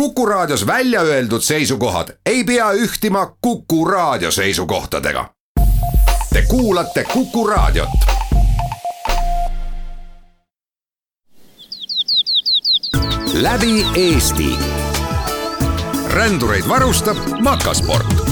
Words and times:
Kuku 0.00 0.26
Raadios 0.26 0.66
välja 0.66 1.00
öeldud 1.00 1.40
seisukohad 1.40 2.08
ei 2.26 2.44
pea 2.44 2.72
ühtima 2.72 3.36
Kuku 3.40 3.84
Raadio 3.84 4.30
seisukohtadega. 4.30 5.30
Te 6.32 6.42
kuulate 6.42 7.04
Kuku 7.04 7.46
Raadiot. 7.46 7.88
läbi 13.34 13.86
Eesti. 13.94 14.58
rändureid 16.08 16.68
varustab 16.68 17.16
Makasport 17.40 18.25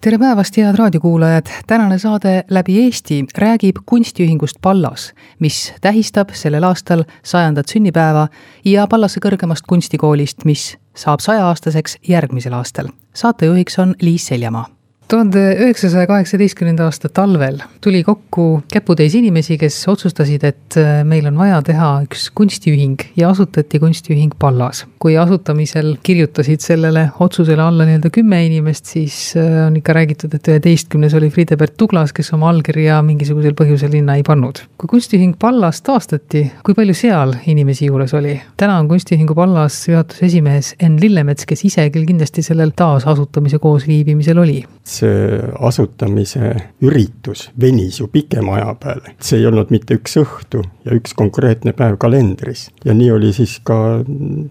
tere 0.00 0.18
päevast, 0.18 0.56
head 0.56 0.76
raadiokuulajad! 0.76 1.46
tänane 1.66 1.98
saade 1.98 2.44
Läbi 2.50 2.84
Eesti 2.84 3.24
räägib 3.38 3.76
kunstiühingust 3.86 4.56
Pallas, 4.62 5.12
mis 5.38 5.74
tähistab 5.80 6.32
sellel 6.32 6.64
aastal 6.64 7.04
sajandat 7.22 7.68
sünnipäeva 7.68 8.28
ja 8.64 8.86
Pallase 8.86 9.20
kõrgemast 9.20 9.68
kunstikoolist, 9.68 10.44
mis 10.44 10.78
saab 10.96 11.20
sajaaastaseks 11.20 11.98
järgmisel 12.08 12.52
aastal. 12.52 12.88
saatejuhiks 13.14 13.78
on 13.78 13.94
Liis 14.00 14.26
Seljamaa 14.26 14.79
tuhande 15.10 15.40
üheksasaja 15.58 16.06
kaheksateistkümnenda 16.06 16.84
aasta 16.86 17.08
talvel 17.08 17.58
tuli 17.82 18.02
kokku 18.06 18.62
käputäis 18.72 19.14
inimesi, 19.18 19.56
kes 19.58 19.78
otsustasid, 19.90 20.44
et 20.46 20.76
äh, 20.78 21.00
meil 21.04 21.26
on 21.26 21.38
vaja 21.38 21.58
teha 21.66 21.88
üks 22.04 22.28
kunstiühing 22.36 23.02
ja 23.18 23.30
asutati 23.34 23.80
kunstiühing 23.82 24.36
Pallas. 24.38 24.84
kui 25.02 25.16
asutamisel 25.18 25.96
kirjutasid 26.02 26.62
sellele 26.62 27.08
otsusele 27.20 27.62
alla 27.62 27.86
nii-öelda 27.88 28.10
kümme 28.14 28.38
inimest, 28.46 28.86
siis 28.94 29.16
äh, 29.36 29.66
on 29.66 29.76
ikka 29.80 29.96
räägitud, 29.96 30.34
et 30.36 30.48
üheteistkümnes 30.48 31.14
oli 31.18 31.30
Friedebert 31.30 31.76
Tuglas, 31.76 32.12
kes 32.12 32.32
oma 32.36 32.50
allkirja 32.52 33.00
mingisugusel 33.02 33.56
põhjusel 33.58 33.90
linna 33.96 34.18
ei 34.20 34.22
pannud. 34.26 34.62
kui 34.78 34.92
kunstiühing 34.94 35.34
Pallas 35.38 35.82
taastati, 35.82 36.44
kui 36.66 36.76
palju 36.78 36.94
seal 36.94 37.34
inimesi 37.50 37.90
juures 37.90 38.14
oli? 38.14 38.36
täna 38.56 38.78
on 38.78 38.88
kunstiühingu 38.88 39.34
Pallas 39.34 39.82
juhatuse 39.88 40.26
esimees 40.30 40.74
Enn 40.78 41.00
Lillemets, 41.02 41.48
kes 41.50 41.64
ise 41.66 41.90
küll 41.90 42.06
kindlasti 42.06 42.46
sellel 42.46 42.76
taasasutamise 42.76 43.58
koosviibimisel 43.58 44.38
oli 44.38 44.60
see 44.90 45.38
asutamise 45.60 46.54
üritus 46.82 47.48
venis 47.60 48.00
ju 48.00 48.08
pikema 48.12 48.56
aja 48.58 48.74
peale. 48.80 49.14
see 49.20 49.40
ei 49.40 49.46
olnud 49.46 49.70
mitte 49.70 49.96
üks 49.98 50.16
õhtu 50.20 50.62
ja 50.84 50.96
üks 50.96 51.14
konkreetne 51.16 51.72
päev 51.76 51.98
kalendris. 52.00 52.68
ja 52.84 52.94
nii 52.94 53.10
oli 53.10 53.32
siis 53.36 53.58
ka 53.64 53.76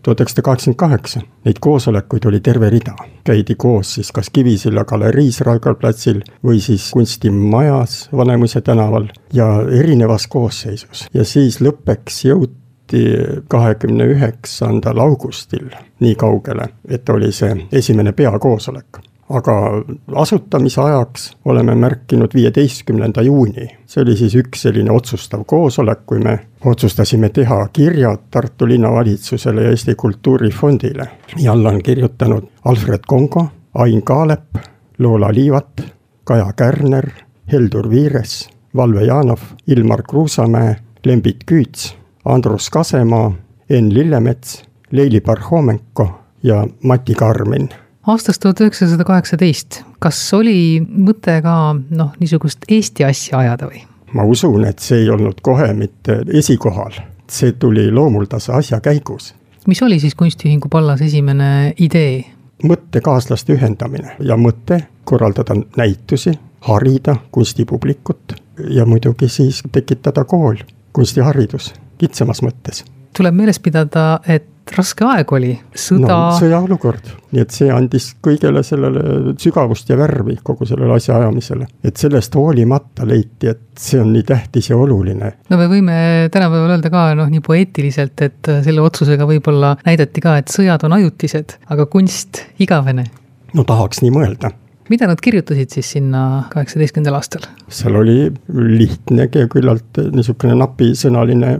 tuhat 0.03 0.21
üheksasada 0.21 0.45
kaheksakümmend 0.45 0.79
kaheksa. 0.79 1.21
Neid 1.45 1.59
koosolekuid 1.59 2.25
oli 2.25 2.39
terve 2.39 2.69
rida. 2.69 2.95
käidi 3.23 3.55
koos 3.55 3.93
siis 3.93 4.11
kas 4.11 4.29
Kivisilla 4.29 4.85
galeriis 4.85 5.41
Raekoja 5.41 5.75
platsil 5.75 6.21
või 6.45 6.61
siis 6.63 6.89
kunstimajas 6.93 8.09
Vanemuise 8.15 8.61
tänaval 8.61 9.09
ja 9.33 9.49
erinevas 9.81 10.27
koosseisus. 10.27 11.07
ja 11.13 11.25
siis 11.25 11.61
lõppeks 11.61 12.23
jõuti 12.25 13.03
kahekümne 13.47 14.05
üheksandal 14.15 14.97
augustil 14.97 15.69
nii 15.99 16.15
kaugele, 16.15 16.69
et 16.87 17.09
oli 17.09 17.31
see 17.31 17.67
esimene 17.71 18.11
peakoosolek 18.11 19.08
aga 19.29 19.83
asutamise 20.15 20.81
ajaks 20.81 21.37
oleme 21.45 21.75
märkinud 21.75 22.33
viieteistkümnenda 22.33 23.21
juuni. 23.21 23.67
see 23.85 24.01
oli 24.01 24.15
siis 24.17 24.35
üks 24.35 24.61
selline 24.65 24.91
otsustav 24.91 25.43
koosolek, 25.45 26.05
kui 26.05 26.19
me 26.19 26.39
otsustasime 26.65 27.29
teha 27.29 27.67
kirjad 27.73 28.25
Tartu 28.31 28.67
linnavalitsusele 28.67 29.63
ja 29.63 29.69
Eesti 29.69 29.95
Kultuurifondile. 29.95 31.07
ja 31.37 31.51
alla 31.51 31.69
on 31.69 31.83
kirjutanud 31.83 32.43
Alfred 32.65 33.05
Kongo, 33.07 33.47
Ain 33.73 34.03
Kaalep, 34.03 34.55
Loola 34.99 35.33
Liivat, 35.33 35.81
Kaja 36.23 36.53
Kärner, 36.53 37.09
Heldur 37.51 37.89
Viires, 37.89 38.49
Valve 38.75 39.03
Janov, 39.03 39.39
Ilmar 39.67 40.03
Kruusamäe, 40.03 40.75
Lembit 41.05 41.37
Küüts, 41.51 41.95
Andrus 42.25 42.69
Kasemaa, 42.69 43.31
Enn 43.69 43.93
Lillemets, 43.93 44.63
Leili 44.91 45.21
Parhomenko 45.21 46.09
ja 46.43 46.67
Mati 46.83 47.13
Karmin 47.13 47.69
aastast 48.11 48.41
tuhat 48.43 48.61
üheksasada 48.63 49.05
kaheksateist, 49.07 49.81
kas 49.99 50.19
oli 50.37 50.79
mõte 50.81 51.39
ka 51.45 51.55
noh, 51.75 52.11
niisugust 52.19 52.67
Eesti 52.69 53.05
asja 53.07 53.39
ajada 53.43 53.69
või? 53.69 53.83
ma 54.13 54.25
usun, 54.25 54.65
et 54.65 54.79
see 54.81 55.03
ei 55.03 55.09
olnud 55.13 55.41
kohe 55.45 55.69
mitte 55.77 56.21
esikohal, 56.33 56.97
see 57.29 57.53
tuli 57.61 57.89
loomuldase 57.91 58.53
asja 58.53 58.81
käigus. 58.81 59.33
mis 59.67 59.81
oli 59.85 59.99
siis 59.99 60.15
kunstiühingu 60.15 60.69
Pallas 60.69 61.01
esimene 61.01 61.73
idee? 61.77 62.25
mõttekaaslaste 62.63 63.55
ühendamine 63.55 64.15
ja 64.19 64.37
mõte 64.37 64.81
korraldada 65.03 65.55
näitusi, 65.77 66.33
harida 66.61 67.15
kunstipublikut 67.31 68.35
ja 68.69 68.85
muidugi 68.85 69.29
siis 69.29 69.63
tekitada 69.71 70.23
kool, 70.23 70.59
kunstiharidus 70.93 71.73
kitsamas 71.97 72.41
mõttes. 72.43 72.83
Tuleb 73.19 73.35
meeles 73.35 73.59
pidada, 73.63 74.05
et 74.27 74.47
raske 74.75 75.05
aeg 75.07 75.31
oli, 75.33 75.51
sõda 75.73 76.09
no,. 76.11 76.35
sõjaolukord, 76.37 77.07
nii 77.33 77.41
et 77.41 77.55
see 77.55 77.71
andis 77.73 78.11
kõigele 78.25 78.61
sellele 78.65 79.33
sügavust 79.41 79.89
ja 79.89 79.97
värvi, 79.99 80.37
kogu 80.45 80.67
sellele 80.69 80.93
asjaajamisele. 80.99 81.67
et 81.83 81.97
sellest 81.97 82.35
hoolimata 82.37 83.07
leiti, 83.09 83.49
et 83.49 83.63
see 83.79 84.01
on 84.01 84.13
nii 84.13 84.23
tähtis 84.29 84.69
ja 84.69 84.77
oluline. 84.77 85.33
no 85.49 85.59
me 85.59 85.67
võime 85.71 85.97
tänapäeval 86.33 86.75
öelda 86.77 86.93
ka 86.93 87.09
noh, 87.17 87.29
nii 87.33 87.43
poeetiliselt, 87.45 88.25
et 88.25 88.53
selle 88.65 88.85
otsusega 88.85 89.27
võib-olla 89.29 89.75
näidati 89.85 90.23
ka, 90.23 90.37
et 90.41 90.53
sõjad 90.53 90.85
on 90.87 90.97
ajutised, 90.99 91.59
aga 91.73 91.89
kunst 91.89 92.43
igavene. 92.61 93.09
no 93.53 93.65
tahaks 93.67 94.03
nii 94.05 94.15
mõelda 94.15 94.53
mida 94.89 95.05
nad 95.05 95.21
kirjutasid 95.21 95.69
siis 95.73 95.91
sinna 95.97 96.45
kaheksateistkümnendal 96.53 97.19
aastal? 97.19 97.45
seal 97.69 97.97
oli 97.99 98.19
lihtne, 98.53 99.29
küllalt 99.29 100.01
niisugune 100.13 100.57
napisõnaline 100.57 101.57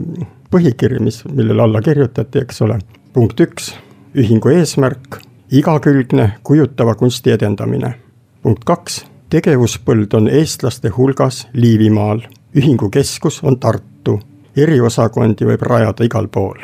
põhikiri, 0.50 0.98
mis, 1.00 1.24
millele 1.24 1.62
alla 1.62 1.82
kirjutati, 1.82 2.38
eks 2.38 2.62
ole 2.62 2.78
punkt 3.12 3.40
üks, 3.40 3.72
ühingu 4.14 4.52
eesmärk, 4.54 5.20
igakülgne 5.50 6.32
kujutava 6.42 6.94
kunsti 6.94 7.32
edendamine. 7.34 7.94
punkt 8.42 8.64
kaks, 8.64 9.04
tegevuspõld 9.30 10.14
on 10.14 10.28
eestlaste 10.28 10.88
hulgas 10.88 11.48
Liivimaal, 11.52 12.20
ühingu 12.56 12.90
keskus 12.90 13.40
on 13.42 13.58
Tartu, 13.58 14.20
eriosakondi 14.56 15.46
võib 15.46 15.62
rajada 15.62 16.04
igal 16.04 16.28
pool. 16.28 16.58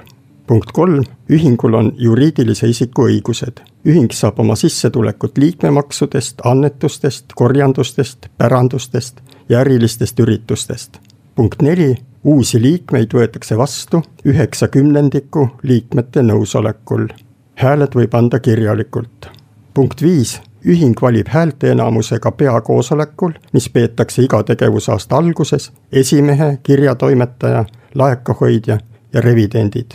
punkt 0.47 0.71
kolm, 0.73 1.03
ühingul 1.31 1.75
on 1.75 1.93
juriidilise 1.99 2.69
isiku 2.69 3.09
õigused. 3.09 3.61
ühing 3.87 4.13
saab 4.13 4.39
oma 4.41 4.55
sissetulekut 4.57 5.39
liikmemaksudest, 5.39 6.41
annetustest, 6.45 7.25
korjandustest, 7.35 8.27
pärandustest 8.39 9.21
ja 9.49 9.61
ärilistest 9.61 10.21
üritustest. 10.21 10.99
punkt 11.35 11.63
neli, 11.63 11.97
uusi 12.27 12.63
liikmeid 12.63 13.15
võetakse 13.15 13.57
vastu 13.59 14.03
üheksa 14.27 14.69
kümnendiku 14.69 15.49
liikmete 15.63 16.25
nõusolekul. 16.27 17.09
hääled 17.55 17.95
võib 17.95 18.15
anda 18.15 18.41
kirjalikult. 18.41 19.29
punkt 19.75 20.03
viis, 20.03 20.41
ühing 20.67 21.03
valib 21.03 21.29
häälteenamusega 21.29 22.33
peakoosolekul, 22.33 23.33
mis 23.53 23.69
peetakse 23.69 24.23
iga 24.23 24.43
tegevusaasta 24.43 25.17
alguses, 25.17 25.73
esimehe, 25.93 26.59
kirjatoimetaja, 26.63 27.65
laekahoidja 27.95 28.79
ja 29.13 29.21
revidendid. 29.21 29.91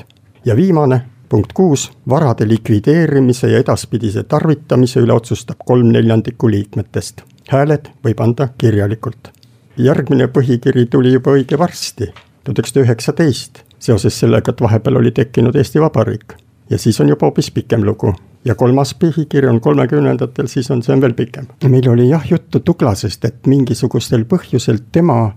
ja 0.45 0.55
viimane, 0.55 1.01
punkt 1.29 1.53
kuus, 1.53 1.91
varade 2.09 2.47
likvideerimise 2.47 3.51
ja 3.51 3.59
edaspidise 3.59 4.23
tarvitamise 4.23 4.99
üle 4.99 5.13
otsustab 5.13 5.57
kolm 5.65 5.91
neljandikku 5.91 6.49
liikmetest. 6.49 7.21
hääled 7.49 7.91
võib 8.03 8.23
anda 8.23 8.47
kirjalikult 8.57 9.40
järgmine 9.77 10.27
põhikiri 10.27 10.85
tuli 10.85 11.13
juba 11.13 11.35
õige 11.37 11.59
varsti, 11.59 12.11
tuhat 12.43 12.59
üheksasada 12.59 12.85
üheksateist, 12.85 13.63
seoses 13.79 14.19
sellega, 14.19 14.51
et 14.51 14.61
vahepeal 14.61 14.99
oli 15.01 15.11
tekkinud 15.11 15.55
Eesti 15.55 15.81
Vabariik. 15.81 16.33
ja 16.69 16.77
siis 16.77 17.01
on 17.01 17.09
juba 17.09 17.25
hoopis 17.25 17.51
pikem 17.51 17.83
lugu. 17.85 18.13
ja 18.45 18.55
kolmas 18.55 18.95
põhikiri 18.95 19.47
on 19.47 19.61
kolmekümnendatel, 19.61 20.47
siis 20.47 20.71
on, 20.71 20.83
see 20.83 20.93
on 20.93 21.01
veel 21.01 21.13
pikem. 21.13 21.47
meil 21.69 21.89
oli 21.89 22.09
jah 22.09 22.31
juttu 22.31 22.59
Tuglasest, 22.59 23.25
et 23.25 23.47
mingisugustel 23.47 24.25
põhjusel 24.25 24.79
tema 24.91 25.31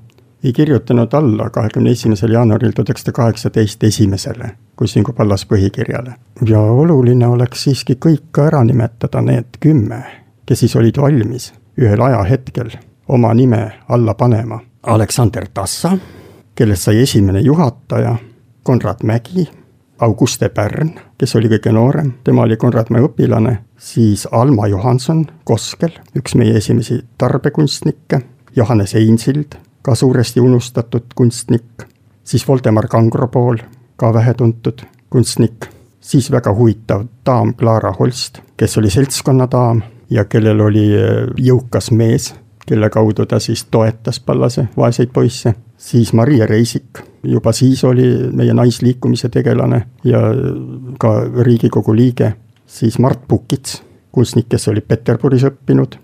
ei 0.45 0.53
kirjutanud 0.53 1.12
alla 1.12 1.51
kahekümne 1.51 1.91
esimesel 1.91 2.33
jaanuaril 2.33 2.72
tuhat 2.72 2.89
üheksasada 2.89 3.12
kaheksateist 3.12 3.84
esimesele 3.84 4.51
Kusingu 4.77 5.12
Pallas 5.12 5.47
põhikirjale. 5.47 6.15
ja 6.47 6.60
oluline 6.60 7.27
oleks 7.27 7.65
siiski 7.65 7.95
kõik 7.95 8.22
ka 8.31 8.47
ära 8.47 8.65
nimetada, 8.65 9.21
need 9.21 9.60
kümme, 9.60 10.04
kes 10.47 10.59
siis 10.59 10.77
olid 10.77 10.98
valmis 11.01 11.53
ühel 11.78 12.01
ajahetkel 12.01 12.71
oma 13.09 13.34
nime 13.34 13.72
alla 13.89 14.15
panema. 14.15 14.60
Aleksander 14.83 15.48
Tassa, 15.54 15.98
kellest 16.54 16.83
sai 16.83 17.03
esimene 17.03 17.41
juhataja, 17.41 18.16
Konrad 18.62 19.03
Mägi, 19.03 19.48
Auguste 19.98 20.48
Pärn, 20.48 20.91
kes 21.18 21.36
oli 21.36 21.48
kõige 21.48 21.72
noorem, 21.72 22.12
tema 22.24 22.42
oli 22.45 22.56
Konrad 22.60 22.91
Mäe 22.92 23.04
õpilane, 23.06 23.54
siis 23.78 24.27
Alma 24.33 24.66
Johanson 24.68 25.24
Koskel, 25.45 25.95
üks 26.16 26.34
meie 26.34 26.56
esimesi 26.59 26.98
tarbekunstnikke, 27.18 28.21
Johannes 28.56 28.95
Einsild, 28.95 29.57
ka 29.83 29.95
suuresti 29.95 30.41
unustatud 30.41 31.15
kunstnik, 31.15 31.86
siis 32.24 32.48
Voldemar 32.48 32.89
Kangropool, 32.89 33.59
ka 33.97 34.12
vähetuntud 34.15 34.84
kunstnik, 35.10 35.68
siis 36.00 36.30
väga 36.33 36.53
huvitav 36.54 37.07
daam 37.27 37.54
Clara 37.54 37.92
Holst, 37.98 38.41
kes 38.57 38.78
oli 38.78 38.91
seltskonnadaam 38.91 39.83
ja 40.10 40.24
kellel 40.28 40.60
oli 40.60 40.89
jõukas 41.41 41.91
mees 41.91 42.34
kelle 42.66 42.91
kaudu 42.91 43.27
ta 43.27 43.39
siis 43.39 43.65
toetas 43.65 44.21
Pallase 44.21 44.69
vaeseid 44.77 45.09
poisse. 45.13 45.55
siis 45.77 46.13
Maria 46.13 46.47
Reisik, 46.47 46.99
juba 47.22 47.53
siis 47.53 47.84
oli 47.84 48.31
meie 48.33 48.55
naisliikumise 48.55 49.28
tegelane 49.28 49.87
ja 50.05 50.21
ka 50.99 51.21
Riigikogu 51.41 51.97
liige, 51.97 52.34
siis 52.66 52.99
Mart 52.99 53.28
Pukits, 53.28 53.83
kunstnik, 54.13 54.49
kes 54.49 54.69
oli 54.69 54.81
Peterburis 54.81 55.45
õppinud, 55.45 55.97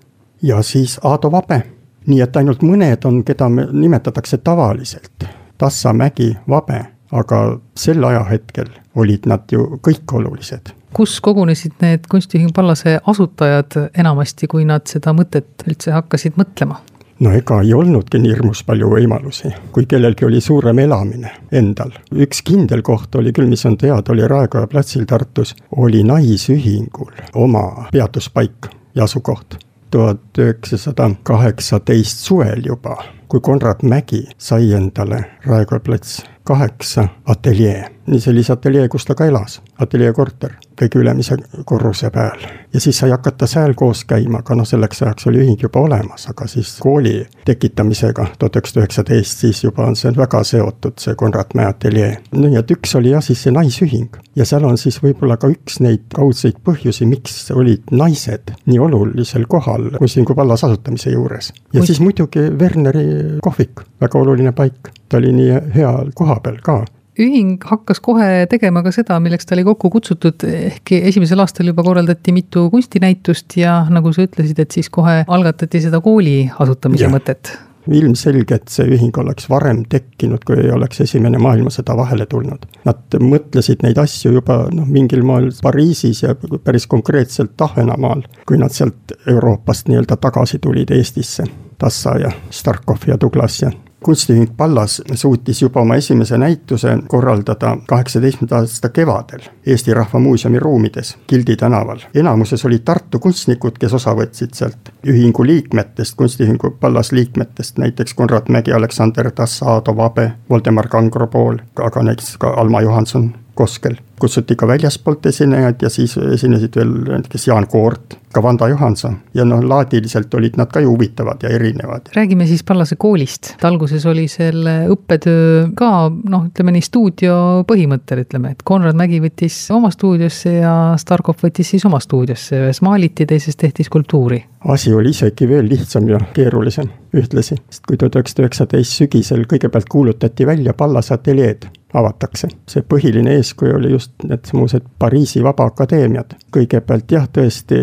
ja 0.43 0.63
siis 0.63 1.01
Aado 1.05 1.31
Vabe. 1.33 1.63
nii 2.07 2.21
et 2.21 2.37
ainult 2.37 2.63
mõned 2.63 3.05
on, 3.05 3.25
keda 3.25 3.49
me 3.49 3.67
nimetatakse 3.73 4.39
tavaliselt, 4.39 5.25
Tassa, 5.59 5.93
Mägi, 5.93 6.37
Vabe, 6.49 6.81
aga 7.13 7.61
sel 7.77 8.05
ajahetkel 8.05 8.69
olid 8.95 9.27
nad 9.27 9.45
ju 9.53 9.81
kõik 9.83 10.13
olulised 10.13 10.80
kus 10.97 11.21
kogunesid 11.21 11.79
need 11.83 12.07
kunstiühing 12.11 12.55
Pallase 12.55 12.99
asutajad 13.07 13.77
enamasti, 13.99 14.49
kui 14.51 14.65
nad 14.69 14.87
seda 14.91 15.15
mõtet 15.17 15.67
üldse 15.69 15.95
hakkasid 15.95 16.39
mõtlema? 16.41 16.81
no 17.21 17.33
ega 17.37 17.61
ei 17.61 17.75
olnudki 17.77 18.19
nii 18.19 18.33
hirmus 18.33 18.63
palju 18.65 18.89
võimalusi, 18.95 19.53
kui 19.75 19.87
kellelgi 19.89 20.25
oli 20.25 20.41
suurem 20.41 20.79
elamine 20.79 21.33
endal. 21.53 21.93
üks 22.13 22.43
kindel 22.47 22.83
koht 22.83 23.15
oli 23.15 23.33
küll, 23.37 23.49
mis 23.51 23.65
on 23.69 23.77
teada, 23.79 24.13
oli 24.13 24.29
Raekoja 24.29 24.67
platsil 24.67 25.05
Tartus, 25.07 25.55
oli 25.77 26.03
Naisühingul 26.05 27.13
oma 27.35 27.89
peatuspaik 27.93 28.71
ja 28.95 29.05
asukoht. 29.05 29.59
tuhat 29.91 30.39
üheksasada 30.39 31.11
kaheksateist 31.23 32.19
suvel 32.25 32.63
juba, 32.65 32.97
kui 33.31 33.41
Konrad 33.41 33.85
Mägi 33.87 34.25
sai 34.39 34.73
endale 34.75 35.25
Raekoja 35.47 35.81
plats 35.81 36.23
kaheksa 36.45 37.09
ateljee 37.27 37.85
nii 38.11 38.21
sellise 38.21 38.53
ateljee, 38.53 38.89
kus 38.89 39.05
ta 39.07 39.15
ka 39.15 39.27
elas, 39.29 39.61
ateljee 39.79 40.13
korter, 40.17 40.57
kõige 40.79 41.01
ülemise 41.03 41.37
korruse 41.69 42.11
peal. 42.11 42.43
ja 42.73 42.81
siis 42.81 42.99
sai 42.99 43.11
hakata 43.11 43.47
seal 43.51 43.75
koos 43.79 44.05
käima, 44.09 44.41
aga 44.43 44.55
noh, 44.59 44.67
selleks 44.67 45.03
ajaks 45.03 45.27
oli 45.31 45.43
ühing 45.45 45.63
juba 45.63 45.83
olemas, 45.85 46.27
aga 46.31 46.47
siis 46.51 46.73
kooli 46.83 47.15
tekitamisega 47.47 48.27
tuhat 48.39 48.57
üheksasada 48.57 48.85
üheksateist, 48.85 49.45
siis 49.45 49.65
juba 49.65 49.87
on 49.87 49.97
see 49.99 50.13
väga 50.17 50.43
seotud, 50.47 50.97
see 51.03 51.15
Konrad 51.19 51.55
Mäe 51.55 51.69
ateljee. 51.71 52.11
nii 52.37 52.59
et 52.59 52.75
üks 52.75 52.97
oli 52.99 53.15
jah, 53.15 53.25
siis 53.25 53.43
see 53.45 53.55
naisühing 53.55 54.19
ja 54.39 54.47
seal 54.49 54.65
on 54.67 54.79
siis 54.81 55.01
võib-olla 55.03 55.37
ka 55.41 55.51
üks 55.53 55.81
neid 55.85 56.07
kaudseid 56.15 56.61
põhjusi, 56.67 57.07
miks 57.11 57.37
olid 57.55 57.91
naised 57.91 58.55
nii 58.67 58.79
olulisel 58.79 59.47
kohal 59.51 59.91
kunstiühingu 59.99 60.37
vallas 60.37 60.65
asutamise 60.67 61.15
juures. 61.15 61.53
ja 61.73 61.81
Kus... 61.81 61.93
siis 61.93 62.03
muidugi 62.03 62.49
Werneri 62.59 63.07
kohvik, 63.45 63.85
väga 64.01 64.19
oluline 64.21 64.55
paik, 64.57 64.93
ta 65.09 65.21
oli 65.21 65.35
nii 65.37 65.61
hea 65.77 65.93
koha 66.15 66.41
peal 66.45 66.59
ka 66.65 66.83
ühing 67.21 67.59
hakkas 67.67 68.01
kohe 68.01 68.47
tegema 68.51 68.83
ka 68.87 68.93
seda, 68.95 69.19
milleks 69.21 69.49
ta 69.49 69.57
oli 69.57 69.65
kokku 69.67 69.91
kutsutud, 69.93 70.45
ehkki 70.47 71.03
esimesel 71.11 71.43
aastal 71.43 71.69
juba 71.69 71.85
korraldati 71.85 72.33
mitu 72.33 72.69
kunstinäitust 72.73 73.59
ja 73.61 73.81
nagu 73.93 74.13
sa 74.17 74.25
ütlesid, 74.25 74.63
et 74.63 74.79
siis 74.79 74.89
kohe 74.93 75.25
algatati 75.27 75.83
seda 75.85 76.01
kooli 76.05 76.45
asutamise 76.63 77.05
ja. 77.05 77.13
mõtet 77.13 77.53
ilmselge, 77.91 78.59
et 78.61 78.69
see 78.71 78.85
ühing 78.93 79.17
oleks 79.19 79.49
varem 79.51 79.81
tekkinud, 79.91 80.45
kui 80.47 80.59
ei 80.61 80.71
oleks 80.75 81.01
Esimene 81.07 81.41
maailmasõda 81.43 81.97
vahele 81.97 82.27
tulnud. 82.31 82.67
Nad 82.85 83.17
mõtlesid 83.25 83.83
neid 83.83 83.99
asju 83.99 84.35
juba 84.37 84.63
noh, 84.75 84.87
mingil 84.87 85.25
moel 85.27 85.49
Pariisis 85.63 86.23
ja 86.27 86.37
päris 86.37 86.87
konkreetselt 86.91 87.61
Ahvenamaal, 87.65 88.23
kui 88.47 88.61
nad 88.61 88.75
sealt 88.77 89.17
Euroopast 89.27 89.89
nii-öelda 89.89 90.21
tagasi 90.21 90.61
tulid 90.63 90.93
Eestisse. 90.95 91.49
Tassa 91.81 92.19
ja 92.19 92.31
Starkov 92.51 93.09
ja 93.09 93.17
Douglas 93.21 93.63
ja 93.63 93.71
kunstiühing 94.05 94.57
Pallas 94.57 95.03
suutis 95.15 95.63
juba 95.63 95.81
oma 95.81 95.95
esimese 95.95 96.39
näituse 96.39 96.99
korraldada 97.09 97.77
kaheksateistkümnenda 97.89 98.57
aasta 98.57 98.89
kevadel 98.89 99.41
Eesti 99.67 99.95
Rahva 99.95 100.19
Muuseumi 100.19 100.59
ruumides 100.59 101.17
Gildi 101.29 101.57
tänaval. 101.57 101.99
enamuses 102.15 102.65
olid 102.65 102.85
Tartu 102.85 103.19
kunstnikud, 103.19 103.79
kes 103.81 103.95
osa 103.95 104.15
võtsid 104.17 104.55
sealt 104.55 104.93
ühingu 105.07 105.47
liikmetest, 105.47 106.17
kunstiühingu 106.17 106.71
Pallas 106.81 107.13
liikmetest, 107.13 107.79
näiteks 107.79 108.15
Konrad 108.15 108.49
Mägi, 108.49 108.73
Aleksander 108.73 109.31
Tass, 109.31 109.63
Aado 109.63 109.97
Vabe, 109.97 110.33
Voldemar 110.51 110.89
Kangropool, 110.89 111.59
aga 111.77 112.03
näiteks 112.03 112.37
ka 112.37 112.55
Alma 112.57 112.81
Johanson 112.81 113.35
Koskel. 113.61 113.97
kutsuti 114.21 114.53
ka 114.57 114.67
väljaspoolt 114.69 115.27
esinejaid 115.31 115.81
ja 115.81 115.89
siis 115.89 116.13
esinesid 116.17 116.75
veel 116.77 116.91
näiteks 117.07 117.47
Jaan 117.49 117.65
Koort, 117.73 118.19
ka 118.33 118.43
Vanda 118.43 118.69
Johanson 118.69 119.15
ja 119.35 119.47
noh, 119.49 119.63
laadiliselt 119.65 120.35
olid 120.37 120.59
nad 120.61 120.69
ka 120.69 120.81
ju 120.85 120.91
huvitavad 120.93 121.41
ja 121.43 121.49
erinevad. 121.49 122.11
räägime 122.17 122.47
siis 122.47 122.65
Pallase 122.65 122.97
koolist, 122.97 123.55
et 123.55 123.65
alguses 123.65 124.05
oli 124.07 124.27
selle 124.29 124.75
õppetöö 124.93 125.71
ka 125.77 125.91
noh, 126.11 126.45
ütleme 126.51 126.75
nii 126.77 126.85
stuudio 126.85 127.35
põhimõttel, 127.69 128.23
ütleme, 128.27 128.53
et 128.53 128.63
Konrad 128.65 128.97
Mägi 129.01 129.23
võttis 129.25 129.57
oma 129.73 129.89
stuudiosse 129.91 130.53
ja 130.53 130.75
Starkov 131.01 131.41
võttis 131.41 131.73
siis 131.75 131.85
oma 131.89 132.01
stuudiosse, 132.01 132.61
ühes 132.67 132.81
maaliti, 132.85 133.27
teises 133.27 133.57
tehti 133.57 133.89
skulptuuri. 133.89 134.45
asi 134.69 134.93
oli 134.93 135.17
isegi 135.17 135.49
veel 135.49 135.69
lihtsam 135.69 136.09
ja 136.09 136.21
keerulisem 136.37 136.93
ühtlasi, 137.17 137.57
sest 137.71 137.89
kui 137.89 137.97
tuhat 137.97 138.21
üheksasada 138.21 138.47
üheksateist 138.47 139.01
sügisel 139.01 139.45
kõigepealt 139.49 139.89
kuulutati 139.89 140.47
välja 140.47 140.77
Pallase 140.77 141.15
ateljeed 141.17 141.69
avatakse. 141.95 142.49
see 142.69 142.83
põhiline 142.83 143.35
eeskuju 143.37 143.77
oli 143.77 143.91
just 143.91 144.13
needsamused 144.25 144.87
Pariisi 144.99 145.43
Vabaakadeemiad. 145.45 146.35
kõigepealt 146.57 147.13
jah, 147.13 147.29
tõesti 147.29 147.81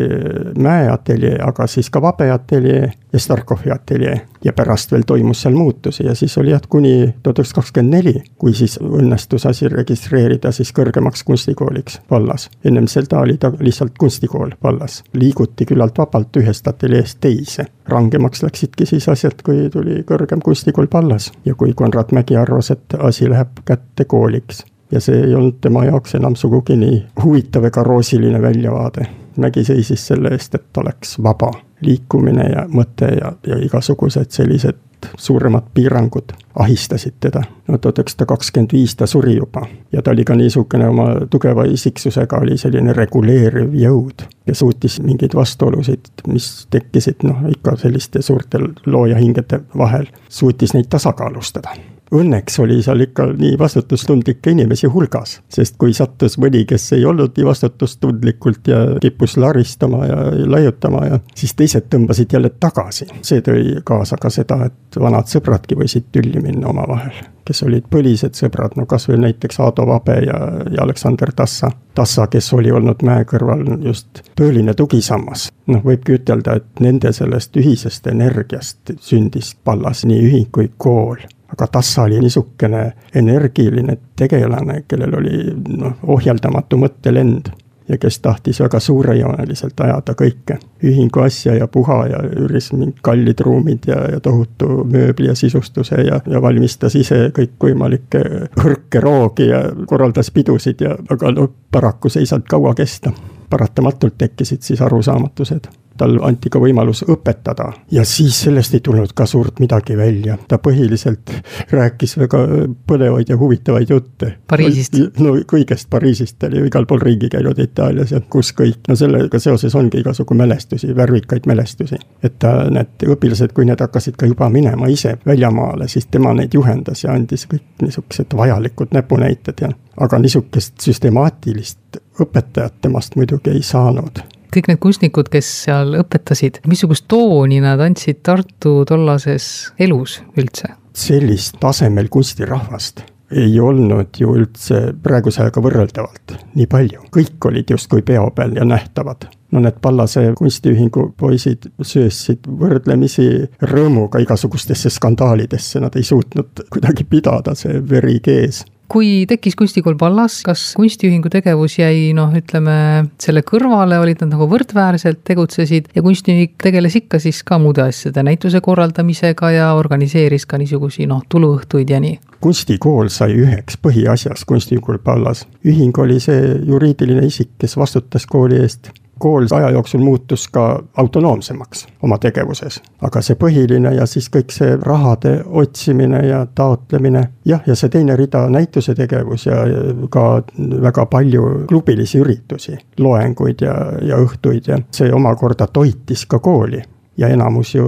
Mäe 0.58 0.90
ateljee, 0.90 1.38
aga 1.44 1.68
siis 1.68 1.90
ka 1.90 2.02
Vabe 2.02 2.32
ateljee 2.32 2.92
ja 3.14 3.20
Starkovi 3.20 3.72
ateljee. 3.72 4.22
Ja 4.46 4.54
pärast 4.54 4.92
veel 4.92 5.04
toimus 5.08 5.42
seal 5.42 5.56
muutusi 5.56 6.06
ja 6.06 6.16
siis 6.16 6.38
oli 6.38 6.52
jah, 6.52 6.62
kuni 6.70 7.14
tuhat 7.24 7.40
üheksasada 7.40 7.62
kakskümmend 7.62 7.94
neli, 7.94 8.14
kui 8.38 8.54
siis 8.54 8.78
õnnestus 8.82 9.48
asi 9.50 9.70
registreerida 9.72 10.52
siis 10.52 10.74
kõrgemaks 10.76 11.24
kunstikooliks 11.28 12.02
vallas. 12.12 12.50
ennem 12.64 12.88
seda 12.88 13.20
oli 13.20 13.38
ta 13.38 13.52
lihtsalt 13.60 13.98
kunstikool 14.00 14.56
vallas, 14.64 15.04
liiguti 15.14 15.66
küllalt 15.66 15.98
vabalt 15.98 16.38
ühest 16.38 16.68
ateljeest 16.68 17.20
teise. 17.22 17.66
rangemaks 17.88 18.44
läksidki 18.44 18.86
siis 18.86 19.10
asjad, 19.10 19.42
kui 19.44 19.70
tuli 19.70 20.04
kõrgem 20.04 20.42
kunstikool 20.44 20.88
vallas 20.94 21.32
ja 21.46 21.56
kui 21.56 21.74
Konrad 21.74 22.12
Mägi 22.12 22.36
arvas, 22.38 22.72
et 22.72 22.94
asi 23.00 23.30
läheb 23.30 23.62
kätte 23.66 24.06
kooliks 24.06 24.66
ja 24.92 25.02
see 25.02 25.22
ei 25.24 25.36
olnud 25.36 25.60
tema 25.62 25.86
jaoks 25.86 26.16
enam 26.16 26.36
sugugi 26.36 26.78
nii 26.80 27.00
huvitav 27.24 27.66
ega 27.68 27.84
roosiline 27.84 28.42
väljavaade. 28.42 29.08
Mägi 29.38 29.64
seisis 29.64 30.08
selle 30.08 30.34
eest, 30.34 30.56
et 30.56 30.78
oleks 30.78 31.18
vaba 31.24 31.52
liikumine 31.82 32.50
ja 32.50 32.66
mõte 32.74 33.12
ja, 33.14 33.32
ja 33.48 33.58
igasugused 33.62 34.32
sellised 34.34 34.84
suuremad 35.18 35.64
piirangud 35.74 36.34
ahistasid 36.60 37.14
teda. 37.20 37.44
no 37.68 37.78
tuhat 37.78 38.00
üheksasada 38.00 38.26
kakskümmend 38.26 38.74
viis 38.74 38.96
ta 38.96 39.06
suri 39.08 39.36
juba 39.36 39.68
ja 39.92 40.02
ta 40.02 40.12
oli 40.12 40.26
ka 40.26 40.36
niisugune 40.36 40.88
oma 40.90 41.08
tugeva 41.30 41.66
isiksusega, 41.70 42.40
oli 42.42 42.58
selline 42.58 42.94
reguleeriv 42.94 43.76
jõud 43.78 44.26
ja 44.48 44.56
suutis 44.56 45.00
mingeid 45.02 45.36
vastuolusid, 45.36 46.10
mis 46.28 46.68
tekkisid 46.74 47.28
noh, 47.28 47.46
ikka 47.52 47.76
selliste 47.78 48.22
suurte 48.22 48.60
loojahingede 48.86 49.62
vahel, 49.78 50.10
suutis 50.30 50.74
neid 50.74 50.90
tasakaalustada 50.90 51.78
õnneks 52.14 52.60
oli 52.60 52.80
seal 52.84 53.04
ikka 53.04 53.26
nii 53.38 53.58
vastutustundlikke 53.60 54.52
inimesi 54.52 54.88
hulgas, 54.92 55.38
sest 55.52 55.78
kui 55.80 55.94
sattus 55.94 56.38
mõni, 56.42 56.64
kes 56.68 56.92
ei 56.98 57.06
olnud 57.06 57.36
nii 57.38 57.46
vastutustundlikult 57.46 58.68
ja 58.72 58.80
kippus 59.02 59.38
laristama 59.38 60.06
ja 60.06 60.20
laiutama 60.48 61.06
ja 61.06 61.20
siis 61.36 61.56
teised 61.56 61.90
tõmbasid 61.92 62.34
jälle 62.34 62.52
tagasi. 62.60 63.08
see 63.22 63.42
tõi 63.42 63.82
kaasa 63.84 64.18
ka 64.22 64.30
seda, 64.30 64.66
et 64.66 65.00
vanad 65.00 65.28
sõbradki 65.28 65.76
võisid 65.76 66.08
tülli 66.12 66.42
minna 66.42 66.70
omavahel, 66.72 67.20
kes 67.46 67.64
olid 67.64 67.90
põlised 67.92 68.40
sõbrad, 68.40 68.78
no 68.78 68.86
kasvõi 68.86 69.20
näiteks 69.28 69.60
Aado 69.60 69.88
Vabe 69.88 70.20
ja, 70.26 70.40
ja 70.72 70.84
Aleksander 70.84 71.32
Tassa. 71.36 71.72
Tassa, 71.98 72.28
kes 72.28 72.52
oli 72.54 72.72
olnud 72.72 73.02
mäe 73.04 73.24
kõrval 73.26 73.64
just 73.84 74.22
tõeline 74.38 74.74
tugisammas. 74.78 75.52
noh, 75.68 75.82
võibki 75.84 76.20
ütelda, 76.20 76.56
et 76.56 76.80
nende 76.80 77.12
sellest 77.12 77.58
ühisest 77.58 78.08
energiast 78.08 78.94
sündis 79.02 79.56
Pallas 79.64 80.06
nii 80.06 80.22
ühing 80.30 80.52
kui 80.52 80.72
kool 80.78 81.18
aga 81.54 81.68
Tassa 81.72 82.04
oli 82.04 82.20
niisugune 82.20 82.94
energiline 83.16 83.98
tegelane, 84.16 84.84
kellel 84.88 85.16
oli 85.16 85.38
noh, 85.78 85.96
ohjeldamatu 86.04 86.78
mõttelend 86.78 87.52
ja 87.90 87.98
kes 87.98 88.20
tahtis 88.20 88.60
väga 88.60 88.80
suurejooneliselt 88.80 89.80
ajada 89.80 90.14
kõike. 90.14 90.58
ühingu 90.84 91.20
asja 91.20 91.56
ja 91.56 91.68
puha 91.68 92.08
ja 92.08 92.20
üüris 92.24 92.74
mingid 92.74 93.00
kallid 93.02 93.40
ruumid 93.40 93.88
ja, 93.88 94.02
ja 94.12 94.20
tohutu 94.20 94.84
mööbli 94.84 95.28
ja 95.28 95.36
sisustuse 95.36 95.96
ja, 95.96 96.20
ja 96.28 96.42
valmistas 96.42 96.96
ise 96.96 97.32
kõikvõimalikke 97.34 98.24
hõrke 98.64 99.00
roogi 99.00 99.48
ja 99.48 99.64
korraldas 99.86 100.32
pidusid 100.32 100.82
ja, 100.82 100.98
aga 101.10 101.32
noh, 101.32 101.52
paraku 101.72 102.10
see 102.10 102.26
ei 102.26 102.30
saanud 102.30 102.48
kaua 102.50 102.74
kesta. 102.76 103.12
paratamatult 103.50 104.18
tekkisid 104.18 104.62
siis 104.62 104.82
arusaamatused 104.82 105.68
tal 105.98 106.18
anti 106.26 106.50
ka 106.50 106.60
võimalus 106.62 107.04
õpetada 107.08 107.72
ja 107.92 108.06
siis 108.06 108.40
sellest 108.46 108.74
ei 108.78 108.84
tulnud 108.86 109.14
ka 109.16 109.26
suurt 109.26 109.60
midagi 109.60 109.98
välja. 109.98 110.38
ta 110.48 110.58
põhiliselt 110.58 111.32
rääkis 111.72 112.18
väga 112.18 112.44
põnevaid 112.88 113.30
ja 113.30 113.38
huvitavaid 113.38 113.90
jutte. 113.90 114.34
Pariisist? 114.48 114.98
no 115.20 115.36
kõigest 115.48 115.90
Pariisist, 115.90 116.38
ta 116.40 116.48
oli 116.48 116.62
ju 116.62 116.70
igal 116.70 116.86
pool 116.86 117.02
ringi 117.04 117.30
käinud 117.30 117.60
Itaalias 117.60 118.12
ja 118.12 118.22
kus 118.22 118.54
kõik, 118.58 118.80
no 118.88 118.96
sellega 118.96 119.40
seoses 119.40 119.76
ongi 119.76 120.02
igasugu 120.04 120.38
mälestusi, 120.38 120.96
värvikaid 120.96 121.48
mälestusi. 121.48 122.00
et 122.24 122.40
ta, 122.40 122.70
need 122.70 123.08
õpilased, 123.08 123.54
kui 123.54 123.66
need 123.66 123.82
hakkasid 123.82 124.16
ka 124.18 124.30
juba 124.30 124.50
minema 124.50 124.88
ise 124.88 125.18
väljamaale, 125.26 125.88
siis 125.88 126.08
tema 126.12 126.34
neid 126.34 126.54
juhendas 126.54 127.04
ja 127.04 127.14
andis 127.14 127.48
kõik 127.48 127.82
niisugused 127.82 128.38
vajalikud 128.38 128.94
näpunäited 128.94 129.62
ja 129.62 129.72
aga 129.98 130.20
niisugust 130.22 130.82
süstemaatilist 130.82 132.02
õpetajat 132.22 132.82
temast 132.82 133.16
muidugi 133.16 133.54
ei 133.54 133.64
saanud 133.66 134.22
kõik 134.58 134.72
need 134.72 134.82
kunstnikud, 134.82 135.30
kes 135.34 135.52
seal 135.68 135.94
õpetasid, 136.02 136.64
missugust 136.70 137.08
tooni 137.12 137.62
nad 137.64 137.82
andsid 137.84 138.24
Tartu 138.26 138.82
tollases 138.90 139.72
elus 139.80 140.20
üldse? 140.38 140.74
sellist 140.98 141.60
tasemel 141.62 142.08
kunstirahvast 142.10 143.04
ei 143.32 143.60
olnud 143.60 144.16
ju 144.18 144.32
üldse 144.40 144.80
praeguse 145.04 145.42
ajaga 145.44 145.62
võrreldavalt 145.64 146.36
nii 146.56 146.68
palju, 146.72 147.10
kõik 147.14 147.50
olid 147.50 147.74
justkui 147.76 148.02
peo 148.08 148.30
peal 148.36 148.56
ja 148.56 148.64
nähtavad. 148.66 149.28
no 149.52 149.60
need 149.64 149.78
Pallase 149.82 150.32
kunstiühingu 150.36 151.12
poisid 151.18 151.68
söösid 151.82 152.48
võrdlemisi 152.48 153.28
rõõmuga 153.62 154.20
igasugustesse 154.24 154.90
skandaalidesse, 154.90 155.80
nad 155.80 155.96
ei 155.96 156.04
suutnud 156.04 156.66
kuidagi 156.72 157.04
pidada, 157.04 157.56
see 157.56 157.82
veri 157.90 158.20
kees 158.24 158.64
kui 158.92 159.26
tekkis 159.30 159.56
kunstikool 159.60 159.98
vallas, 160.00 160.40
kas 160.48 160.64
kunstiühingu 160.78 161.32
tegevus 161.32 161.78
jäi 161.80 162.12
noh, 162.18 162.34
ütleme 162.38 162.78
selle 163.22 163.44
kõrvale, 163.48 164.00
olid 164.02 164.24
nad 164.24 164.36
nagu 164.36 164.48
võrdväärselt 164.52 165.24
tegutsesid 165.28 165.92
ja 165.96 166.04
kunstiühing 166.06 166.56
tegeles 166.64 166.96
ikka 167.02 167.20
siis 167.24 167.44
ka 167.48 167.60
muude 167.62 167.84
asjade, 167.88 168.24
näituse 168.28 168.62
korraldamisega 168.64 169.52
ja 169.56 169.72
organiseeris 169.80 170.48
ka 170.48 170.60
niisugusi 170.62 171.08
noh, 171.10 171.24
tuluõhtuid 171.30 171.94
ja 171.94 172.02
nii? 172.04 172.20
kunstikool 172.42 173.10
sai 173.10 173.34
üheks 173.34 173.80
põhiasjaks 173.82 174.46
kunstiühingul 174.48 175.00
vallas. 175.06 175.48
ühing 175.66 175.98
oli 176.00 176.20
see 176.22 176.54
juriidiline 176.70 177.26
isik, 177.26 177.56
kes 177.60 177.78
vastutas 177.78 178.28
kooli 178.30 178.62
eest 178.62 178.92
kool 179.18 179.48
aja 179.52 179.70
jooksul 179.70 180.02
muutus 180.02 180.48
ka 180.48 180.84
autonoomsemaks 180.98 181.88
oma 182.04 182.18
tegevuses. 182.18 182.82
aga 183.02 183.22
see 183.22 183.36
põhiline 183.36 183.94
ja 183.96 184.06
siis 184.06 184.30
kõik 184.34 184.52
see 184.52 184.76
rahade 184.82 185.42
otsimine 185.46 186.26
ja 186.28 186.46
taotlemine, 186.56 187.24
jah, 187.46 187.62
ja 187.68 187.76
see 187.76 187.90
teine 187.90 188.16
rida, 188.16 188.48
näituse 188.50 188.96
tegevus 188.96 189.46
ja 189.46 189.64
ka 190.10 190.44
väga 190.82 191.06
palju 191.06 191.66
klubilisi 191.68 192.20
üritusi, 192.20 192.78
loenguid 193.00 193.62
ja, 193.62 193.76
ja 194.02 194.18
õhtuid 194.18 194.68
ja 194.68 194.80
see 194.92 195.14
omakorda 195.14 195.68
toitis 195.68 196.26
ka 196.26 196.40
kooli. 196.40 196.82
ja 197.18 197.28
enamus 197.34 197.76
ju 197.76 197.84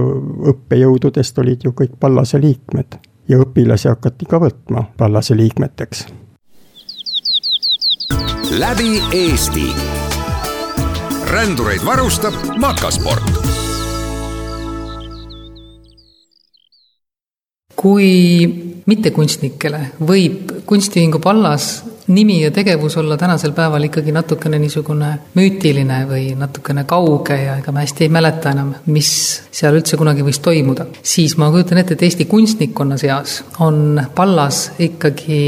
õppejõududest 0.50 1.38
olid 1.38 1.64
ju 1.64 1.70
kõik 1.70 1.92
Pallase 2.00 2.40
liikmed 2.40 2.98
ja 3.28 3.38
õpilasi 3.38 3.88
hakati 3.88 4.26
ka 4.26 4.40
võtma 4.42 4.84
Pallase 4.98 5.36
liikmeteks. 5.36 6.06
läbi 8.58 9.00
Eesti 9.12 9.99
rändureid 11.30 11.84
varustab 11.86 12.34
Makasport. 12.58 13.22
kui 17.80 18.82
mittekunstnikele 18.84 19.78
võib 20.04 20.50
kunstiühingu 20.68 21.16
Pallas 21.24 21.68
nimi 22.12 22.42
ja 22.42 22.50
tegevus 22.50 22.98
olla 23.00 23.16
tänasel 23.16 23.54
päeval 23.56 23.86
ikkagi 23.86 24.12
natukene 24.12 24.58
niisugune 24.60 25.14
müütiline 25.38 26.02
või 26.10 26.34
natukene 26.36 26.84
kauge 26.84 27.38
ja 27.40 27.56
ega 27.62 27.72
me 27.72 27.86
hästi 27.86 28.04
ei 28.04 28.12
mäleta 28.12 28.52
enam, 28.52 28.74
mis 28.92 29.14
seal 29.48 29.78
üldse 29.80 29.96
kunagi 29.96 30.26
võis 30.26 30.42
toimuda, 30.44 30.90
siis 31.02 31.38
ma 31.40 31.48
kujutan 31.54 31.80
ette, 31.80 31.96
et 31.96 32.04
Eesti 32.10 32.28
kunstnikkonna 32.28 33.00
seas 33.00 33.40
on 33.64 34.02
pallas 34.14 34.72
ikkagi 34.78 35.42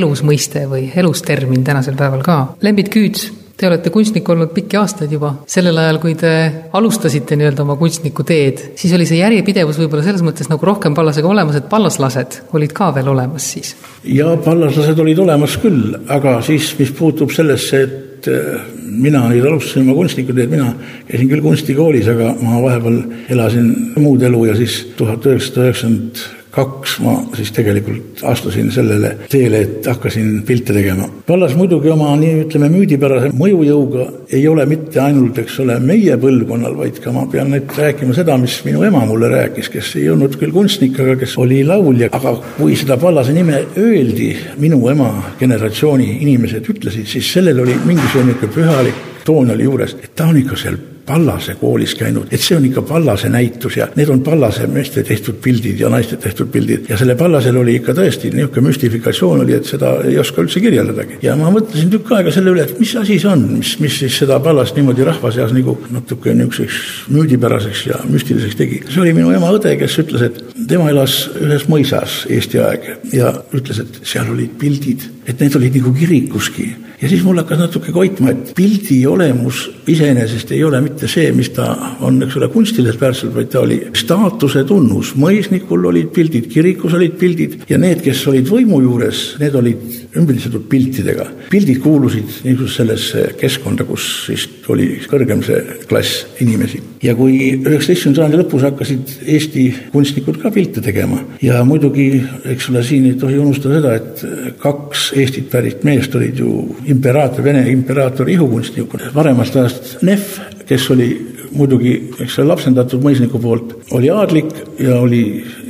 elus 0.00 0.26
mõiste 0.26 0.66
või 0.66 0.88
elus 0.96 1.22
termin 1.22 1.62
tänasel 1.64 1.94
päeval 1.94 2.26
ka. 2.26 2.40
Lembit 2.66 2.90
Küüts 2.90 3.28
Te 3.56 3.64
olete 3.70 3.88
kunstnik 3.88 4.26
olnud 4.28 4.50
pikki 4.52 4.76
aastaid 4.76 5.12
juba, 5.16 5.30
sellel 5.48 5.78
ajal, 5.80 5.96
kui 6.02 6.12
te 6.18 6.30
alustasite 6.76 7.38
nii-öelda 7.40 7.64
oma 7.64 7.78
kunstniku 7.80 8.24
teed, 8.28 8.60
siis 8.76 8.92
oli 8.92 9.06
see 9.08 9.22
järjepidevus 9.22 9.78
võib-olla 9.80 10.04
selles 10.04 10.24
mõttes 10.26 10.50
nagu 10.52 10.68
rohkem 10.68 10.92
pallasega 10.96 11.30
olemas, 11.30 11.56
et 11.56 11.70
pallaslased 11.70 12.42
olid 12.52 12.74
ka 12.76 12.90
veel 12.98 13.08
olemas 13.14 13.48
siis? 13.54 13.72
jaa, 14.04 14.36
pallaslased 14.44 15.00
olid 15.00 15.24
olemas 15.24 15.56
küll, 15.62 15.96
aga 16.12 16.36
siis, 16.44 16.74
mis 16.76 16.92
puutub 16.98 17.32
sellesse, 17.32 17.80
et 17.86 18.28
äh, 18.28 18.68
mina 18.92 19.24
nüüd 19.30 19.48
alustasin 19.48 19.86
oma 19.86 19.96
kunstniku 20.02 20.36
teed, 20.36 20.52
mina 20.52 20.74
käisin 21.08 21.32
küll 21.32 21.48
kunstikoolis, 21.48 22.12
aga 22.12 22.34
ma 22.42 22.60
vahepeal 22.60 23.00
elasin 23.32 23.72
muud 23.96 24.28
elu 24.28 24.44
ja 24.50 24.60
siis 24.60 24.82
tuhat 25.00 25.24
üheksasada 25.24 25.70
üheksakümmend 25.70 26.26
kaks 26.56 26.96
ma 27.04 27.14
siis 27.36 27.52
tegelikult 27.56 28.22
astusin 28.26 28.70
sellele 28.72 29.12
teele, 29.30 29.60
et 29.66 29.86
hakkasin 29.86 30.42
pilte 30.48 30.74
tegema. 30.76 31.08
Pallas 31.26 31.56
muidugi 31.58 31.90
oma 31.92 32.14
nii 32.20 32.46
ütleme 32.46 32.70
müüdipärase 32.72 33.32
mõjujõuga 33.36 34.06
ei 34.36 34.46
ole 34.48 34.66
mitte 34.68 35.00
ainult, 35.02 35.38
eks 35.42 35.58
ole, 35.64 35.78
meie 35.84 36.16
põlvkonnal, 36.20 36.76
vaid 36.78 37.00
ka 37.04 37.12
ma 37.14 37.26
pean 37.30 37.52
nüüd 37.52 37.76
rääkima 37.76 38.16
seda, 38.16 38.38
mis 38.40 38.58
minu 38.66 38.84
ema 38.86 39.04
mulle 39.08 39.30
rääkis, 39.32 39.70
kes 39.72 39.92
ei 40.00 40.08
olnud 40.12 40.38
küll 40.40 40.54
kunstnik, 40.54 40.98
aga 41.02 41.18
kes 41.20 41.36
oli 41.42 41.62
laulja, 41.66 42.10
aga 42.16 42.36
kui 42.56 42.76
seda 42.78 42.98
Pallase 43.00 43.36
nime 43.36 43.62
öeldi, 43.76 44.32
minu 44.62 44.80
ema 44.92 45.12
generatsiooni 45.40 46.18
inimesed 46.24 46.72
ütlesid, 46.72 47.06
siis 47.10 47.32
sellel 47.36 47.64
oli 47.66 47.76
mingisugune 47.84 48.32
niisugune 48.32 48.52
pühalik 48.56 49.06
toon 49.26 49.50
oli 49.50 49.66
juures, 49.66 49.96
et 50.02 50.14
ta 50.16 50.30
on 50.30 50.38
ikka 50.40 50.58
seal 50.58 50.78
Pallase 51.06 51.54
koolis 51.60 51.94
käinud, 51.94 52.32
et 52.34 52.42
see 52.42 52.56
on 52.56 52.64
ikka 52.66 52.82
Pallase 52.82 53.28
näitus 53.30 53.76
ja 53.78 53.86
need 53.94 54.10
on 54.10 54.24
Pallase 54.26 54.66
meeste 54.66 55.04
tehtud 55.06 55.38
pildid 55.42 55.78
ja 55.80 55.90
naiste 55.92 56.16
tehtud 56.18 56.50
pildid 56.50 56.90
ja 56.90 56.98
selle 56.98 57.14
Pallasel 57.18 57.56
oli 57.60 57.76
ikka 57.78 57.94
tõesti 57.94 58.32
niisugune 58.34 58.66
müstifikatsioon 58.70 59.44
oli, 59.44 59.54
et 59.54 59.70
seda 59.70 59.92
ei 60.06 60.18
oska 60.18 60.42
üldse 60.42 60.60
kirjeldadagi. 60.64 61.20
ja 61.22 61.36
ma 61.38 61.52
mõtlesin 61.54 61.92
tükk 61.92 62.10
aega 62.18 62.34
selle 62.34 62.50
üle, 62.56 62.66
et 62.66 62.80
mis 62.82 62.96
asi 62.98 63.20
see 63.22 63.30
on, 63.30 63.46
mis, 63.54 63.76
mis 63.82 64.00
siis 64.02 64.18
seda 64.24 64.40
Pallast 64.42 64.74
niimoodi 64.78 65.06
rahva 65.06 65.30
seas 65.34 65.54
nagu 65.54 65.76
natuke 65.94 66.34
niisuguseks 66.34 67.08
müüdipäraseks 67.14 67.86
ja 67.86 68.02
müstiliseks 68.10 68.58
tegi. 68.58 68.82
see 68.90 69.04
oli 69.04 69.14
minu 69.16 69.30
ema 69.36 69.52
õde, 69.54 69.76
kes 69.78 69.98
ütles, 70.02 70.26
et 70.26 70.42
tema 70.68 70.90
elas 70.90 71.20
ühes 71.38 71.68
mõisas 71.70 72.24
Eesti 72.26 72.62
aeg 72.62 72.90
ja 73.14 73.30
ütles, 73.54 73.78
et 73.84 74.02
seal 74.02 74.34
olid 74.34 74.58
pildid, 74.58 75.06
et 75.26 75.40
need 75.40 75.56
olid 75.58 75.80
nagu 75.80 75.92
kirikuski 75.96 76.68
ja 77.00 77.08
siis 77.08 77.22
mul 77.24 77.36
hakkas 77.40 77.60
natuke 77.60 77.92
koitma, 77.92 78.32
et 78.32 78.52
pildi 78.56 78.98
olemus 79.08 79.66
iseenesest 79.88 80.52
ei 80.56 80.62
ole 80.64 80.80
mitte 80.84 81.08
see, 81.10 81.28
mis 81.36 81.50
ta 81.56 81.68
on, 82.06 82.18
eks 82.24 82.38
ole, 82.40 82.48
kunstiliselt 82.52 83.00
väärtuselt, 83.00 83.34
vaid 83.36 83.50
ta 83.52 83.60
oli 83.64 83.78
staatuse 83.96 84.64
tunnus. 84.68 85.12
mõisnikul 85.20 85.84
olid 85.90 86.12
pildid, 86.16 86.48
kirikus 86.52 86.96
olid 86.96 87.18
pildid 87.20 87.58
ja 87.68 87.78
need, 87.78 88.02
kes 88.04 88.24
olid 88.32 88.48
võimu 88.48 88.80
juures, 88.84 89.24
need 89.42 89.54
olid 89.54 90.16
ümbritsetud 90.16 90.68
piltidega. 90.72 91.28
pildid 91.50 91.82
kuulusid 91.84 92.42
niisugusesse 92.44 92.76
sellesse 92.76 93.26
keskkonda, 93.40 93.84
kus 93.84 94.06
siis 94.26 94.48
oli 94.72 94.88
kõrgem 95.10 95.42
see 95.46 95.78
klass 95.88 96.24
inimesi. 96.42 96.80
ja 97.02 97.14
kui 97.14 97.36
üheksateistkümnenda 97.54 98.22
sajandi 98.22 98.40
lõpus 98.40 98.64
hakkasid 98.66 99.14
Eesti 99.36 99.64
kunstnikud 99.92 100.40
ka 100.42 100.50
pilte 100.50 100.82
tegema 100.84 101.20
ja 101.42 101.62
muidugi, 101.64 102.08
eks 102.44 102.70
ole, 102.70 102.82
siin 102.86 103.06
ei 103.10 103.14
tohi 103.20 103.38
unustada 103.38 103.80
seda, 103.80 103.94
et 103.94 104.58
kaks 104.62 105.12
Eestit 105.16 105.50
pärit 105.52 105.84
meest 105.86 106.14
olid 106.14 106.42
ju 106.42 106.52
imperaator, 106.86 107.44
Vene 107.46 107.62
imperaatori 107.70 108.34
ihukunstnik, 108.34 108.96
varemast 109.14 109.56
ajast 109.56 110.02
Nef, 110.06 110.38
kes 110.66 110.90
oli 110.90 111.10
muidugi, 111.56 111.94
eks 112.20 112.38
ole, 112.40 112.50
lapsendatud 112.50 113.04
mõisniku 113.04 113.40
poolt, 113.42 113.76
oli 113.96 114.10
aadlik 114.12 114.52
ja 114.82 114.98
oli 115.00 115.22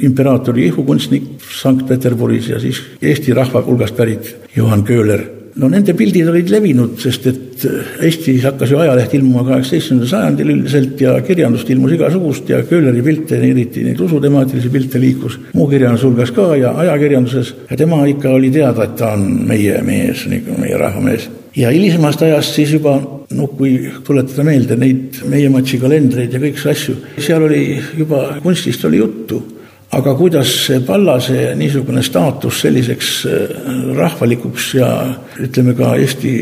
imperaatori 0.07 0.67
ihukunstnik 0.71 1.29
Sankt-Peterburis 1.61 2.51
ja 2.55 2.61
siis 2.63 2.83
Eesti 3.03 3.35
rahva 3.37 3.63
hulgast 3.67 3.97
pärit 3.97 4.35
Johan 4.57 4.85
Köhler 4.85 5.36
no 5.61 5.69
nende 5.73 5.95
pildid 5.97 6.29
olid 6.31 6.51
levinud, 6.53 6.99
sest 7.01 7.27
et 7.31 7.45
Eestis 8.05 8.43
hakkas 8.45 8.69
ju 8.69 8.81
ajaleht 8.83 9.15
ilmuma 9.17 9.41
kaheksateistkümnendal 9.47 10.11
sajandil 10.11 10.51
üldiselt 10.53 11.01
ja 11.01 11.15
kirjandust 11.25 11.71
ilmus 11.73 11.95
igasugust 11.97 12.51
ja 12.53 12.59
Köhleri 12.69 13.01
pilte, 13.05 13.39
eriti 13.41 13.85
neid 13.87 14.01
usutemaatilisi 14.05 14.73
pilte 14.75 15.01
liikus 15.01 15.39
muu 15.55 15.69
kirjanduse 15.71 16.05
hulgas 16.11 16.35
ka 16.37 16.51
ja 16.61 16.75
ajakirjanduses 16.85 17.55
ja 17.71 17.81
tema 17.81 18.03
ikka 18.11 18.35
oli 18.37 18.53
teada, 18.53 18.85
et 18.85 18.97
ta 19.01 19.15
on 19.17 19.25
meie 19.49 19.81
mees, 19.87 20.27
nagu 20.29 20.61
meie 20.61 20.77
rahvamees. 20.81 21.31
ja 21.57 21.73
hilisemast 21.73 22.23
ajast 22.29 22.61
siis 22.61 22.77
juba 22.77 22.99
noh, 23.01 23.51
kui 23.57 23.79
tuletada 24.05 24.45
meelde 24.45 24.77
neid 24.77 25.23
meie 25.33 25.49
matši 25.53 25.81
kalendreid 25.81 26.37
ja 26.37 26.43
kõiki 26.43 26.69
asju, 26.71 27.01
seal 27.17 27.49
oli 27.49 27.63
juba 27.97 28.27
kunstist 28.45 28.85
oli 28.85 29.01
juttu 29.01 29.41
aga 29.97 30.15
kuidas 30.19 30.51
see 30.67 30.81
Pallase 30.85 31.55
niisugune 31.57 32.03
staatus 32.05 32.61
selliseks 32.65 33.11
äh, 33.31 33.55
rahvalikuks 33.97 34.69
ja 34.77 34.89
ütleme 35.43 35.77
ka 35.79 35.95
Eesti 35.97 36.33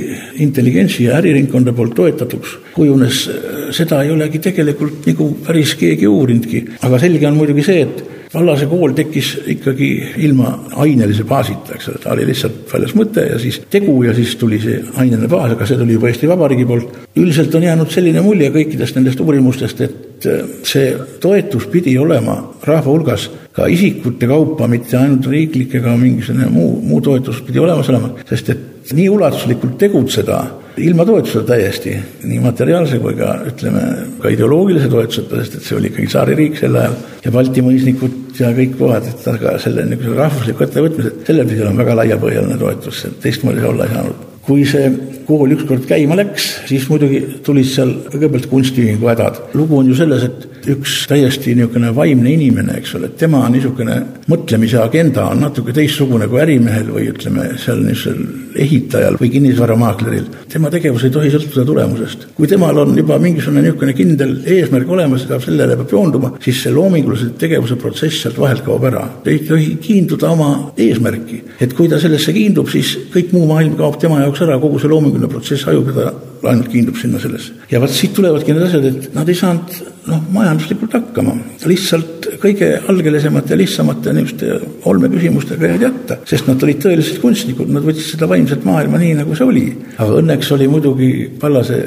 intelligentsi 0.44 1.06
ja 1.08 1.20
äriringkonda 1.20 1.74
poolt 1.76 1.94
toetatuks 1.98 2.58
kujunes, 2.74 3.26
äh, 3.30 3.68
seda 3.76 4.02
ei 4.02 4.10
olegi 4.14 4.42
tegelikult 4.42 5.06
nagu 5.10 5.30
päris 5.46 5.76
keegi 5.78 6.10
uurinudki. 6.10 6.64
aga 6.82 6.98
selge 6.98 7.30
on 7.30 7.38
muidugi 7.38 7.66
see, 7.66 7.86
et 7.86 8.04
Vallase 8.34 8.66
kool 8.66 8.90
tekkis 8.98 9.28
ikkagi 9.52 9.88
ilma 10.26 10.48
ainelise 10.82 11.22
baasita, 11.28 11.76
eks 11.76 11.92
ole, 11.92 12.00
ta 12.02 12.10
oli 12.16 12.24
lihtsalt 12.26 12.64
väljas 12.72 12.94
mõte 12.98 13.22
ja 13.28 13.36
siis 13.38 13.60
tegu 13.70 13.94
ja 14.02 14.14
siis 14.16 14.34
tuli 14.40 14.58
see 14.58 14.80
aineline 14.96 15.30
baas, 15.30 15.52
aga 15.54 15.68
see 15.70 15.78
tuli 15.78 15.94
juba 15.94 16.10
Eesti 16.10 16.30
Vabariigi 16.32 16.66
poolt. 16.66 16.98
üldiselt 17.14 17.54
on 17.54 17.68
jäänud 17.68 17.94
selline 17.94 18.24
mulje 18.26 18.50
kõikidest 18.56 18.98
nendest 18.98 19.22
uurimustest, 19.22 19.86
et 19.86 20.26
äh, 20.26 20.42
see 20.66 20.90
toetus 21.22 21.70
pidi 21.70 21.94
olema 21.98 22.40
rahva 22.66 22.90
hulgas 22.90 23.30
ka 23.54 23.68
isikute 23.70 24.26
kaupa, 24.26 24.66
mitte 24.70 24.98
ainult 24.98 25.28
riiklik 25.30 25.76
ega 25.78 25.94
mingisugune 25.98 26.50
muu, 26.50 26.80
muu 26.82 27.00
toetus 27.04 27.40
pidi 27.46 27.62
olemas 27.62 27.90
olema, 27.92 28.10
sest 28.26 28.50
et 28.50 28.94
nii 28.94 29.06
ulatuslikult 29.14 29.78
tegutseda 29.80 30.40
ilma 30.82 31.06
toetuseta 31.06 31.44
täiesti, 31.52 31.94
nii 32.26 32.40
materiaalse 32.42 32.98
kui 32.98 33.14
ka 33.14 33.30
ütleme, 33.46 33.84
ka 34.20 34.32
ideoloogilise 34.34 34.90
toetuseta, 34.90 35.38
sest 35.40 35.58
et 35.60 35.68
see 35.68 35.78
oli 35.78 35.92
ikkagi 35.92 36.10
tsaaririik 36.10 36.58
sel 36.58 36.80
ajal 36.80 36.98
ja 37.22 37.34
Balti 37.34 37.62
mõisnikud 37.62 38.40
ja 38.40 38.50
kõik 38.58 38.74
kohad, 38.80 39.06
et 39.12 39.26
aga 39.30 39.54
selle 39.62 39.86
niisuguse 39.86 40.18
rahvusliku 40.18 40.66
ettevõtmise, 40.66 41.16
sellel 41.28 41.50
pidi 41.50 41.62
olema 41.62 41.84
väga 41.84 41.98
laiapõhjaline 42.02 42.58
toetus, 42.58 43.04
et 43.06 43.20
teistmoodi 43.22 43.62
see 43.62 43.70
olla 43.70 43.86
ei 43.86 43.94
saanud 43.94 44.30
kui 44.44 44.64
see 44.68 44.90
kool 45.24 45.54
ükskord 45.54 45.86
käima 45.88 46.18
läks, 46.18 46.50
siis 46.68 46.84
muidugi 46.90 47.22
tulid 47.46 47.68
seal 47.70 47.94
kõigepealt 48.10 48.50
kunstiühingu 48.50 49.08
hädad. 49.08 49.40
lugu 49.56 49.78
on 49.78 49.88
ju 49.88 49.96
selles, 49.96 50.26
et 50.26 50.48
üks 50.70 51.04
täiesti 51.10 51.54
niisugune 51.54 51.90
vaimne 51.96 52.32
inimene, 52.32 52.78
eks 52.80 52.94
ole, 52.98 53.10
tema 53.18 53.42
niisugune 53.52 53.96
mõtlemise 54.30 54.80
agenda 54.82 55.28
on 55.32 55.42
natuke 55.44 55.74
teistsugune 55.76 56.28
kui 56.30 56.40
ärimehel 56.44 56.90
või 56.94 57.08
ütleme, 57.12 57.50
seal 57.60 57.82
niisugusel 57.84 58.60
ehitajal 58.64 59.18
või 59.20 59.30
kinnisvaramaakleril. 59.34 60.26
tema 60.52 60.70
tegevus 60.70 61.04
ei 61.04 61.14
tohi 61.14 61.30
sõltuda 61.32 61.64
tulemusest. 61.66 62.26
kui 62.34 62.46
temal 62.50 62.78
on 62.78 62.96
juba 62.98 63.18
mingisugune 63.18 63.62
niisugune 63.64 63.94
kindel 63.98 64.36
eesmärk 64.56 64.90
olemas 64.90 65.26
ja 65.28 65.40
sellele 65.40 65.76
peab 65.76 65.96
joonduma, 65.96 66.32
siis 66.40 66.62
see 66.62 66.74
loomingulise 66.74 67.32
tegevuse 67.38 67.76
protsess 67.76 68.22
sealt 68.22 68.38
vahelt 68.38 68.64
kaob 68.64 68.84
ära. 68.90 69.06
ta 69.24 69.30
ei 69.30 69.40
tohi 69.48 69.76
kiinduda 69.80 70.30
oma 70.30 70.50
eesmärki. 70.76 71.42
et 71.60 71.74
kui 71.74 71.88
ta 71.88 72.00
sellesse 72.00 72.32
kiindub, 72.32 72.68
siis 72.68 72.96
kõik 73.14 73.32
muu 73.32 73.46
maailm 73.50 73.76
kaob 73.76 73.98
tema 74.00 74.20
jaoks 74.20 74.46
ära, 74.46 74.60
kogu 74.60 74.78
see 74.78 74.88
loominguline 74.88 75.28
protsess 75.28 75.66
hajub 75.68 75.90
ja 75.92 75.94
ta 75.94 76.33
ainult 76.50 76.70
kiindub 76.72 76.98
sinna 77.00 77.20
sellesse. 77.22 77.52
ja 77.70 77.80
vot 77.82 77.92
siit 77.92 78.14
tulevadki 78.16 78.54
need 78.54 78.66
asjad, 78.68 78.86
et 78.90 79.10
nad 79.16 79.28
ei 79.28 79.38
saanud 79.38 79.76
noh, 80.10 80.22
majanduslikult 80.34 80.96
hakkama. 80.98 81.36
lihtsalt 81.70 82.28
kõige 82.42 82.70
algelisemate, 82.92 83.58
lihtsamate 83.58 84.14
niisuguste 84.16 84.58
olmeküsimustega 84.90 85.72
jäid 85.72 85.86
jätta, 85.88 86.18
sest 86.28 86.48
nad 86.50 86.62
olid 86.66 86.82
tõelised 86.84 87.20
kunstnikud, 87.22 87.70
nad 87.72 87.86
võtsid 87.86 88.14
seda 88.14 88.28
vaimset 88.30 88.66
maailma 88.68 89.00
nii, 89.00 89.14
nagu 89.20 89.36
see 89.38 89.48
oli. 89.48 89.66
aga 89.96 90.20
õnneks 90.22 90.52
oli 90.56 90.68
muidugi 90.70 91.12
Pallase 91.40 91.80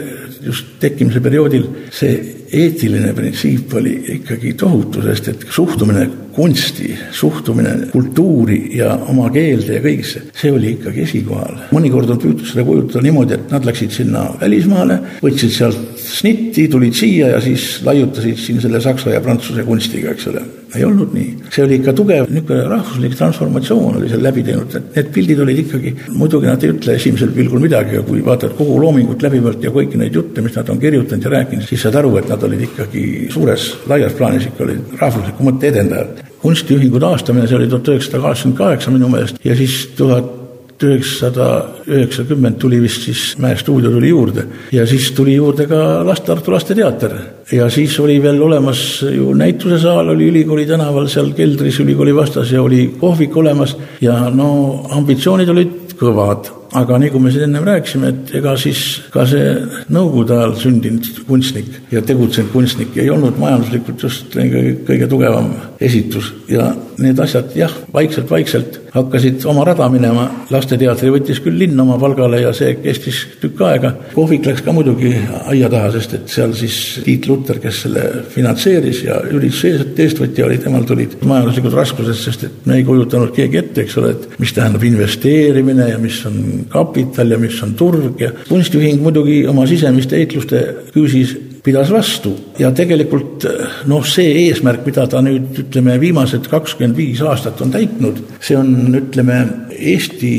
just 0.46 0.77
tekkimise 0.82 1.22
perioodil 1.24 1.67
see 1.91 2.38
eetiline 2.53 3.12
printsiip 3.13 3.74
oli 3.75 3.96
ikkagi 4.17 4.53
tohutu, 4.60 5.01
sest 5.03 5.27
et 5.34 5.46
suhtumine 5.51 6.08
kunsti, 6.38 6.91
suhtumine 7.12 7.72
kultuuri 7.91 8.60
ja 8.77 8.91
oma 9.10 9.25
keelde 9.34 9.79
ja 9.79 9.82
kõigisse, 9.82 10.22
see 10.38 10.51
oli 10.53 10.75
ikkagi 10.75 11.01
esikohal. 11.08 11.63
mõnikord 11.74 12.12
on 12.13 12.20
püütud 12.22 12.46
seda 12.46 12.65
kujutada 12.67 13.01
niimoodi, 13.01 13.34
et 13.39 13.56
nad 13.56 13.65
läksid 13.65 13.96
sinna 13.96 14.27
välismaale, 14.41 15.00
võtsid 15.24 15.56
sealt 15.56 15.98
snitti, 15.98 16.67
tulid 16.70 16.94
siia 16.94 17.32
ja 17.34 17.39
siis 17.41 17.65
laiutasid 17.86 18.38
siin 18.38 18.62
selle 18.62 18.82
saksa 18.86 19.15
ja 19.15 19.24
prantsuse 19.25 19.65
kunstiga, 19.65 20.13
eks 20.13 20.29
ole. 20.29 20.46
ei 20.75 20.84
olnud 20.86 21.13
nii, 21.15 21.29
see 21.50 21.63
oli 21.63 21.77
ikka 21.79 21.94
tugev 21.96 22.27
niisugune 22.29 22.67
rahvuslik 22.70 23.13
transformatsioon 23.17 23.96
oli 23.98 24.10
seal 24.12 24.22
läbi 24.22 24.44
teinud, 24.46 24.75
et 24.77 24.98
need 24.98 25.12
pildid 25.15 25.41
olid 25.41 25.62
ikkagi, 25.63 25.94
muidugi 26.13 26.50
nad 26.51 26.63
ei 26.63 26.74
ütle 26.74 26.98
esimesel 27.00 27.32
pilgul 27.34 27.63
midagi, 27.63 27.96
aga 27.98 28.06
kui 28.06 28.20
vaatad 28.25 28.53
kogu 28.60 28.75
loomingut 28.84 29.24
läbivalt 29.25 29.63
ja 29.63 29.72
kõiki 29.74 29.98
neid 29.98 30.13
jutte, 30.20 30.26
mis 30.41 30.55
nad 30.55 30.69
on 30.69 30.79
kirjutanud 30.79 31.24
ja 31.24 31.34
rääkinud, 31.34 31.67
siis 31.67 31.84
saad 31.86 31.96
aru, 32.00 32.15
et 32.17 32.29
nad 32.31 32.43
olid 32.43 32.63
ikkagi 32.69 33.03
suures, 33.34 33.69
laias 33.89 34.15
plaanis 34.17 34.50
ikka 34.50 34.65
olid 34.67 34.98
rahvusliku 35.01 35.51
mõtte 35.51 35.72
edendajad. 35.72 36.24
kunstiühingu 36.41 37.00
taastamine, 37.01 37.48
see 37.48 37.57
oli 37.57 37.67
tuhat 37.67 37.88
üheksasada 37.89 38.22
kaheksakümmend 38.22 38.57
kaheksa 38.57 38.91
minu 38.93 39.10
meelest 39.10 39.39
ja 39.43 39.55
siis 39.57 39.88
tuhat 39.98 40.36
üheksasada 40.84 41.48
üheksakümmend 41.88 42.60
tuli 42.62 42.79
vist 42.81 43.07
siis 43.07 43.22
Mäe 43.41 43.55
stuudio 43.57 43.89
tuli 43.91 44.10
juurde 44.10 44.43
ja 44.72 44.86
siis 44.88 45.10
tuli 45.12 45.34
juurde 45.36 45.65
ka 45.67 46.03
last-, 46.05 46.25
Tartu 46.25 46.51
Lasteteater. 46.51 47.15
ja 47.51 47.69
siis 47.69 48.00
oli 48.00 48.22
veel 48.22 48.41
olemas 48.41 49.01
ju 49.01 49.34
näitusesaal 49.34 50.13
oli 50.13 50.29
ülikooli 50.29 50.65
tänaval 50.65 51.07
seal 51.07 51.31
keldris 51.34 51.79
ülikooli 51.79 52.15
vastas 52.15 52.51
ja 52.51 52.62
oli 52.62 52.93
kohvik 53.00 53.38
olemas 53.38 53.77
ja 54.01 54.29
no 54.29 54.86
ambitsioonid 54.91 55.50
olid 55.50 55.98
kõvad 55.98 56.51
aga 56.77 57.00
nagu 57.01 57.19
me 57.22 57.31
siin 57.34 57.48
ennem 57.48 57.65
rääkisime, 57.67 58.12
et 58.13 58.34
ega 58.39 58.53
siis 58.60 58.84
ka 59.13 59.25
see 59.29 59.53
nõukogude 59.93 60.36
ajal 60.38 60.55
sündinud 60.62 61.24
kunstnik 61.27 61.91
ja 61.93 62.03
tegutsenud 62.05 62.51
kunstnik 62.53 62.98
ei 63.01 63.10
olnud 63.13 63.39
majanduslikult 63.41 64.03
just 64.07 64.34
kõige, 64.36 64.63
kõige 64.88 65.10
tugevam 65.12 65.51
esitus 65.84 66.34
ja 66.51 66.72
need 67.01 67.19
asjad 67.22 67.53
jah, 67.57 67.74
vaikselt-vaikselt 67.93 68.79
hakkasid 68.96 69.46
oma 69.50 69.65
rada 69.67 69.88
minema, 69.93 70.25
lasteteatri 70.53 71.12
võttis 71.13 71.41
küll 71.43 71.60
linn 71.62 71.79
oma 71.79 71.98
palgale 72.01 72.39
ja 72.41 72.53
see 72.57 72.74
kestis 72.81 73.19
tükk 73.41 73.62
aega. 73.67 73.93
kohvik 74.15 74.48
läks 74.48 74.63
ka 74.65 74.74
muidugi 74.74 75.12
aia 75.51 75.69
taha, 75.69 75.91
sest 75.93 76.15
et 76.17 76.34
seal 76.34 76.55
siis 76.57 76.77
Tiit 77.05 77.27
Luter, 77.29 77.60
kes 77.62 77.84
selle 77.86 78.05
finantseeris 78.34 79.03
ja 79.05 79.19
ürituse 79.29 79.75
eestvõtja 80.07 80.48
oli, 80.48 80.57
temal 80.63 80.88
tulid 80.89 81.17
majanduslikud 81.27 81.77
raskused, 81.77 82.17
sest 82.17 82.48
et 82.48 82.65
me 82.69 82.79
ei 82.79 82.88
kujutanud 82.88 83.34
keegi 83.36 83.62
ette, 83.62 83.86
eks 83.86 83.98
ole, 84.01 84.15
et 84.15 84.39
mis 84.41 84.53
tähendab 84.55 84.86
investeerimine 84.88 85.91
ja 85.91 86.01
mis 86.01 86.19
on 86.29 86.39
kapital 86.71 87.31
ja 87.31 87.39
mis 87.41 87.59
on 87.65 87.75
turg 87.79 88.21
ja 88.21 88.31
kunstiühing 88.47 89.01
muidugi 89.03 89.41
oma 89.50 89.67
sisemiste 89.69 90.19
heitluste 90.19 90.63
küüsis 90.93 91.36
pidas 91.67 91.91
vastu. 91.91 92.32
Ja 92.60 92.71
tegelikult 92.75 93.45
noh, 93.91 94.06
see 94.08 94.30
eesmärk, 94.45 94.86
mida 94.88 95.08
ta 95.12 95.21
nüüd 95.25 95.63
ütleme, 95.65 95.97
viimased 96.01 96.47
kakskümmend 96.51 96.97
viis 96.97 97.23
aastat 97.25 97.62
on 97.65 97.73
täitnud, 97.73 98.21
see 98.39 98.60
on, 98.60 98.75
ütleme, 99.01 99.41
Eesti 99.77 100.32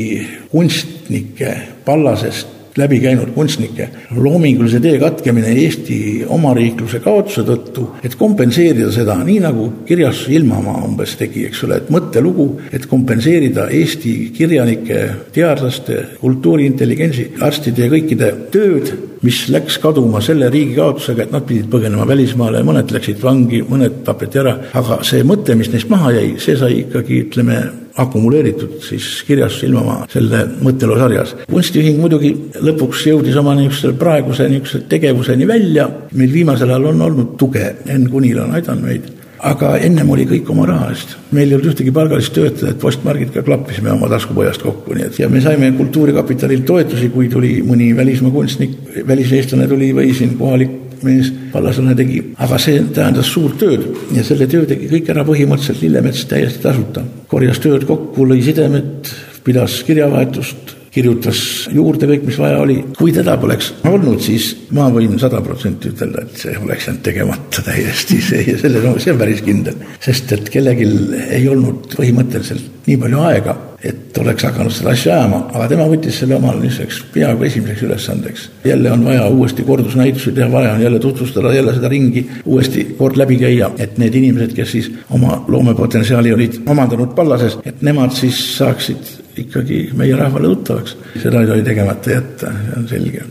kunstnike 0.51 1.53
pallasest 1.85 2.57
läbi 2.79 2.99
käinud 3.03 3.31
kunstnike 3.35 3.89
loomingulise 4.15 4.79
tee 4.83 4.99
katkemine 4.99 5.51
Eesti 5.63 6.25
omariikluse 6.27 6.99
kaotuse 7.03 7.43
tõttu, 7.47 7.85
et 8.03 8.15
kompenseerida 8.19 8.91
seda, 8.93 9.17
nii 9.25 9.39
nagu 9.43 9.69
kirjas 9.87 10.25
Ilmamaa 10.31 10.83
umbes 10.87 11.15
tegi, 11.19 11.45
eks 11.49 11.63
ole, 11.67 11.81
et 11.81 11.89
mõttelugu, 12.09 12.47
et 12.73 12.87
kompenseerida 12.89 13.69
Eesti 13.69 14.31
kirjanike, 14.35 15.03
teadlaste, 15.35 16.15
kultuuriintelligentsi, 16.19 17.35
arstide 17.45 17.85
ja 17.85 17.93
kõikide 17.93 18.31
tööd, 18.51 18.91
mis 19.21 19.47
läks 19.51 19.77
kaduma 19.83 20.21
selle 20.23 20.49
riigi 20.49 20.77
kaotusega, 20.77 21.25
et 21.25 21.33
nad 21.35 21.45
pidid 21.45 21.67
põgenema 21.69 22.07
välismaale, 22.07 22.63
mõned 22.65 22.91
läksid 22.95 23.19
vangi, 23.21 23.61
mõned 23.67 24.01
tapeti 24.07 24.39
ära, 24.39 24.55
aga 24.79 25.01
see 25.03 25.25
mõte, 25.27 25.55
mis 25.59 25.69
neist 25.73 25.91
maha 25.91 26.13
jäi, 26.15 26.33
see 26.39 26.57
sai 26.57 26.81
ikkagi, 26.85 27.25
ütleme, 27.27 27.59
akumuleeritud 27.99 28.77
siis 28.85 29.25
kirjas 29.27 29.57
Silmamaa 29.59 30.05
selle 30.07 30.45
mõtteloo 30.63 30.95
sarjas. 31.01 31.33
kunstiühing 31.51 31.99
muidugi 31.99 32.29
lõpuks 32.63 33.01
jõudis 33.09 33.35
oma 33.41 33.57
niisuguse 33.57 33.91
praeguse 33.99 34.47
niisuguse 34.47 34.85
tegevuseni 34.87 35.47
välja, 35.49 35.89
meil 36.13 36.31
viimasel 36.31 36.71
ajal 36.71 36.93
on 36.93 37.07
olnud 37.09 37.33
tuge, 37.41 37.73
Enn 37.91 38.07
Kunil 38.09 38.39
on 38.39 38.55
aidanud 38.55 38.87
meid 38.87 39.09
aga 39.39 39.75
ennem 39.85 40.09
oli 40.11 40.25
kõik 40.27 40.49
oma 40.51 40.65
raha 40.67 40.89
eest. 40.93 41.15
meil 41.31 41.49
ei 41.49 41.55
olnud 41.57 41.71
ühtegi 41.71 41.93
palgalist 41.95 42.33
töötajat, 42.35 42.79
postmargid 42.81 43.31
ka 43.33 43.43
klappisime 43.45 43.91
oma 43.93 44.09
taskupojast 44.11 44.63
kokku, 44.65 44.95
nii 44.97 45.07
et 45.07 45.19
ja 45.19 45.29
me 45.29 45.41
saime 45.41 45.71
Kultuurikapitalilt 45.77 46.65
toetusi, 46.67 47.09
kui 47.13 47.29
tuli 47.31 47.59
mõni 47.65 47.91
välismaa 47.95 48.33
kunstnik, 48.35 48.75
väliseestlane 49.07 49.67
tuli 49.67 49.93
või 49.95 50.13
siin 50.17 50.35
kohalik 50.39 50.75
mees 51.03 51.29
vallaslane 51.53 51.95
tegi, 51.95 52.19
aga 52.43 52.57
see 52.59 52.81
tähendas 52.95 53.29
suurt 53.31 53.59
tööd 53.61 53.85
ja 54.15 54.23
selle 54.27 54.47
töö 54.51 54.65
tegi 54.67 54.89
kõik 54.91 55.13
ära 55.13 55.23
põhimõtteliselt 55.27 55.83
Lillemets 55.85 56.25
täiesti 56.27 56.63
tasuta. 56.63 57.05
korjas 57.27 57.61
tööd 57.63 57.85
kokku, 57.87 58.27
lõi 58.27 58.41
sidemed, 58.43 59.13
pidas 59.45 59.79
kirjavahetust, 59.87 60.75
kirjutas 60.93 61.41
juurde 61.73 62.09
kõik, 62.09 62.25
mis 62.29 62.39
vaja 62.39 62.59
oli. 62.63 62.79
kui 62.97 63.13
teda 63.15 63.37
poleks 63.41 63.71
olnud, 63.89 64.21
siis 64.23 64.51
ma 64.75 64.89
võin 64.93 65.19
sada 65.21 65.41
protsenti 65.45 65.93
ütelda, 65.93 66.25
et 66.25 66.41
see 66.43 66.55
oleks 66.57 66.89
jäänud 66.89 67.05
tegemata 67.05 67.63
täiesti, 67.65 68.21
see, 68.23 68.57
selle, 68.61 68.83
no 68.85 68.95
see 68.99 69.13
on 69.13 69.21
päris 69.21 69.43
kindel. 69.45 69.77
sest 70.03 70.33
et 70.37 70.49
kellelgi 70.53 70.89
ei 71.29 71.47
olnud 71.51 71.93
põhimõtteliselt 71.95 72.78
nii 72.89 72.97
palju 72.97 73.19
aega, 73.21 73.55
et 73.85 74.17
oleks 74.19 74.43
hakanud 74.47 74.73
seda 74.73 74.91
asja 74.95 75.15
ajama, 75.15 75.43
aga 75.53 75.67
tema 75.71 75.85
võttis 75.89 76.17
selle 76.19 76.35
omale 76.39 76.63
niisuguseks 76.63 76.99
peaaegu 77.13 77.45
esimeseks 77.47 77.83
ülesandeks. 77.87 78.49
jälle 78.65 78.91
on 78.91 79.05
vaja 79.05 79.27
uuesti 79.27 79.63
kordusnäitusi 79.63 80.31
teha, 80.31 80.51
vaja 80.51 80.73
on 80.73 80.81
jälle 80.81 80.99
tutvustada 80.99 81.53
jälle 81.53 81.73
seda 81.73 81.89
ringi, 81.89 82.25
uuesti 82.45 82.85
kord 82.97 83.17
läbi 83.17 83.37
käia, 83.37 83.71
et 83.77 83.97
need 83.97 84.15
inimesed, 84.15 84.53
kes 84.57 84.71
siis 84.71 84.91
oma 85.09 85.43
loomepotentsiaali 85.47 86.33
olid 86.33 86.61
omandanud 86.65 87.15
Pallases, 87.15 87.59
et 87.65 87.81
nemad 87.81 88.11
siis 88.15 88.41
saaksid 88.57 89.13
ikkagi 89.37 89.89
meie 89.93 90.15
rahvale 90.15 90.47
tuttavaks. 90.47 90.97
seda 91.21 91.41
ei 91.41 91.47
tohi 91.47 91.63
tegemata 91.63 92.11
jätta, 92.11 92.53
see 92.65 92.77
on 92.77 92.87
selge. 92.87 93.23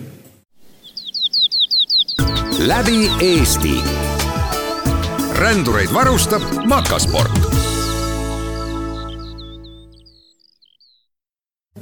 läbi 2.66 3.10
Eesti. 3.20 3.76
rändureid 5.38 5.94
varustab 5.94 6.42
Makasport 6.66 7.47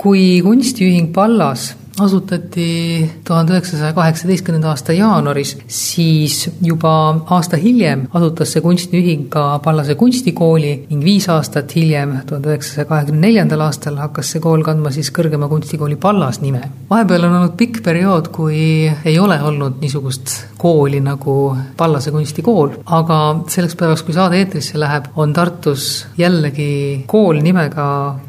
kui 0.06 0.38
kunstiühing 0.38 1.08
Pallas 1.10 1.72
asutati 2.00 3.10
tuhande 3.24 3.52
üheksasaja 3.52 3.92
kaheksateistkümnenda 3.96 4.68
aasta 4.68 4.92
jaanuaris, 4.92 5.56
siis 5.66 6.50
juba 6.62 6.92
aasta 7.36 7.56
hiljem 7.56 8.06
asutas 8.14 8.52
see 8.52 8.64
kunstiühing 8.64 9.28
ka 9.32 9.44
Pallase 9.64 9.94
kunstikooli 9.94 10.72
ning 10.90 11.04
viis 11.04 11.28
aastat 11.32 11.74
hiljem, 11.76 12.18
tuhande 12.28 12.52
üheksasaja 12.52 12.84
kahekümne 12.90 13.26
neljandal 13.26 13.64
aastal 13.66 13.96
hakkas 14.00 14.34
see 14.34 14.44
kool 14.44 14.64
kandma 14.66 14.92
siis 14.94 15.10
kõrgema 15.14 15.48
kunstikooli 15.48 15.96
Pallas 16.00 16.40
nime. 16.40 16.60
vahepeal 16.90 17.24
on 17.28 17.38
olnud 17.40 17.56
pikk 17.56 17.82
periood, 17.84 18.28
kui 18.28 18.90
ei 19.04 19.18
ole 19.18 19.40
olnud 19.42 19.80
niisugust 19.80 20.36
kooli 20.58 21.00
nagu 21.00 21.56
Pallase 21.76 22.10
kunstikool, 22.10 22.70
aga 22.86 23.18
selleks 23.52 23.76
päevaks, 23.76 24.02
kui 24.06 24.14
saade 24.16 24.40
eetrisse 24.40 24.80
läheb, 24.80 25.10
on 25.16 25.32
Tartus 25.36 26.06
jällegi 26.18 27.04
kool 27.06 27.40
nimega 27.44 27.86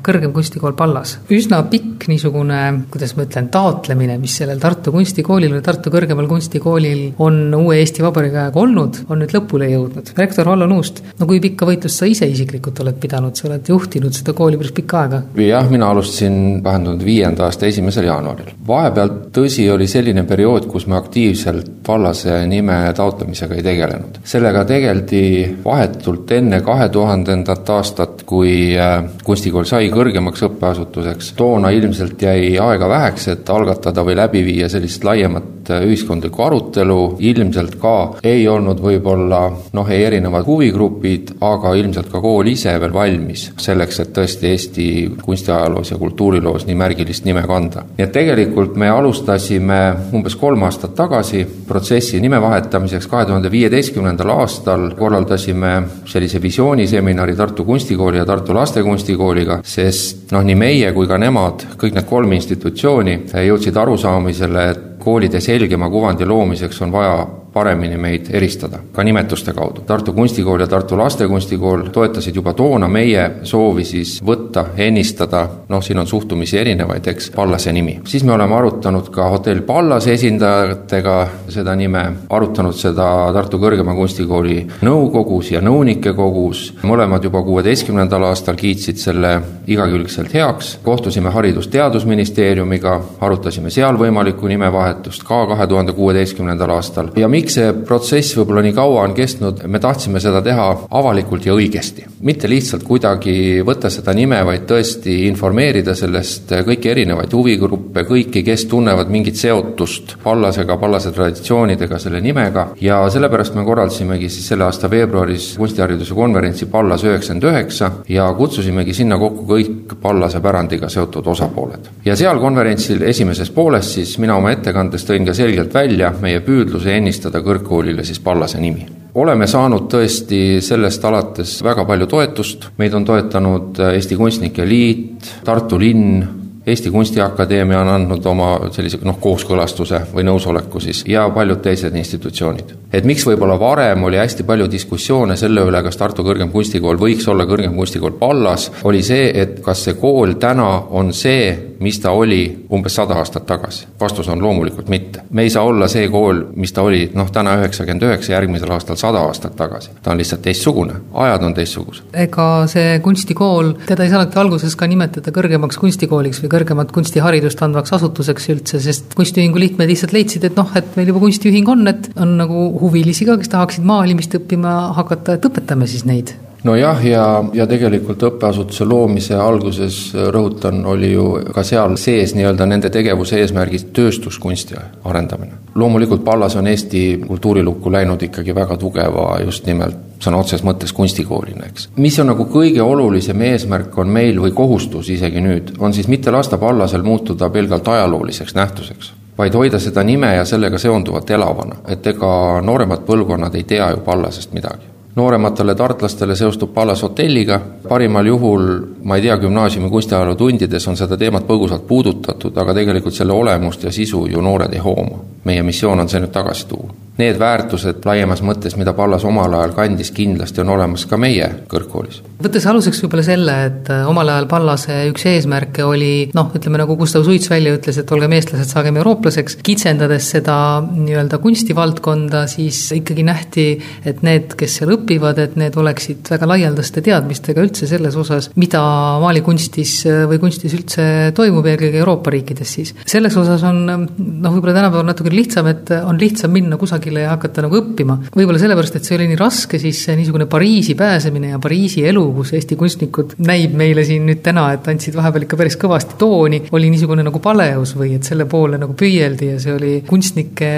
Kõrgem 0.08 0.32
kunstikool 0.36 0.76
Pallas. 0.78 1.18
üsna 1.30 1.64
pikk 1.72 2.08
niisugune, 2.08 2.62
kuidas 2.92 3.16
ma 3.18 3.28
ütlen, 3.28 3.50
taotlemine, 3.58 4.18
mis 4.22 4.36
sellel 4.42 4.62
Tartu 4.62 4.92
Kunstikoolil 4.94 5.56
või 5.56 5.64
Tartu 5.66 5.92
Kõrgemal 5.94 6.28
Kunstikoolil 6.30 7.04
on 7.24 7.40
uue 7.58 7.80
Eesti 7.82 8.04
Vabariigi 8.06 8.38
ajaga 8.44 8.62
olnud, 8.62 9.00
on 9.10 9.22
nüüd 9.24 9.34
lõpule 9.34 9.70
jõudnud. 9.72 10.14
rektor 10.18 10.50
Vallo 10.52 10.68
Nuust, 10.70 11.02
no 11.18 11.28
kui 11.30 11.42
pikka 11.44 11.68
võitlust 11.70 12.02
sa 12.02 12.10
ise 12.10 12.28
isiklikult 12.30 12.82
oled 12.84 13.00
pidanud, 13.02 13.36
sa 13.38 13.48
oled 13.50 13.72
juhtinud 13.72 14.14
seda 14.16 14.36
kooli 14.38 14.60
päris 14.60 14.76
pikka 14.78 15.02
aega? 15.04 15.22
jah, 15.48 15.70
mina 15.72 15.90
alustasin 15.94 16.62
kahe 16.64 16.84
tuhande 16.84 17.06
viienda 17.08 17.48
aasta 17.48 17.70
esimesel 17.70 18.10
jaanuaril. 18.10 18.54
vahepeal 18.68 19.14
tõsi, 19.34 19.66
oli 19.74 19.88
selline 19.90 20.24
periood, 20.30 20.68
kus 20.70 20.88
me 20.88 20.98
aktiivselt 21.00 21.72
vallase 21.88 22.40
nime 22.48 22.78
taotlemisega 22.96 23.58
ei 23.58 23.66
tegelenud. 23.66 24.22
sellega 24.24 24.66
tegeldi 24.70 25.24
vahetult 25.66 26.32
enne 26.38 26.62
kahe 26.66 26.90
tuhandendat 26.94 27.70
aastat, 27.78 28.24
kui 28.28 28.76
äh, 28.78 29.00
kunstikool 29.26 29.66
sai 29.66 29.90
kõrgemaks 29.94 30.46
õppeasutuseks. 30.50 31.34
toona 31.40 31.74
ilmselt 31.74 32.22
jäi 32.22 32.58
aega 32.62 32.90
väheks, 32.90 33.28
et 33.34 33.47
algatada 33.50 34.04
või 34.06 34.18
läbi 34.18 34.44
viia 34.46 34.70
sellist 34.70 35.04
laiemat 35.04 35.57
äh, 35.74 35.84
ühiskondlikku 35.88 36.44
arutelu, 36.44 37.02
ilmselt 37.20 37.78
ka 37.82 37.96
ei 38.24 38.48
olnud 38.48 38.82
võib-olla 38.84 39.42
noh, 39.74 39.92
erinevad 39.92 40.46
huvigrupid, 40.48 41.36
aga 41.42 41.74
ilmselt 41.80 42.12
ka 42.12 42.22
kool 42.24 42.48
ise 42.52 42.74
veel 42.82 42.94
valmis 42.94 43.48
selleks, 43.62 44.02
et 44.04 44.14
tõesti 44.16 44.52
Eesti 44.52 44.88
kunstiajaloos 45.24 45.92
ja 45.92 45.98
kultuuriloos 46.00 46.66
nii 46.68 46.78
märgilist 46.78 47.26
nime 47.28 47.44
kanda. 47.48 47.84
nii 47.98 48.06
et 48.06 48.14
tegelikult 48.16 48.76
me 48.80 48.90
alustasime 48.90 49.80
umbes 50.16 50.36
kolm 50.40 50.64
aastat 50.68 50.96
tagasi 50.96 51.46
protsessi 51.68 52.22
nime 52.24 52.42
vahetamiseks, 52.42 53.08
kahe 53.08 53.26
tuhande 53.26 53.52
viieteistkümnendal 53.52 54.32
aastal 54.38 54.90
korraldasime 54.98 55.74
sellise 56.06 56.42
visiooniseminari 56.42 57.36
Tartu 57.36 57.66
Kunstikooli 57.66 58.18
ja 58.18 58.26
Tartu 58.26 58.56
Lastekunstikooliga, 58.56 59.60
sest 59.64 60.32
noh, 60.32 60.44
nii 60.44 60.56
meie 60.56 60.92
kui 60.96 61.08
ka 61.08 61.20
nemad, 61.22 61.66
kõik 61.78 61.98
need 61.98 62.08
kolm 62.10 62.34
institutsiooni 62.38 63.18
jõudsid 63.48 63.78
arusaamisele, 63.78 64.68
et 64.72 64.97
koolide 65.08 65.40
selgema 65.42 65.88
kuvandi 65.90 66.26
loomiseks 66.28 66.82
on 66.84 66.92
vaja 66.92 67.28
paremini 67.58 67.98
meid 67.98 68.30
eristada, 68.38 68.80
ka 68.94 69.04
nimetuste 69.04 69.54
kaudu. 69.58 69.82
Tartu 69.88 70.14
Kunstikool 70.14 70.62
ja 70.62 70.68
Tartu 70.70 70.98
Lastekunstikool 70.98 71.88
toetasid 71.94 72.36
juba 72.38 72.54
toona 72.54 72.88
meie 72.92 73.24
soovi 73.48 73.86
siis 73.88 74.18
võtta, 74.26 74.68
ennistada, 74.78 75.44
noh, 75.70 75.82
siin 75.84 76.00
on 76.02 76.08
suhtumisi 76.08 76.60
erinevaid, 76.62 77.08
eks, 77.14 77.32
Pallase 77.36 77.74
nimi. 77.74 78.00
siis 78.06 78.24
me 78.24 78.34
oleme 78.34 78.56
arutanud 78.56 79.10
ka 79.14 79.30
hotell 79.34 79.62
Pallase 79.66 80.14
esindajatega 80.14 81.18
seda 81.54 81.76
nime, 81.76 82.04
arutanud 82.30 82.78
seda 82.78 83.08
Tartu 83.34 83.60
Kõrgema 83.62 83.96
Kunstikooli 83.98 84.60
nõukogus 84.86 85.52
ja 85.56 85.62
nõunike 85.64 86.14
kogus, 86.18 86.68
mõlemad 86.84 87.24
juba 87.24 87.42
kuueteistkümnendal 87.48 88.28
aastal 88.30 88.60
kiitsid 88.60 89.02
selle 89.02 89.34
igakülgselt 89.68 90.34
heaks, 90.34 90.76
kohtusime 90.84 91.32
Haridus-Teadusministeeriumiga, 91.34 93.00
arutasime 93.22 93.72
seal 93.74 93.98
võimalikku 94.00 94.50
nimevahetust 94.52 95.26
ka 95.28 95.46
kahe 95.54 95.68
tuhande 95.68 95.96
kuueteistkümnendal 95.98 96.76
aastal 96.76 97.12
ja 97.16 97.30
miks 97.32 97.47
see 97.52 97.74
protsess 97.88 98.36
võib-olla 98.38 98.64
nii 98.66 98.76
kaua 98.78 99.04
on 99.08 99.14
kestnud, 99.18 99.64
me 99.68 99.80
tahtsime 99.84 100.22
seda 100.24 100.42
teha 100.46 100.68
avalikult 101.00 101.46
ja 101.46 101.56
õigesti. 101.56 102.06
mitte 102.22 102.50
lihtsalt 102.50 102.84
kuidagi 102.84 103.62
võtta 103.66 103.90
seda 103.94 104.14
nime, 104.14 104.40
vaid 104.46 104.66
tõesti 104.70 105.20
informeerida 105.28 105.96
sellest 105.96 106.52
kõiki 106.66 106.92
erinevaid 106.92 107.34
huvigruppe, 107.34 108.04
kõiki, 108.08 108.44
kes 108.46 108.66
tunnevad 108.72 109.12
mingit 109.14 109.36
seotust 109.38 110.16
Pallasega, 110.24 110.78
Pallase 110.78 111.12
traditsioonidega, 111.12 112.00
selle 112.00 112.22
nimega, 112.22 112.68
ja 112.82 113.00
sellepärast 113.10 113.56
me 113.56 113.66
korraldasimegi 113.68 114.30
siis 114.30 114.48
selle 114.52 114.66
aasta 114.68 114.90
veebruaris 114.90 115.54
kunstihariduse 115.58 116.18
konverentsi 116.18 116.66
Pallas 116.72 117.04
üheksakümmend 117.06 117.50
üheksa 117.52 117.92
ja 118.10 118.28
kutsusimegi 118.38 118.94
sinna 118.94 119.18
kokku 119.22 119.46
kõik 119.50 119.98
Pallase 120.02 120.42
pärandiga 120.44 120.90
seotud 120.90 121.28
osapooled. 121.28 121.90
ja 122.06 122.16
seal 122.16 122.40
konverentsil 122.40 123.02
esimeses 123.02 123.50
pooles 123.52 123.94
siis 123.94 124.18
mina 124.18 124.36
oma 124.38 124.52
ettekandes 124.52 125.06
tõin 125.08 125.26
ka 125.28 125.34
selgelt 125.38 125.74
välja 125.74 126.12
meie 126.22 126.42
püüdluse 126.46 126.94
ennistada 126.98 127.37
kõrgkoolile 127.46 128.06
siis 128.08 128.20
Pallase 128.24 128.62
nimi 128.62 128.88
oleme 129.18 129.48
saanud 129.50 129.88
tõesti 129.90 130.62
sellest 130.62 131.06
alates 131.10 131.56
väga 131.66 131.86
palju 131.90 132.06
toetust, 132.12 132.68
meid 132.78 132.94
on 132.94 133.06
toetanud 133.06 133.80
Eesti 133.90 134.18
Kunstnike 134.20 134.66
Liit, 134.68 135.32
Tartu 135.46 135.80
linn, 135.82 136.22
Eesti 136.68 136.92
Kunstiakadeemia 136.92 137.80
on 137.80 137.88
andnud 137.88 138.26
oma 138.28 138.48
sellise 138.76 139.00
noh, 139.08 139.16
kooskõlastuse 139.24 140.02
või 140.12 140.26
nõusoleku 140.28 140.82
siis 140.84 141.06
ja 141.08 141.24
paljud 141.32 141.62
teised 141.64 141.96
institutsioonid. 141.96 142.74
et 142.94 143.06
miks 143.08 143.24
võib-olla 143.26 143.56
varem 143.60 144.04
oli 144.04 144.20
hästi 144.20 144.44
palju 144.44 144.68
diskussioone 144.72 145.38
selle 145.40 145.64
üle, 145.64 145.82
kas 145.84 145.98
Tartu 145.98 146.26
Kõrgem 146.28 146.52
Kunstikool 146.52 147.00
võiks 147.00 147.28
olla 147.32 147.46
Kõrgem 147.48 147.76
Kunstikool 147.76 148.20
Pallas, 148.20 148.68
oli 148.84 149.00
see, 149.04 149.32
et 149.34 149.62
kas 149.64 149.86
see 149.88 149.96
kool 149.96 150.36
täna 150.42 150.68
on 150.92 151.14
see, 151.14 151.77
mis 151.80 152.00
ta 152.00 152.12
oli 152.12 152.42
umbes 152.74 152.96
sada 152.96 153.18
aastat 153.22 153.46
tagasi. 153.46 153.88
vastus 154.00 154.28
on 154.28 154.42
loomulikult 154.44 154.90
mitte. 154.90 155.22
me 155.30 155.42
ei 155.42 155.50
saa 155.50 155.64
olla 155.64 155.88
see 155.88 156.08
kool, 156.10 156.44
mis 156.56 156.74
ta 156.74 156.82
oli 156.82 157.10
noh, 157.14 157.32
täna 157.32 157.56
üheksakümmend 157.60 158.04
üheksa, 158.04 158.32
järgmisel 158.34 158.72
aastal 158.72 158.96
sada 158.96 159.22
aastat 159.28 159.56
tagasi. 159.56 159.90
ta 160.04 160.12
on 160.12 160.18
lihtsalt 160.18 160.42
teistsugune, 160.42 160.94
ajad 161.14 161.44
on 161.44 161.54
teistsugused. 161.54 162.10
ega 162.14 162.48
see 162.72 163.00
kunstikool, 163.04 163.74
teda 163.86 164.08
ei 164.08 164.14
saanudki 164.14 164.40
alguses 164.40 164.76
ka 164.76 164.88
nimetada 164.88 165.34
kõrgemaks 165.36 165.80
kunstikooliks 165.82 166.42
või 166.44 166.54
kõrgemat 166.56 166.92
kunstiharidust 166.96 167.62
andvaks 167.62 167.94
asutuseks 168.00 168.50
üldse, 168.56 168.82
sest 168.84 169.16
kunstiühingu 169.18 169.60
liikmed 169.60 169.90
lihtsalt 169.90 170.16
leidsid, 170.16 170.50
et 170.50 170.58
noh, 170.58 170.72
et 170.76 170.98
meil 170.98 171.14
juba 171.14 171.24
kunstiühing 171.28 171.70
on, 171.70 171.88
et 171.94 172.12
on 172.18 172.38
nagu 172.42 172.68
huvilisi 172.82 173.28
ka, 173.28 173.38
kes 173.38 173.54
tahaksid 173.54 173.88
maalimist 173.88 174.36
õppima 174.40 174.78
hakata, 174.98 175.38
et 175.38 175.50
õpetame 175.52 175.90
siis 175.90 176.06
neid 176.08 176.36
nojah, 176.68 177.06
ja, 177.06 177.26
ja 177.54 177.68
tegelikult 177.70 178.24
õppeasutuse 178.30 178.86
loomise 178.88 179.38
alguses, 179.40 180.00
rõhutan, 180.34 180.84
oli 180.86 181.12
ju 181.14 181.28
ka 181.56 181.64
seal 181.68 181.96
sees 182.00 182.36
nii-öelda 182.38 182.68
nende 182.70 182.92
tegevuse 182.94 183.40
eesmärgid 183.42 183.92
tööstuskunsti 183.96 184.78
arendamine. 185.08 185.64
loomulikult 185.76 186.24
Pallas 186.26 186.56
on 186.56 186.68
Eesti 186.68 187.22
kultuurilukku 187.28 187.92
läinud 187.92 188.22
ikkagi 188.30 188.56
väga 188.56 188.78
tugeva 188.78 189.28
just 189.46 189.66
nimelt 189.66 190.24
sõna 190.24 190.40
otseses 190.42 190.66
mõttes 190.66 190.94
kunstikoolina, 190.98 191.68
eks. 191.70 191.90
mis 191.96 192.20
on 192.20 192.32
nagu 192.32 192.48
kõige 192.52 192.82
olulisem 192.82 193.42
eesmärk, 193.52 193.98
on 193.98 194.10
meil 194.10 194.42
või 194.42 194.52
kohustus 194.58 195.10
isegi 195.14 195.44
nüüd, 195.44 195.76
on 195.80 195.94
siis 195.94 196.08
mitte 196.08 196.34
lasta 196.34 196.58
Pallasel 196.58 197.06
muutuda 197.06 197.50
pelgalt 197.50 197.88
ajalooliseks 197.88 198.56
nähtuseks 198.56 199.14
vaid 199.38 199.54
hoida 199.54 199.80
seda 199.80 200.02
nime 200.04 200.34
ja 200.36 200.46
sellega 200.50 200.80
seonduvat 200.82 201.30
elavana, 201.30 201.76
et 201.88 202.08
ega 202.10 202.62
nooremad 202.66 203.06
põlvkonnad 203.06 203.56
ei 203.56 203.68
tea 203.70 203.92
ju 203.94 204.02
Pallasest 204.06 204.56
midagi 204.58 204.97
noorematele 205.18 205.76
tartlastele 205.76 206.36
seostub 206.36 206.74
Pallas 206.74 207.02
hotelliga, 207.04 207.60
parimal 207.90 208.26
juhul, 208.30 208.68
ma 209.04 209.18
ei 209.18 209.26
tea, 209.26 209.38
gümnaasiumi 209.42 209.90
kunstiajaloo 209.90 210.36
tundides 210.36 210.88
on 210.88 210.98
seda 210.98 211.18
teemat 211.18 211.48
põgusalt 211.48 211.88
puudutatud, 211.90 212.58
aga 212.58 212.78
tegelikult 212.78 213.18
selle 213.18 213.34
olemust 213.34 213.84
ja 213.84 213.92
sisu 213.92 214.28
ju 214.30 214.42
noored 214.42 214.74
ei 214.74 214.84
hooma. 214.84 215.26
meie 215.44 215.64
missioon 215.64 216.00
on 216.00 216.10
see 216.10 216.20
nüüd 216.20 216.32
tagasi 216.36 216.68
tuua 216.68 217.07
need 217.18 217.38
väärtused 217.42 218.06
laiemas 218.06 218.44
mõttes, 218.46 218.76
mida 218.78 218.94
Pallas 218.98 219.26
omal 219.26 219.54
ajal 219.58 219.74
kandis, 219.78 220.12
kindlasti 220.16 220.62
on 220.62 220.72
olemas 220.76 221.06
ka 221.10 221.18
meie 221.20 221.48
kõrgkoolis. 221.70 222.22
võttes 222.44 222.68
aluseks 222.70 223.02
võib-olla 223.04 223.26
selle, 223.26 223.56
et 223.66 223.90
äh, 223.94 224.06
omal 224.10 224.30
ajal 224.30 224.48
Pallase 224.52 225.00
üks 225.10 225.26
eesmärke 225.30 225.86
oli 225.86 226.30
noh, 226.38 226.52
ütleme 226.56 226.78
nagu 226.78 226.98
Gustav 227.00 227.26
Suits 227.26 227.50
välja 227.50 227.74
ütles, 227.74 227.98
et 227.98 228.12
olgem 228.14 228.36
eestlased, 228.38 228.70
saagem 228.70 229.00
eurooplaseks, 229.02 229.58
kitsendades 229.66 230.30
seda 230.36 230.58
nii-öelda 230.86 231.40
kunstivaldkonda, 231.42 232.46
siis 232.52 232.84
ikkagi 232.98 233.26
nähti, 233.26 233.68
et 234.06 234.22
need, 234.26 234.54
kes 234.60 234.78
seal 234.82 234.94
õpivad, 234.98 235.42
et 235.42 235.58
need 235.60 235.78
oleksid 235.78 236.30
väga 236.36 236.52
laialdaste 236.54 237.02
teadmistega 237.06 237.66
üldse 237.66 237.90
selles 237.90 238.16
osas, 238.20 238.52
mida 238.62 238.84
maalikunstis 239.24 239.98
äh, 240.06 240.24
või 240.30 240.42
kunstis 240.46 240.78
üldse 240.78 241.08
toimub, 241.38 241.66
eelkõige 241.66 242.04
Euroopa 242.04 242.34
riikides 242.38 242.78
siis. 242.78 242.94
selles 243.10 243.36
osas 243.42 243.66
on 243.66 243.84
noh, 243.88 244.54
võib-olla 244.54 244.78
tänapäeval 244.78 245.10
natukene 245.10 245.42
lihtsam, 245.42 245.74
et 245.74 245.90
on 245.98 246.22
lihtsam 246.22 246.54
minna 246.54 246.78
kusagile 246.78 247.07
kusagile 247.08 247.24
ja 247.24 247.32
hakata 247.32 247.64
nagu 247.64 247.78
õppima. 247.80 248.18
võib-olla 248.36 248.60
sellepärast, 248.60 248.98
et 248.98 249.08
see 249.08 249.16
oli 249.18 249.28
nii 249.32 249.40
raske, 249.40 249.80
siis 249.80 250.00
see 250.06 250.16
niisugune 250.18 250.48
Pariisi 250.50 250.96
pääsemine 250.96 251.54
ja 251.54 251.60
Pariisi 251.60 252.04
elu, 252.08 252.24
kus 252.36 252.54
Eesti 252.54 252.76
kunstnikud 252.76 253.38
näib 253.48 253.76
meile 253.78 254.04
siin 254.06 254.26
nüüd 254.28 254.42
täna, 254.44 254.72
et 254.76 254.88
andsid 254.88 255.16
vahepeal 255.16 255.48
ikka 255.48 255.60
päris 255.60 255.78
kõvasti 255.80 256.18
tooni, 256.20 256.62
oli 256.72 256.92
niisugune 256.92 257.24
nagu 257.24 257.40
paleus 257.44 257.96
või 257.98 258.16
et 258.18 258.28
selle 258.28 258.46
poole 258.50 258.80
nagu 258.82 258.96
püüeldi 258.98 259.54
ja 259.54 259.62
see 259.62 259.76
oli 259.76 259.94
kunstnike 260.08 260.72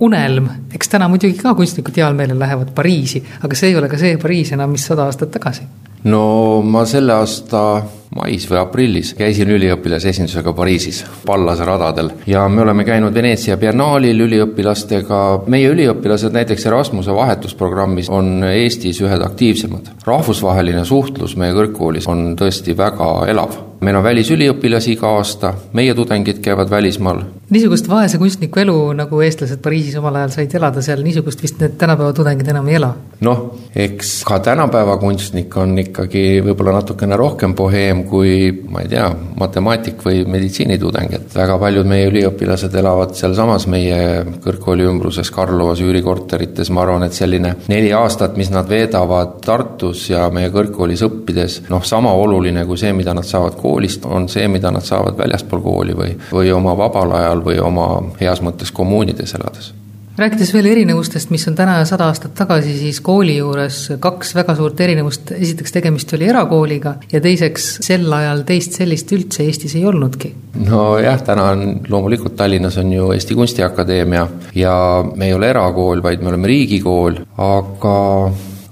unelm. 0.00 0.48
eks 0.74 0.94
täna 0.94 1.08
muidugi 1.08 1.38
ka 1.40 1.54
kunstnikud 1.54 1.96
heal 1.96 2.14
meelel 2.14 2.38
lähevad 2.38 2.74
Pariisi, 2.74 3.22
aga 3.42 3.58
see 3.58 3.72
ei 3.72 3.80
ole 3.80 3.90
ka 3.90 3.98
see 3.98 4.16
Pariis 4.20 4.54
enam, 4.54 4.74
mis 4.74 4.86
sada 4.86 5.08
aastat 5.08 5.34
tagasi. 5.34 5.66
no 6.04 6.62
ma 6.62 6.84
selle 6.86 7.18
aasta 7.18 7.82
mais 8.14 8.46
või 8.50 8.60
aprillis 8.60 9.12
käisin 9.18 9.50
üliõpilasesindusega 9.50 10.52
Pariisis, 10.54 11.02
Pallase 11.26 11.66
radadel 11.66 12.10
ja 12.30 12.46
me 12.48 12.62
oleme 12.62 12.86
käinud 12.86 13.14
Veneetsia 13.14 13.56
biennaalil 13.60 14.24
üliõpilastega, 14.26 15.20
meie 15.50 15.70
üliõpilased 15.74 16.34
näiteks 16.36 16.66
Erasmuse 16.70 17.14
vahetusprogrammis 17.14 18.10
on 18.10 18.44
Eestis 18.52 19.00
ühed 19.02 19.26
aktiivsemad. 19.26 19.94
rahvusvaheline 20.06 20.84
suhtlus 20.84 21.36
meie 21.36 21.54
kõrgkoolis 21.56 22.08
on 22.10 22.34
tõesti 22.38 22.76
väga 22.76 23.14
elav 23.28 23.58
meil 23.84 23.96
on 23.98 24.04
välisüliõpilasi 24.04 24.94
iga 24.94 25.10
aasta, 25.18 25.52
meie 25.72 25.94
tudengid 25.94 26.40
käivad 26.44 26.70
välismaal. 26.70 27.22
niisugust 27.50 27.88
vaese 27.88 28.18
kunstniku 28.18 28.60
elu, 28.60 28.76
nagu 28.96 29.20
eestlased 29.20 29.60
Pariisis 29.62 29.96
omal 30.00 30.16
ajal 30.20 30.32
said 30.32 30.54
elada 30.56 30.82
seal, 30.82 31.02
niisugust 31.04 31.42
vist 31.42 31.60
need 31.60 31.76
tänapäeva 31.78 32.12
tudengid 32.16 32.48
enam 32.48 32.68
ei 32.68 32.78
ela? 32.80 32.94
noh, 33.20 33.42
eks 33.76 34.14
ka 34.28 34.38
tänapäeva 34.48 34.96
kunstnik 35.02 35.56
on 35.60 35.78
ikkagi 35.78 36.24
võib-olla 36.46 36.78
natukene 36.78 37.16
rohkem 37.20 37.54
boheem 37.54 38.03
kui 38.08 38.50
ma 38.70 38.84
ei 38.84 38.90
tea, 38.92 39.08
matemaatik 39.40 40.02
või 40.04 40.22
meditsiinitudeng, 40.30 41.14
et 41.18 41.36
väga 41.36 41.58
paljud 41.60 41.88
meie 41.88 42.08
üliõpilased 42.10 42.74
elavad 42.80 43.14
sealsamas 43.18 43.66
meie 43.70 43.98
kõrgkooli 44.44 44.86
ümbruses 44.88 45.30
Karlovas 45.34 45.82
üürikorterites, 45.84 46.70
ma 46.70 46.84
arvan, 46.84 47.06
et 47.06 47.16
selline 47.16 47.54
neli 47.68 47.92
aastat, 47.96 48.38
mis 48.40 48.52
nad 48.54 48.68
veedavad 48.70 49.38
Tartus 49.44 50.08
ja 50.10 50.26
meie 50.34 50.50
kõrgkoolis 50.54 51.04
õppides, 51.06 51.60
noh, 51.72 51.84
sama 51.84 52.12
oluline 52.16 52.66
kui 52.68 52.80
see, 52.80 52.92
mida 52.96 53.14
nad 53.14 53.28
saavad 53.28 53.58
koolist, 53.60 54.06
on 54.06 54.28
see, 54.32 54.48
mida 54.48 54.72
nad 54.74 54.84
saavad 54.86 55.18
väljaspool 55.20 55.64
kooli 55.64 55.96
või, 55.98 56.12
või 56.32 56.52
oma 56.54 56.76
vabal 56.78 57.16
ajal 57.20 57.44
või 57.44 57.60
oma 57.62 57.88
heas 58.20 58.42
mõttes 58.44 58.72
kommuunides 58.74 59.36
elades 59.38 59.72
rääkides 60.18 60.52
veel 60.54 60.66
erinevustest, 60.70 61.30
mis 61.34 61.46
on 61.48 61.56
täna 61.58 61.76
sada 61.88 62.06
aastat 62.10 62.34
tagasi, 62.38 62.76
siis 62.78 63.00
kooli 63.04 63.36
juures 63.36 63.78
kaks 64.00 64.34
väga 64.36 64.54
suurt 64.58 64.80
erinevust, 64.80 65.32
esiteks 65.34 65.74
tegemist 65.74 66.12
oli 66.14 66.28
erakooliga 66.30 66.94
ja 67.12 67.20
teiseks 67.24 67.68
sel 67.82 68.06
ajal 68.12 68.44
teist 68.46 68.78
sellist 68.78 69.10
üldse 69.16 69.42
Eestis 69.44 69.74
ei 69.74 69.84
olnudki. 69.86 70.34
nojah, 70.68 71.22
täna 71.22 71.48
on 71.54 71.80
loomulikult 71.88 72.36
Tallinnas 72.36 72.78
on 72.78 72.92
ju 72.92 73.10
Eesti 73.12 73.34
Kunstiakadeemia 73.34 74.28
ja 74.54 74.76
me 75.14 75.26
ei 75.26 75.34
ole 75.34 75.50
erakool, 75.50 76.02
vaid 76.02 76.22
me 76.22 76.28
oleme 76.28 76.46
riigikool, 76.46 77.18
aga 77.38 77.98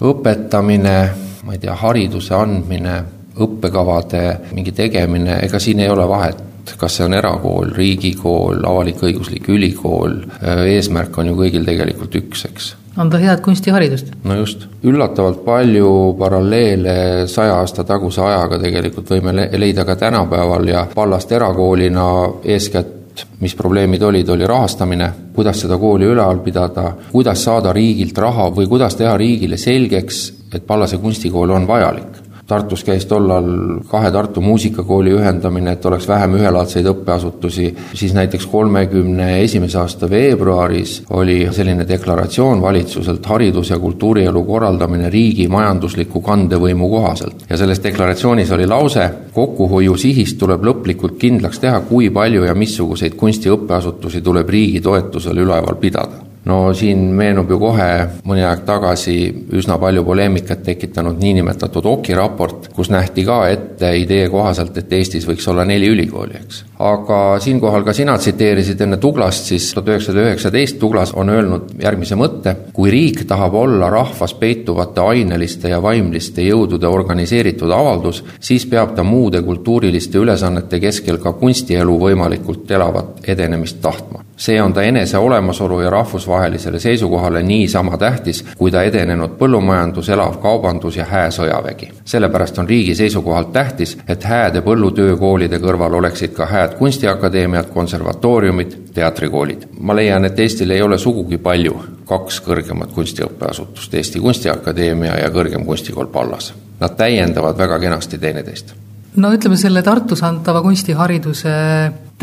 õpetamine, 0.03 0.97
ma 1.43 1.53
ei 1.53 1.59
tea, 1.59 1.75
hariduse 1.75 2.35
andmine, 2.39 3.03
õppekavade 3.43 4.25
mingi 4.53 4.73
tegemine, 4.73 5.41
ega 5.43 5.59
siin 5.59 5.81
ei 5.81 5.91
ole 5.91 6.09
vahet 6.09 6.52
kas 6.79 6.99
see 6.99 7.07
on 7.07 7.17
erakool, 7.17 7.73
riigikool, 7.77 8.63
avalik-õiguslik 8.69 9.49
ülikool, 9.53 10.21
eesmärk 10.43 11.19
on 11.19 11.33
ju 11.33 11.37
kõigil 11.39 11.67
tegelikult 11.67 12.17
üks, 12.23 12.47
eks. 12.51 12.71
Anda 13.01 13.17
head 13.17 13.41
kunstiharidust. 13.41 14.11
no 14.29 14.35
just, 14.37 14.67
üllatavalt 14.85 15.45
palju 15.47 16.15
paralleele 16.19 17.27
saja 17.27 17.55
aasta 17.63 17.87
taguse 17.89 18.21
ajaga 18.21 18.59
tegelikult 18.61 19.15
võime 19.15 19.49
leida 19.57 19.87
ka 19.89 19.97
tänapäeval 19.97 20.69
ja 20.69 20.87
vallast 20.97 21.33
erakoolina 21.33 22.09
eeskätt 22.45 22.99
mis 23.41 23.55
probleemid 23.55 24.03
olid, 24.03 24.29
oli 24.29 24.47
rahastamine, 24.47 25.11
kuidas 25.35 25.61
seda 25.61 25.77
kooli 25.79 26.07
üleval 26.09 26.39
pidada, 26.45 26.93
kuidas 27.13 27.45
saada 27.45 27.73
riigilt 27.73 28.19
raha 28.19 28.49
või 28.57 28.69
kuidas 28.71 28.97
teha 28.97 29.17
riigile 29.21 29.59
selgeks, 29.61 30.23
et 30.53 30.67
Pallase 30.67 30.97
kunstikool 31.03 31.51
on 31.53 31.67
vajalik 31.69 32.22
Tartus 32.53 32.83
käis 32.85 33.07
tollal 33.09 33.47
kahe 33.89 34.11
Tartu 34.13 34.41
muusikakooli 34.45 35.15
ühendamine, 35.17 35.73
et 35.73 35.87
oleks 35.89 36.05
vähem 36.09 36.35
ühelaadseid 36.37 36.85
õppeasutusi, 36.91 37.69
siis 37.97 38.13
näiteks 38.13 38.45
kolmekümne 38.53 39.29
esimese 39.41 39.79
aasta 39.81 40.11
veebruaris 40.11 40.99
oli 41.17 41.47
selline 41.51 41.87
deklaratsioon 41.89 42.61
valitsuselt 42.63 43.27
haridus- 43.27 43.71
ja 43.71 43.79
kultuurielu 43.79 44.43
korraldamine 44.45 45.11
riigi 45.11 45.49
majandusliku 45.49 46.21
kandevõimu 46.21 46.89
kohaselt. 46.89 47.47
ja 47.51 47.57
selles 47.57 47.81
deklaratsioonis 47.85 48.53
oli 48.53 48.67
lause, 48.67 49.11
kokkuhoiu 49.33 49.97
sihist 49.97 50.39
tuleb 50.39 50.65
lõplikult 50.65 51.17
kindlaks 51.19 51.59
teha, 51.59 51.81
kui 51.81 52.11
palju 52.11 52.45
ja 52.45 52.55
missuguseid 52.55 53.17
kunstiõppeasutusi 53.17 54.21
tuleb 54.21 54.49
riigi 54.49 54.81
toetusel 54.81 55.39
üleval 55.39 55.81
pidada 55.81 56.32
no 56.45 56.75
siin 56.75 57.05
meenub 57.17 57.51
ju 57.51 57.59
kohe 57.63 57.89
mõni 58.27 58.43
aeg 58.47 58.65
tagasi 58.67 59.15
üsna 59.59 59.77
palju 59.83 60.03
poleemikat 60.07 60.65
tekitanud 60.67 61.21
niinimetatud 61.23 61.87
Oki 61.87 62.17
raport, 62.19 62.69
kus 62.75 62.91
nähti 62.91 63.25
ka 63.27 63.39
ette 63.53 63.93
idee 63.99 64.29
kohaselt, 64.33 64.77
et 64.79 64.93
Eestis 64.93 65.27
võiks 65.29 65.47
olla 65.51 65.65
neli 65.69 65.91
ülikooli, 65.93 66.41
eks. 66.41 66.63
aga 66.83 67.21
siinkohal 67.43 67.87
ka 67.87 67.95
sina 67.97 68.17
tsiteerisid 68.19 68.81
enne 68.83 68.99
Tuglast, 69.03 69.53
siis 69.53 69.71
tuhat 69.75 69.93
üheksasada 69.93 70.27
üheksateist 70.27 70.81
Tuglas 70.83 71.15
on 71.15 71.31
öelnud 71.31 71.77
järgmise 71.83 72.19
mõtte, 72.19 72.57
kui 72.75 72.91
riik 72.91 73.23
tahab 73.31 73.55
olla 73.63 73.91
rahvas 73.93 74.35
peituvate 74.39 75.05
aineliste 75.05 75.71
ja 75.71 75.79
vaimliste 75.83 76.43
jõudude 76.47 76.91
organiseeritud 76.91 77.71
avaldus, 77.71 78.25
siis 78.41 78.67
peab 78.67 78.97
ta 78.97 79.07
muude 79.07 79.43
kultuuriliste 79.47 80.19
ülesannete 80.19 80.83
keskel 80.83 81.23
ka 81.23 81.37
kunstielu 81.39 81.99
võimalikult 82.03 82.71
elavat 82.71 83.23
edenemist 83.29 83.79
tahtma. 83.83 84.32
See 84.43 84.59
on 84.63 84.73
ta 84.73 84.83
enese 84.83 85.19
olemasolu 85.19 85.81
ja 85.81 85.91
rahvusvahelise 85.91 86.43
rahvusvahelisele 86.43 86.81
seisukohale 86.81 87.43
niisama 87.43 87.97
tähtis, 87.97 88.45
kui 88.57 88.71
ta 88.71 88.83
edenenud 88.83 89.37
põllumajandus, 89.39 90.09
elav 90.09 90.37
kaubandus 90.43 90.97
ja 90.97 91.05
hää 91.05 91.31
sõjavägi. 91.31 91.89
sellepärast 92.05 92.59
on 92.59 92.69
riigi 92.69 92.95
seisukohalt 92.95 93.53
tähtis, 93.53 93.99
et 94.09 94.25
hääde 94.25 94.61
põllutöökoolide 94.61 95.59
kõrval 95.59 95.95
oleksid 95.95 96.33
ka 96.33 96.47
hääd 96.47 96.75
kunstiakadeemiad, 96.79 97.71
konservatooriumid, 97.75 98.77
teatrikoolid. 98.95 99.67
ma 99.81 99.97
leian, 99.97 100.25
et 100.25 100.39
Eestil 100.39 100.71
ei 100.71 100.83
ole 100.83 100.99
sugugi 100.99 101.39
palju 101.39 101.77
kaks 102.07 102.41
kõrgemat 102.41 102.93
kunstiõppeasutust, 102.93 103.95
Eesti 103.95 104.21
Kunstiakadeemia 104.21 105.19
ja 105.19 105.31
Kõrgem 105.31 105.65
Kunstikool 105.65 106.07
Pallas. 106.07 106.55
Nad 106.81 106.97
täiendavad 106.97 107.59
väga 107.59 107.79
kenasti 107.79 108.19
teineteist 108.19 108.75
no 109.17 109.33
ütleme, 109.33 109.57
selle 109.57 109.83
Tartus 109.83 110.23
antava 110.23 110.63
kunstihariduse 110.63 111.53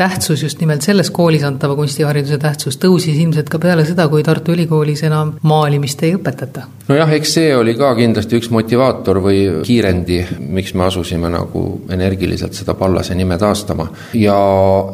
tähtsus, 0.00 0.42
just 0.42 0.60
nimelt 0.60 0.84
selles 0.84 1.10
koolis 1.14 1.44
antava 1.44 1.76
kunstihariduse 1.78 2.38
tähtsus 2.40 2.78
tõusis 2.80 3.18
ilmselt 3.20 3.50
ka 3.52 3.60
peale 3.60 3.84
seda, 3.88 4.06
kui 4.08 4.24
Tartu 4.24 4.54
Ülikoolis 4.54 5.02
enam 5.08 5.34
maalimist 5.46 6.04
ei 6.06 6.14
õpetata. 6.16 6.66
nojah, 6.88 7.12
eks 7.18 7.34
see 7.36 7.50
oli 7.56 7.74
ka 7.78 7.92
kindlasti 7.98 8.40
üks 8.40 8.50
motivaator 8.54 9.20
või 9.24 9.42
kiirendi, 9.66 10.20
miks 10.56 10.74
me 10.74 10.86
asusime 10.88 11.32
nagu 11.32 11.64
energiliselt 11.92 12.56
seda 12.56 12.74
Pallase 12.74 13.14
nime 13.14 13.38
taastama. 13.38 13.90
ja 14.14 14.38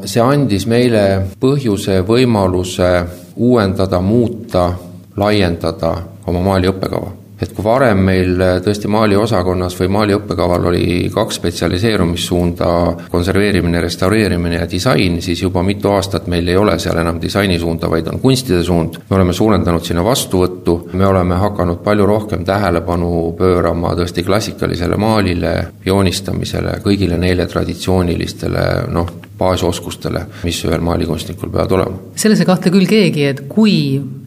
see 0.05 0.23
andis 0.23 0.66
meile 0.66 1.05
põhjuse, 1.40 2.01
võimaluse 2.07 2.90
uuendada, 3.37 4.01
muuta, 4.01 4.71
laiendada 5.16 5.95
oma 6.27 6.42
maali 6.42 6.69
õppekava 6.73 7.25
et 7.40 7.53
kui 7.53 7.64
varem 7.64 8.01
meil 8.07 8.40
äh, 8.40 8.55
tõesti 8.64 8.88
Mali 8.88 9.16
osakonnas 9.18 9.77
või 9.77 9.90
Mali 9.92 10.14
õppekaval 10.16 10.70
oli 10.70 10.87
kaks 11.12 11.37
spetsialiseerumissuunda, 11.40 12.68
konserveerimine, 13.12 13.81
restaureerimine 13.85 14.61
ja 14.62 14.68
disain, 14.70 15.20
siis 15.22 15.42
juba 15.42 15.62
mitu 15.66 15.92
aastat 15.92 16.31
meil 16.33 16.49
ei 16.49 16.57
ole 16.57 16.79
seal 16.81 16.96
enam 17.03 17.20
disainisuunda, 17.20 17.90
vaid 17.92 18.09
on 18.12 18.20
kunstide 18.22 18.62
suund. 18.64 18.96
me 19.11 19.16
oleme 19.16 19.37
suurendanud 19.37 19.85
sinna 19.85 20.05
vastuvõttu, 20.05 20.79
me 20.92 21.07
oleme 21.07 21.37
hakanud 21.42 21.83
palju 21.85 22.07
rohkem 22.07 22.44
tähelepanu 22.44 23.33
pöörama 23.38 23.92
tõesti 23.99 24.25
klassikalisele 24.25 24.96
maalile, 24.96 25.55
joonistamisele, 25.85 26.81
kõigile 26.85 27.20
neile 27.20 27.46
traditsioonilistele 27.46 28.66
noh, 28.88 29.12
baasoskustele, 29.38 30.25
mis 30.44 30.62
ühel 30.64 30.81
maalikunstnikul 30.81 31.53
peavad 31.53 31.72
olema. 31.77 31.99
selles 32.16 32.40
ei 32.40 32.49
kahtle 32.49 32.72
küll 32.72 32.88
keegi, 32.88 33.27
et 33.29 33.44
kui 33.49 33.77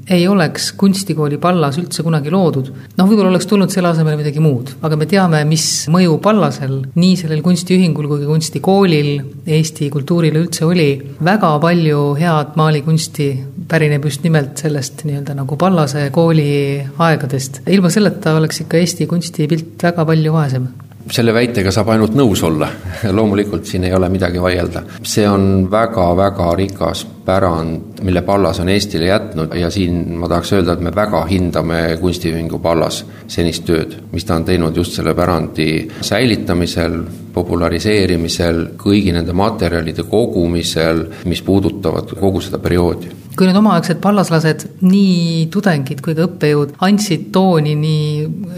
ei 0.09 0.27
oleks 0.27 0.71
kunstikooli 0.79 1.37
Pallas 1.41 1.77
üldse 1.81 2.03
kunagi 2.05 2.31
loodud, 2.33 2.71
noh, 2.97 3.09
võib-olla 3.09 3.33
oleks 3.33 3.47
tulnud 3.49 3.71
selle 3.73 3.91
asemele 3.91 4.17
midagi 4.19 4.41
muud, 4.43 4.73
aga 4.85 4.97
me 4.99 5.07
teame, 5.09 5.43
mis 5.49 5.67
mõju 5.91 6.17
Pallasel, 6.23 6.79
nii 6.99 7.15
sellel 7.19 7.43
kunstiühingul 7.45 8.09
kui 8.09 8.23
ka 8.23 8.29
kunstikoolil 8.29 9.11
Eesti 9.59 9.89
kultuurile 9.93 10.41
üldse 10.41 10.65
oli. 10.65 10.89
väga 11.23 11.53
palju 11.61 12.01
head 12.19 12.57
maalikunsti 12.59 13.29
pärineb 13.69 14.05
just 14.05 14.23
nimelt 14.25 14.57
sellest 14.57 15.05
nii-öelda 15.05 15.35
nagu 15.37 15.57
Pallase 15.57 16.09
kooli 16.11 16.81
aegadest. 16.97 17.61
ilma 17.67 17.89
selleta 17.93 18.35
oleks 18.37 18.65
ikka 18.65 18.77
Eesti 18.81 19.07
kunstipilt 19.07 19.83
väga 19.83 20.05
palju 20.05 20.33
vaesem 20.33 20.69
selle 21.11 21.33
väitega 21.33 21.71
saab 21.73 21.93
ainult 21.93 22.15
nõus 22.17 22.41
olla, 22.43 22.67
loomulikult 23.17 23.65
siin 23.65 23.87
ei 23.87 23.93
ole 23.95 24.09
midagi 24.11 24.41
vaielda. 24.41 24.83
see 25.03 25.27
on 25.27 25.67
väga-väga 25.71 26.49
rikas 26.59 27.05
pärand, 27.25 28.01
mille 28.03 28.21
Pallas 28.25 28.59
on 28.59 28.69
Eestile 28.69 29.05
jätnud 29.05 29.53
ja 29.55 29.69
siin 29.69 30.17
ma 30.17 30.27
tahaks 30.27 30.53
öelda, 30.57 30.73
et 30.73 30.83
me 30.85 30.93
väga 30.95 31.23
hindame 31.29 31.81
Kunstiühingu 32.01 32.59
Pallas 32.59 33.03
senist 33.27 33.65
tööd, 33.65 33.95
mis 34.11 34.25
ta 34.25 34.35
on 34.39 34.45
teinud 34.45 34.75
just 34.75 34.97
selle 34.97 35.13
pärandi 35.15 35.69
säilitamisel, 36.01 37.01
populariseerimisel, 37.39 38.65
kõigi 38.79 39.15
nende 39.15 39.35
materjalide 39.37 40.05
kogumisel, 40.09 41.05
mis 41.29 41.41
puudutavad 41.45 42.13
kogu 42.19 42.43
seda 42.43 42.61
perioodi 42.61 43.15
kui 43.39 43.47
need 43.47 43.55
omaaegsed 43.55 44.01
pallaslased, 44.03 44.65
nii 44.83 45.45
tudengid 45.53 46.01
kui 46.03 46.15
ka 46.17 46.25
õppejõud, 46.25 46.73
andsid 46.83 47.29
tooni 47.31 47.71
nii 47.79 48.09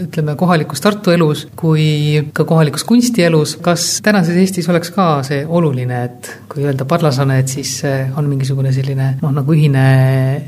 ütleme, 0.08 0.34
kohalikus 0.38 0.82
Tartu 0.82 1.12
elus 1.14 1.44
kui 1.58 1.84
ka 2.34 2.42
kohalikus 2.48 2.82
kunstielus, 2.88 3.54
kas 3.62 4.00
tänases 4.02 4.40
Eestis 4.42 4.66
oleks 4.72 4.90
ka 4.94 5.06
see 5.26 5.44
oluline, 5.46 6.02
et 6.08 6.32
kui 6.50 6.66
öelda 6.66 6.86
parlaslane, 6.90 7.38
et 7.44 7.52
siis 7.52 7.76
on 7.86 8.26
mingisugune 8.26 8.74
selline 8.74 9.12
noh, 9.20 9.34
nagu 9.38 9.54
ühine, 9.54 9.86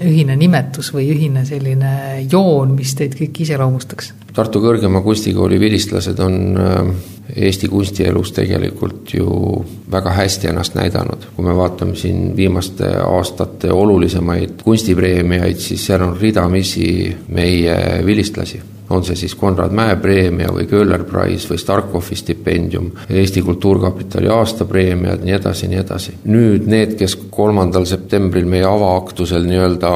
ühine 0.02 0.34
nimetus 0.40 0.90
või 0.96 1.06
ühine 1.14 1.46
selline 1.46 1.94
joon, 2.26 2.74
mis 2.74 2.96
teid 2.98 3.14
kõiki 3.20 3.46
iseloomustaks? 3.46 4.12
Tartu 4.34 4.58
Kõrgema 4.58 4.98
Kunstikooli 5.04 5.60
vilistlased 5.62 6.18
on 6.24 6.40
äh, 6.58 6.94
Eesti 7.36 7.68
kunstielus 7.68 8.32
tegelikult 8.32 9.14
ju 9.14 9.64
väga 9.90 10.10
hästi 10.10 10.50
ennast 10.50 10.74
näidanud. 10.74 11.24
kui 11.36 11.44
me 11.44 11.56
vaatame 11.56 11.96
siin 11.96 12.36
viimaste 12.36 12.90
aastate 13.06 13.72
olulisemaid 13.72 14.62
kunstipreemiaid, 14.64 15.56
siis 15.56 15.86
seal 15.86 16.02
on 16.02 16.16
ridamisi 16.20 17.16
meie 17.28 17.76
vilistlasi 18.06 18.60
on 18.90 19.04
see 19.04 19.16
siis 19.16 19.34
Konrad 19.34 19.72
Mäe 19.72 19.96
preemia 19.96 20.50
või 20.52 20.66
Köhler 20.68 21.04
Prize 21.08 21.48
või 21.50 21.58
Starkovi 21.60 22.16
stipendium, 22.16 22.90
Eesti 23.08 23.42
Kultuurkapitali 23.42 24.28
aastapreemiad, 24.28 25.24
nii 25.24 25.36
edasi, 25.38 25.68
nii 25.68 25.80
edasi. 25.80 26.14
nüüd 26.24 26.68
need, 26.70 26.94
kes 26.98 27.16
kolmandal 27.30 27.86
septembril 27.88 28.46
meie 28.48 28.66
avaaktusel 28.68 29.46
nii-öelda 29.48 29.92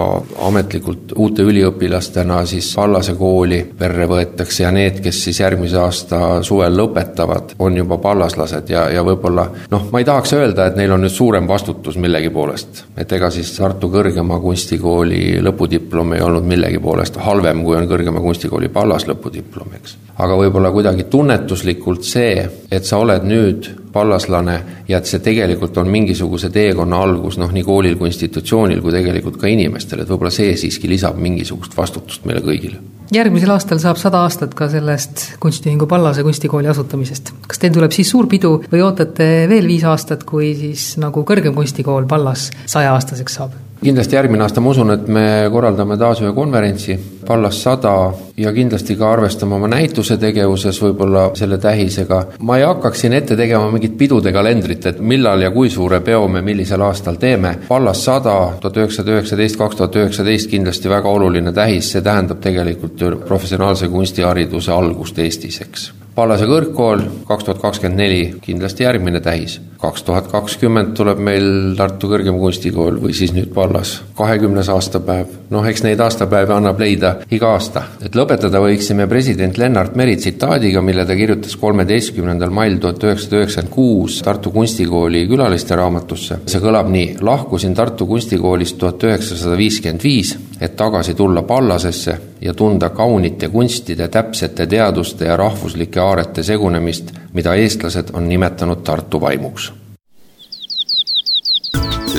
ametlikult 0.48 1.12
uute 1.16 1.44
üliõpilastena 1.46 2.40
siis 2.46 2.70
Pallase 2.78 3.14
kooli 3.18 3.60
perre 3.78 4.06
võetakse 4.08 4.64
ja 4.64 4.72
need, 4.74 5.02
kes 5.04 5.22
siis 5.28 5.40
järgmise 5.40 5.78
aasta 5.82 6.20
suvel 6.46 6.76
lõpetavad, 6.78 7.56
on 7.58 7.76
juba 7.76 7.98
pallaslased 8.02 8.70
ja, 8.72 8.86
ja 8.92 9.04
võib-olla 9.06 9.48
noh, 9.70 9.88
ma 9.92 10.02
ei 10.02 10.08
tahaks 10.08 10.32
öelda, 10.38 10.68
et 10.68 10.78
neil 10.78 10.92
on 10.94 11.04
nüüd 11.04 11.14
suurem 11.14 11.48
vastutus 11.48 11.98
millegi 12.00 12.30
poolest. 12.30 12.84
et 12.96 13.12
ega 13.12 13.30
siis 13.34 13.52
Tartu 13.58 13.90
Kõrgema 13.92 14.40
Kunstikooli 14.40 15.40
lõpudiplom 15.44 16.14
ei 16.16 16.22
olnud 16.24 16.46
millegi 16.48 16.78
poolest 16.82 17.18
halvem, 17.22 17.64
kui 17.64 17.76
on 17.76 17.88
Kõrgema 17.90 18.22
Kunstikooli 18.24 18.68
Pallas 18.78 19.08
lõpudiplom, 19.08 19.72
eks. 19.74 19.96
aga 20.22 20.36
võib-olla 20.38 20.70
kuidagi 20.70 21.08
tunnetuslikult 21.10 22.06
see, 22.06 22.44
et 22.70 22.86
sa 22.86 23.00
oled 23.02 23.24
nüüd 23.26 23.66
pallaslane 23.92 24.54
ja 24.88 25.00
et 25.00 25.10
see 25.10 25.22
tegelikult 25.24 25.80
on 25.82 25.90
mingisuguse 25.90 26.52
teekonna 26.54 27.00
algus 27.02 27.40
noh, 27.42 27.50
nii 27.54 27.64
koolil 27.66 27.96
kui 27.98 28.12
institutsioonil 28.12 28.82
kui 28.84 28.94
tegelikult 28.94 29.40
ka 29.40 29.50
inimestel, 29.50 30.04
et 30.04 30.12
võib-olla 30.12 30.30
see 30.34 30.54
siiski 30.60 30.90
lisab 30.90 31.18
mingisugust 31.18 31.74
vastutust 31.74 32.28
meile 32.28 32.44
kõigile. 32.44 32.78
järgmisel 33.14 33.50
aastal 33.50 33.82
saab 33.82 33.98
sada 33.98 34.22
aastat 34.28 34.54
ka 34.54 34.68
sellest 34.70 35.24
kunstiühingu 35.42 35.88
Pallase 35.90 36.22
kunstikooli 36.22 36.70
asutamisest. 36.70 37.32
kas 37.48 37.58
teil 37.58 37.74
tuleb 37.74 37.96
siis 37.96 38.10
suur 38.14 38.30
pidu 38.30 38.60
või 38.70 38.84
ootate 38.84 39.48
veel 39.50 39.66
viis 39.66 39.84
aastat, 39.84 40.22
kui 40.22 40.54
siis 40.54 40.92
nagu 41.02 41.26
kõrgem 41.26 41.56
kunstikool 41.58 42.06
Pallas 42.06 42.52
sajaaastaseks 42.66 43.40
saab? 43.40 43.64
Kindlasti 43.82 44.16
järgmine 44.16 44.42
aasta 44.42 44.60
ma 44.60 44.70
usun, 44.70 44.90
et 44.94 45.06
me 45.08 45.24
korraldame 45.52 45.96
taas 45.98 46.22
ühe 46.22 46.32
konverentsi, 46.34 46.98
Pallas 47.28 47.58
sada, 47.62 47.92
ja 48.40 48.52
kindlasti 48.56 48.94
ka 48.96 49.10
arvestame 49.12 49.58
oma 49.58 49.68
näituse 49.68 50.16
tegevuses 50.16 50.78
võib-olla 50.80 51.26
selle 51.36 51.58
tähisega. 51.60 52.22
ma 52.40 52.56
ei 52.56 52.64
hakkaks 52.64 53.04
siin 53.04 53.12
ette 53.12 53.36
tegema 53.36 53.70
mingit 53.70 53.98
pidude 53.98 54.32
kalendrit, 54.32 54.86
et 54.86 55.00
millal 55.00 55.44
ja 55.44 55.50
kui 55.50 55.70
suure 55.70 56.00
peo 56.00 56.28
me 56.28 56.42
millisel 56.42 56.80
aastal 56.80 57.20
teeme. 57.20 57.54
Pallas 57.68 58.04
sada, 58.04 58.38
tuhat 58.60 58.76
üheksasada 58.76 59.18
üheksateist, 59.18 59.60
kaks 59.60 59.76
tuhat 59.76 59.96
üheksateist 59.96 60.50
kindlasti 60.50 60.88
väga 60.88 61.08
oluline 61.08 61.52
tähis, 61.52 61.92
see 61.92 62.02
tähendab 62.02 62.40
tegelikult 62.40 63.00
ju 63.00 63.16
professionaalse 63.28 63.88
kunstihariduse 63.88 64.72
algust 64.72 65.18
Eestis, 65.18 65.60
eks 65.60 65.90
Pallase 66.18 66.48
kõrgkool, 66.50 67.02
kaks 67.28 67.44
tuhat 67.46 67.60
kakskümmend 67.62 68.00
neli 68.00 68.22
kindlasti 68.42 68.82
järgmine 68.82 69.20
tähis. 69.22 69.60
kaks 69.78 70.02
tuhat 70.02 70.26
kakskümmend 70.26 70.96
tuleb 70.98 71.20
meil 71.22 71.76
Tartu 71.78 72.08
Kõrgem 72.10 72.40
Kunstikool 72.40 72.96
või 72.98 73.12
siis 73.14 73.30
nüüd 73.30 73.52
Pallas, 73.54 73.92
kahekümnes 74.18 74.66
aastapäev. 74.74 75.28
noh, 75.50 75.66
eks 75.70 75.84
neid 75.84 76.00
aastapäevi 76.00 76.52
annab 76.52 76.80
leida 76.80 77.12
iga 77.30 77.52
aasta. 77.52 77.82
et 78.02 78.18
lõpetada 78.18 78.58
võiksime 78.58 79.06
president 79.06 79.58
Lennart 79.58 79.94
Meri 79.94 80.16
tsitaadiga, 80.16 80.82
mille 80.82 81.04
ta 81.06 81.14
kirjutas 81.14 81.54
kolmeteistkümnendal 81.56 82.50
mail 82.50 82.78
tuhat 82.78 83.04
üheksasada 83.04 83.36
üheksakümmend 83.36 83.74
kuus 83.74 84.22
Tartu 84.22 84.50
Kunstikooli 84.50 85.28
külaliste 85.28 85.76
raamatusse. 85.76 86.40
see 86.46 86.60
kõlab 86.60 86.90
nii, 86.90 87.14
lahkusin 87.20 87.74
Tartu 87.74 88.06
Kunstikoolist 88.06 88.78
tuhat 88.78 89.04
üheksasada 89.04 89.56
viiskümmend 89.56 90.02
viis, 90.02 90.34
et 90.60 90.76
tagasi 90.76 91.14
tulla 91.14 91.42
Pallasesse 91.42 92.18
ja 92.40 92.54
tunda 92.54 92.88
kaunite 92.88 93.48
kunstide, 93.48 94.08
täpsete 94.08 94.66
teaduste 94.66 95.24
ja 95.24 95.36
rahvuslike 95.36 96.00
aarete 96.00 96.42
segunemist, 96.42 97.12
mida 97.32 97.54
eestlased 97.54 98.10
on 98.12 98.28
nimetanud 98.28 98.82
Tartu 98.84 99.20
vaimuks. 99.20 99.72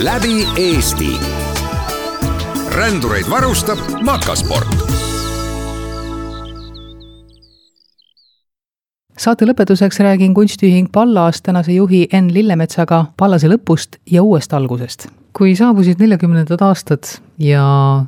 läbi 0.04 0.48
Eesti. 0.58 1.20
rändureid 2.72 3.30
varustab 3.30 3.80
Makasport 4.02 4.68
saate 9.18 9.46
lõpetuseks 9.46 10.00
räägin 10.00 10.34
kunstiühing 10.34 10.88
Pallas 10.92 11.42
tänase 11.42 11.72
juhi 11.72 12.08
Enn 12.14 12.34
Lillemetsaga 12.34 13.06
Pallase 13.18 13.48
lõpust 13.48 14.00
ja 14.12 14.24
uuest 14.24 14.54
algusest 14.54 15.19
kui 15.38 15.56
saabusid 15.56 16.02
neljakümnendad 16.02 16.62
aastad 16.66 17.08
ja 17.42 17.64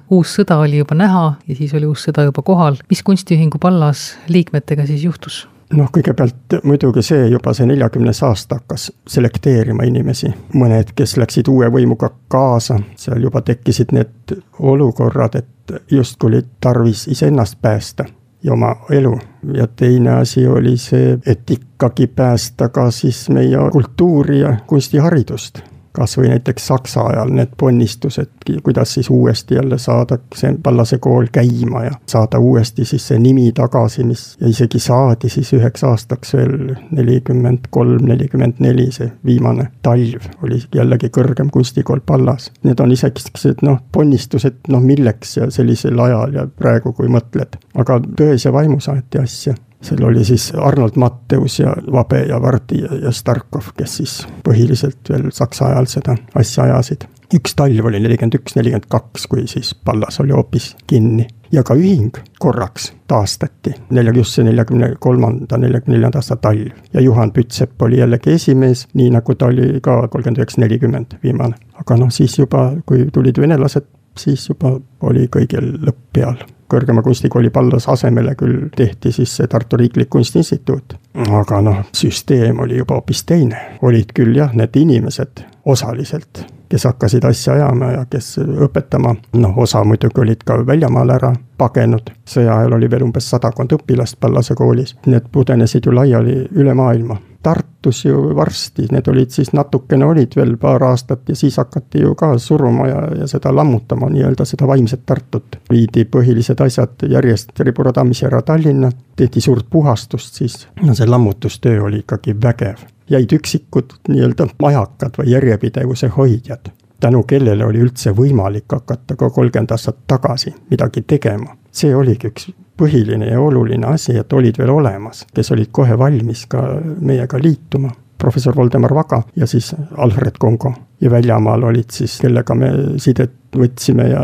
uus 0.09 0.35
sõda 0.39 0.57
oli 0.63 0.81
juba 0.81 0.97
näha 0.97 1.25
ja 1.47 1.55
siis 1.55 1.73
oli 1.77 1.89
uus 1.89 2.07
sõda 2.07 2.25
juba 2.27 2.43
kohal, 2.45 2.79
mis 2.89 3.03
kunstiühingu 3.05 3.61
Pallas 3.61 4.11
liikmetega 4.27 4.85
siis 4.89 5.03
juhtus? 5.05 5.45
noh, 5.71 5.87
kõigepealt 5.93 6.57
muidugi 6.67 7.03
see 7.05 7.27
juba 7.31 7.53
see 7.55 7.67
neljakümnes 7.69 8.19
aasta 8.27 8.57
hakkas 8.59 8.89
selekteerima 9.07 9.85
inimesi, 9.87 10.31
mõned, 10.59 10.91
kes 10.95 11.15
läksid 11.21 11.47
uue 11.47 11.69
võimuga 11.71 12.09
kaasa, 12.31 12.79
seal 12.99 13.23
juba 13.23 13.39
tekkisid 13.45 13.93
need 13.95 14.35
olukorrad, 14.59 15.39
et 15.39 15.75
justkui 15.91 16.33
oli 16.33 16.41
tarvis 16.59 17.05
iseennast 17.07 17.61
päästa 17.61 18.05
ja 18.43 18.53
oma 18.53 18.75
elu. 18.89 19.19
ja 19.53 19.67
teine 19.67 20.11
asi 20.19 20.47
oli 20.47 20.77
see, 20.77 21.17
et 21.25 21.51
ikkagi 21.51 22.07
päästa 22.07 22.69
ka 22.69 22.91
siis 22.91 23.29
meie 23.29 23.57
kultuuri 23.71 24.39
ja 24.39 24.55
kunstiharidust 24.67 25.61
kas 25.91 26.17
või 26.17 26.29
näiteks 26.31 26.67
Saksa 26.67 27.03
ajal 27.11 27.33
need 27.35 27.53
ponnistused, 27.57 28.29
kuidas 28.63 28.93
siis 28.93 29.09
uuesti 29.09 29.55
jälle 29.55 29.77
saada 29.77 30.17
see 30.35 30.53
Pallase 30.63 30.97
kool 30.97 31.27
käima 31.31 31.83
ja 31.83 31.91
saada 32.05 32.39
uuesti 32.39 32.85
siis 32.85 33.07
see 33.07 33.19
nimi 33.19 33.51
tagasi, 33.55 34.03
mis 34.03 34.37
ja 34.41 34.49
isegi 34.49 34.79
saadi 34.79 35.29
siis 35.29 35.53
üheks 35.53 35.83
aastaks 35.87 36.33
veel 36.33 36.75
nelikümmend 36.91 37.67
kolm, 37.69 38.05
nelikümmend 38.07 38.61
neli, 38.63 38.87
see 38.91 39.11
viimane 39.25 39.67
talv 39.81 40.29
oli 40.43 40.61
jällegi 40.75 41.11
kõrgem 41.11 41.49
kunstikool 41.51 41.99
Pallas. 42.05 42.51
Need 42.63 42.79
on 42.79 42.91
isegi 42.91 43.55
noh, 43.61 43.81
ponnistused 43.91 44.71
noh, 44.71 44.83
milleks 44.83 45.37
ja 45.37 45.49
sellisel 45.51 45.99
ajal 45.99 46.39
ja 46.39 46.47
praegu, 46.47 46.93
kui 46.93 47.11
mõtled, 47.11 47.59
aga 47.75 47.99
tões 48.17 48.45
ja 48.45 48.53
vaimus 48.53 48.89
aeti 48.91 49.21
asja 49.21 49.55
seal 49.81 50.03
oli 50.03 50.25
siis 50.25 50.51
Arnold 50.55 50.95
Matteus 50.95 51.59
ja 51.59 51.73
Vabe 51.91 52.21
ja 52.29 52.41
Vardi 52.41 52.81
ja, 52.81 52.95
ja 53.01 53.11
Starkov, 53.11 53.73
kes 53.77 53.97
siis 53.97 54.19
põhiliselt 54.45 55.09
veel 55.09 55.29
saksa 55.33 55.71
ajal 55.71 55.89
seda 55.89 56.15
asja 56.35 56.63
ajasid. 56.69 57.07
üks 57.33 57.55
talv 57.55 57.85
oli 57.87 57.99
nelikümmend 57.99 58.35
üks, 58.41 58.55
nelikümmend 58.55 58.89
kaks, 58.91 59.27
kui 59.27 59.47
siis 59.47 59.75
Pallas 59.75 60.19
oli 60.19 60.35
hoopis 60.35 60.75
kinni 60.87 61.27
ja 61.51 61.63
ka 61.63 61.75
ühing 61.75 62.15
korraks 62.39 62.91
taastati, 63.07 63.73
nelja, 63.89 64.13
just 64.15 64.35
see 64.35 64.45
neljakümne 64.47 64.93
kolmanda, 64.99 65.57
neljakümne 65.57 65.97
neljanda 65.97 66.19
aasta 66.19 66.35
talv. 66.35 66.71
ja 66.93 67.01
Juhan 67.01 67.31
Pütsepp 67.31 67.81
oli 67.81 67.99
jällegi 67.99 68.35
esimees, 68.35 68.87
nii 68.93 69.09
nagu 69.15 69.35
ta 69.35 69.51
oli 69.51 69.81
ka 69.81 70.07
kolmkümmend 70.07 70.43
üheksa, 70.43 70.61
nelikümmend 70.61 71.17
viimane. 71.23 71.55
aga 71.79 71.97
noh, 71.97 72.11
siis 72.11 72.37
juba, 72.39 72.71
kui 72.85 73.07
tulid 73.13 73.39
venelased, 73.39 73.87
siis 74.17 74.49
juba 74.49 74.77
oli 75.01 75.27
kõigil 75.31 75.77
lõpp 75.81 76.01
peal 76.13 76.39
kõrgema 76.71 77.03
kunstikooli 77.03 77.49
Pallas 77.49 77.87
asemele 77.89 78.35
küll 78.39 78.69
tehti 78.75 79.11
siis 79.11 79.35
see 79.37 79.47
Tartu 79.47 79.77
Riiklik 79.77 80.09
Kunstiinstituut. 80.09 80.97
aga 81.41 81.61
noh, 81.61 81.83
süsteem 81.93 82.59
oli 82.59 82.77
juba 82.77 82.99
hoopis 82.99 83.23
teine, 83.25 83.77
olid 83.81 84.13
küll 84.15 84.35
jah, 84.35 84.53
need 84.55 84.75
inimesed 84.75 85.43
osaliselt, 85.65 86.45
kes 86.69 86.87
hakkasid 86.87 87.25
asja 87.27 87.53
ajama 87.53 87.91
ja 87.91 88.05
kes 88.09 88.37
õpetama, 88.39 89.15
noh, 89.33 89.57
osa 89.57 89.83
muidugi 89.83 90.23
olid 90.23 90.45
ka 90.45 90.61
väljamaale 90.67 91.17
ära 91.19 91.33
pagenud, 91.57 92.13
sõja 92.25 92.57
ajal 92.57 92.77
oli 92.79 92.91
veel 92.91 93.03
umbes 93.09 93.29
sadakond 93.29 93.75
õpilast 93.75 94.19
Pallase 94.19 94.55
koolis, 94.55 94.95
need 95.05 95.27
pudenesid 95.31 95.85
ju 95.85 95.95
laiali 95.95 96.39
üle 96.55 96.73
maailma 96.73 97.19
Tartus 97.43 98.05
ju 98.05 98.35
varsti, 98.35 98.85
need 98.91 99.07
olid 99.07 99.31
siis 99.33 99.49
natukene 99.53 100.05
olid 100.05 100.35
veel 100.37 100.57
paar 100.61 100.83
aastat 100.83 101.29
ja 101.29 101.35
siis 101.35 101.57
hakati 101.57 102.03
ju 102.03 102.15
ka 102.15 102.35
suruma 102.37 102.87
ja, 102.87 103.01
ja 103.21 103.27
seda 103.27 103.53
lammutama, 103.55 104.09
nii-öelda 104.13 104.45
seda 104.45 104.67
vaimset 104.69 105.05
Tartut. 105.05 105.57
viidi 105.71 106.05
põhilised 106.05 106.61
asjad 106.61 107.07
järjest 107.09 107.59
riburadamis 107.59 108.23
ära 108.23 108.41
Tallinna, 108.41 108.91
tehti 109.15 109.41
suurt 109.41 109.65
puhastust 109.69 110.37
siis, 110.41 110.67
no 110.81 110.93
see 110.93 111.07
lammutustöö 111.09 111.81
oli 111.83 112.03
ikkagi 112.05 112.35
vägev. 112.41 112.85
jäid 113.09 113.33
üksikud 113.33 113.97
nii-öelda 114.07 114.47
majakad 114.61 115.17
või 115.17 115.31
järjepidevuse 115.33 116.07
hoidjad, 116.07 116.71
tänu 117.01 117.23
kellele 117.27 117.65
oli 117.65 117.81
üldse 117.83 118.13
võimalik 118.15 118.71
hakata 118.71 119.17
ka 119.17 119.29
kolmkümmend 119.29 119.73
aastat 119.73 120.03
tagasi 120.07 120.53
midagi 120.69 121.03
tegema. 121.07 121.55
see 121.71 121.95
oligi 121.95 122.27
üks 122.27 122.49
põhiline 122.77 123.29
ja 123.29 123.39
oluline 123.39 123.87
asi, 123.87 124.15
et 124.17 124.33
olid 124.33 124.57
veel 124.59 124.69
olemas, 124.73 125.25
kes 125.33 125.51
olid 125.55 125.69
kohe 125.71 125.97
valmis 125.97 126.45
ka 126.51 126.63
meiega 126.99 127.39
liituma. 127.41 127.91
professor 128.21 128.53
Voldemar 128.55 128.93
Vaga 128.93 129.23
ja 129.35 129.47
siis 129.47 129.75
Alfred 129.97 130.37
Kongo. 130.39 130.73
ja 131.01 131.11
väljamaal 131.11 131.63
olid 131.63 131.89
siis, 131.89 132.19
kellega 132.21 132.55
me 132.55 132.71
sidet 132.97 133.33
võtsime 133.55 134.05
ja 134.09 134.21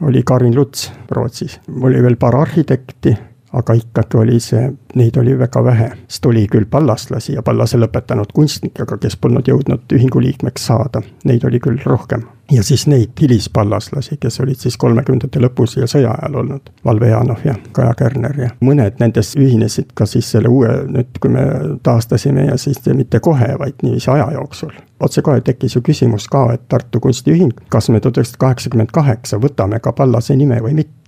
oli 0.00 0.22
Karin 0.22 0.56
Luts 0.56 0.92
Rootsis. 1.10 1.60
oli 1.80 2.02
veel 2.02 2.16
paar 2.16 2.36
arhitekti, 2.36 3.16
aga 3.52 3.74
ikkagi 3.74 4.16
oli 4.16 4.40
see, 4.40 4.72
neid 4.94 5.16
oli 5.16 5.38
väga 5.38 5.64
vähe, 5.64 5.90
sest 6.08 6.26
oli 6.26 6.46
küll 6.52 6.66
pallastlasi 6.70 7.34
ja 7.34 7.42
pallase 7.42 7.78
lõpetanud 7.80 8.32
kunstnikke, 8.34 8.82
aga 8.84 8.98
kes 9.00 9.16
polnud 9.16 9.48
jõudnud 9.48 9.94
ühingu 9.94 10.20
liikmeks 10.20 10.66
saada, 10.70 11.02
neid 11.24 11.44
oli 11.44 11.60
küll 11.60 11.80
rohkem. 11.84 12.26
Ja 12.52 12.62
siis 12.64 12.86
neid 12.88 13.12
hilispallaslasi, 13.20 14.16
kes 14.20 14.40
olid 14.40 14.56
siis 14.56 14.76
kolmekümnendate 14.80 15.40
lõpus 15.40 15.76
ja 15.76 15.86
sõja 15.88 16.14
ajal 16.16 16.38
olnud, 16.42 16.70
Valve 16.84 17.10
Janov 17.10 17.44
ja 17.44 17.54
Kaja 17.76 17.92
Kärner 17.96 18.40
ja 18.40 18.48
mõned 18.64 18.96
nendest 19.02 19.36
ühinesid 19.36 19.92
ka 19.94 20.06
siis 20.08 20.30
selle 20.32 20.48
uue, 20.48 20.70
nüüd 20.88 21.20
kui 21.20 21.32
me 21.32 21.44
taastasime 21.84 22.46
ja 22.48 22.56
siis 22.56 22.80
mitte 22.96 23.20
kohe, 23.20 23.52
vaid 23.60 23.84
niiviisi 23.84 24.10
aja 24.10 24.30
jooksul. 24.32 24.72
otsekohe 25.00 25.40
tekkis 25.40 25.76
ju 25.76 25.82
küsimus 25.84 26.28
ka, 26.28 26.46
et 26.52 26.68
Tartu 26.68 27.00
Kunstiühing, 27.00 27.52
kas 27.68 27.88
me 27.88 28.00
tuhat 28.00 28.16
üheksasada 28.16 28.44
kaheksakümmend 28.46 28.92
kaheksa 28.92 29.36
võtame 29.36 29.80
ka 29.80 29.92
Pallase 29.92 30.36
nime 30.36 30.62
või 30.64 30.74
mitte 30.80 30.98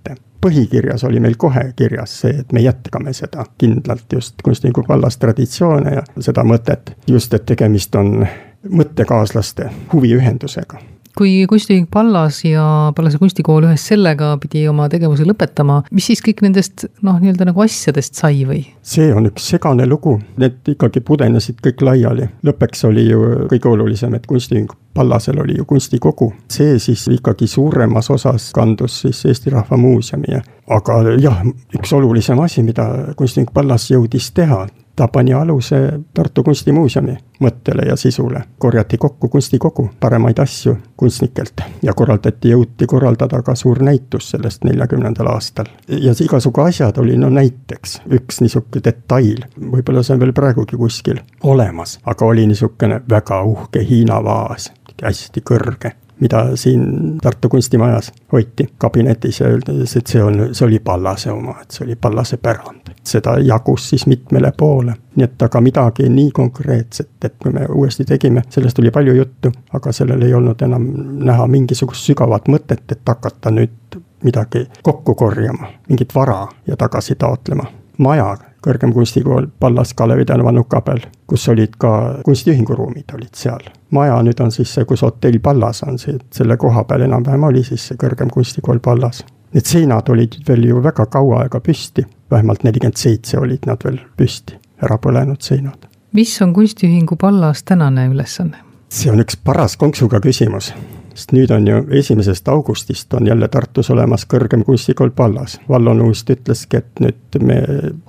põhikirjas 0.41 1.03
oli 1.07 1.19
meil 1.19 1.35
kohe 1.37 1.73
kirjas 1.75 2.19
see, 2.21 2.33
et 2.43 2.51
me 2.51 2.63
jätkame 2.63 3.13
seda 3.13 3.45
kindlalt 3.57 4.13
just 4.13 4.41
kunstniku 4.43 4.85
vallas 4.87 5.17
traditsioone 5.17 5.93
ja 5.99 6.05
seda 6.19 6.43
mõtet, 6.43 6.95
just 7.07 7.33
et 7.33 7.45
tegemist 7.45 7.95
on 7.95 8.25
mõttekaaslaste 8.69 9.69
huviühendusega 9.93 10.90
kui 11.21 11.45
kunstiühing 11.49 11.85
Pallas 11.91 12.39
ja 12.45 12.63
Pallase 12.97 13.19
kunstikool 13.21 13.67
ühes 13.67 13.83
sellega 13.91 14.31
pidi 14.41 14.63
oma 14.69 14.87
tegevuse 14.89 15.25
lõpetama, 15.27 15.81
mis 15.93 16.07
siis 16.09 16.23
kõik 16.25 16.41
nendest 16.45 16.87
noh, 17.05 17.19
nii-öelda 17.21 17.45
nagu 17.51 17.61
asjadest 17.61 18.17
sai 18.17 18.41
või? 18.49 18.63
see 18.81 19.11
on 19.13 19.29
üks 19.29 19.51
segane 19.53 19.85
lugu, 19.85 20.15
need 20.41 20.73
ikkagi 20.73 21.03
pudenesid 21.05 21.61
kõik 21.61 21.83
laiali. 21.85 22.25
lõppeks 22.47 22.87
oli 22.89 23.05
ju 23.09 23.21
kõige 23.51 23.69
olulisem, 23.69 24.15
et 24.17 24.25
kunstiühing 24.29 24.71
Pallasel 24.97 25.37
oli 25.39 25.59
ju 25.59 25.65
kunstikogu, 25.69 26.31
see 26.51 26.79
siis 26.81 27.05
ikkagi 27.13 27.47
suuremas 27.47 28.09
osas 28.11 28.49
kandus 28.55 28.97
siis 29.05 29.21
Eesti 29.29 29.53
Rahva 29.53 29.77
Muuseumi 29.77 30.33
ja 30.33 30.41
aga 30.73 31.01
jah, 31.21 31.45
üks 31.77 31.93
olulisem 31.95 32.39
asi, 32.41 32.65
mida 32.65 33.13
kunstiühing 33.19 33.53
Pallas 33.53 33.91
jõudis 33.93 34.33
teha, 34.35 34.65
ta 34.95 35.07
pani 35.07 35.33
aluse 35.33 35.99
Tartu 36.13 36.43
Kunstimuuseumi 36.43 37.17
mõttele 37.41 37.87
ja 37.87 37.95
sisule. 37.95 38.43
korjati 38.57 38.97
kokku 38.97 39.29
kunstikogu, 39.29 39.89
paremaid 39.99 40.39
asju 40.39 40.77
kunstnikelt 40.97 41.61
ja 41.83 41.93
korraldati, 41.93 42.49
jõuti 42.49 42.87
korraldada 42.87 43.41
ka 43.41 43.55
suur 43.55 43.83
näitus 43.83 44.29
sellest 44.29 44.63
neljakümnendal 44.63 45.27
aastal. 45.27 45.65
ja 45.87 46.13
igasugu 46.23 46.61
asjad 46.61 46.97
oli, 46.97 47.17
no 47.17 47.29
näiteks 47.29 48.01
üks 48.11 48.41
niisugune 48.41 48.83
detail, 48.83 49.45
võib-olla 49.71 50.03
see 50.03 50.13
on 50.13 50.19
veel 50.19 50.33
praegugi 50.33 50.77
kuskil 50.77 51.19
olemas, 51.43 51.99
aga 52.05 52.25
oli 52.25 52.47
niisugune 52.47 53.01
väga 53.09 53.43
uhke 53.43 53.85
Hiina 53.89 54.23
vaas, 54.23 54.71
hästi 55.03 55.41
kõrge 55.41 55.95
mida 56.19 56.55
siin 56.55 57.17
Tartu 57.21 57.49
kunstimajas 57.49 58.11
hoiti 58.31 58.69
kabinetis 58.77 59.39
ja 59.39 59.47
öeldes, 59.47 59.95
et 59.97 60.07
see 60.07 60.23
on, 60.23 60.49
see 60.51 60.65
oli 60.65 60.79
Pallase 60.79 61.31
oma, 61.31 61.55
et 61.61 61.71
see 61.71 61.85
oli 61.85 61.95
Pallase 61.95 62.37
pärand. 62.37 62.91
seda 63.03 63.37
jagus 63.39 63.89
siis 63.89 64.05
mitmele 64.07 64.51
poole, 64.57 64.93
nii 65.15 65.25
et 65.25 65.41
aga 65.41 65.61
midagi 65.61 66.09
nii 66.09 66.31
konkreetset, 66.31 67.09
et 67.25 67.33
kui 67.41 67.51
me 67.51 67.65
uuesti 67.65 68.05
tegime, 68.05 68.43
sellest 68.49 68.79
oli 68.79 68.91
palju 68.91 69.13
juttu, 69.13 69.51
aga 69.73 69.91
sellel 69.91 70.21
ei 70.21 70.33
olnud 70.33 70.61
enam 70.61 70.85
näha 71.25 71.47
mingisugust 71.47 72.05
sügavat 72.05 72.47
mõtet, 72.47 72.85
et 72.91 73.01
hakata 73.09 73.51
nüüd 73.51 73.97
midagi 74.23 74.67
kokku 74.83 75.15
korjama, 75.15 75.71
mingit 75.89 76.15
vara 76.15 76.47
ja 76.67 76.77
tagasi 76.77 77.15
taotlema. 77.15 77.65
maja 77.97 78.37
kõrgem 78.61 78.93
kunstikool 78.93 79.47
Pallas 79.59 79.93
Kalevi 79.93 80.25
tänava 80.25 80.51
Nukabel, 80.51 80.99
kus 81.27 81.47
olid 81.49 81.75
ka 81.81 82.21
kunstiühingu 82.25 82.75
ruumid 82.75 83.13
olid 83.13 83.33
seal. 83.33 83.63
maja 83.91 84.21
nüüd 84.23 84.39
on 84.39 84.51
siis 84.51 84.73
see, 84.73 84.85
kus 84.85 85.01
hotell 85.01 85.39
Pallas 85.43 85.83
on, 85.83 85.99
see, 85.99 86.17
selle 86.31 86.57
koha 86.57 86.83
peal 86.83 87.01
enam-vähem 87.07 87.43
oli 87.43 87.63
siis 87.63 87.87
see 87.87 87.97
kõrgem 87.97 88.29
kunstikool 88.29 88.79
Pallas. 88.79 89.25
Need 89.53 89.67
seinad 89.67 90.09
olid 90.09 90.37
veel 90.47 90.63
ju 90.69 90.83
väga 90.83 91.05
kaua 91.05 91.41
aega 91.43 91.59
püsti, 91.59 92.05
vähemalt 92.31 92.63
nelikümmend 92.63 92.97
seitse 92.97 93.39
olid 93.39 93.67
nad 93.67 93.83
veel 93.83 93.99
püsti, 94.17 94.55
ära 94.83 94.97
põlenud 94.97 95.41
seinad. 95.41 95.87
mis 96.13 96.41
on 96.41 96.53
kunstiühingu 96.53 97.15
Pallas 97.15 97.63
tänane 97.63 98.07
ülesanne? 98.07 98.57
see 98.89 99.11
on 99.11 99.19
üks 99.23 99.37
paras 99.43 99.77
konksuga 99.77 100.19
küsimus 100.19 100.73
sest 101.13 101.33
nüüd 101.35 101.51
on 101.51 101.67
ju 101.67 101.81
esimesest 101.97 102.47
augustist 102.47 103.13
on 103.13 103.27
jälle 103.27 103.47
Tartus 103.47 103.89
olemas 103.89 104.25
kõrgem 104.29 104.63
kunstikool 104.65 105.11
Pallas. 105.15 105.59
Vallo 105.69 105.93
Nuust 105.93 106.29
ütleski, 106.29 106.77
et 106.77 107.01
nüüd 107.03 107.39
me 107.41 107.57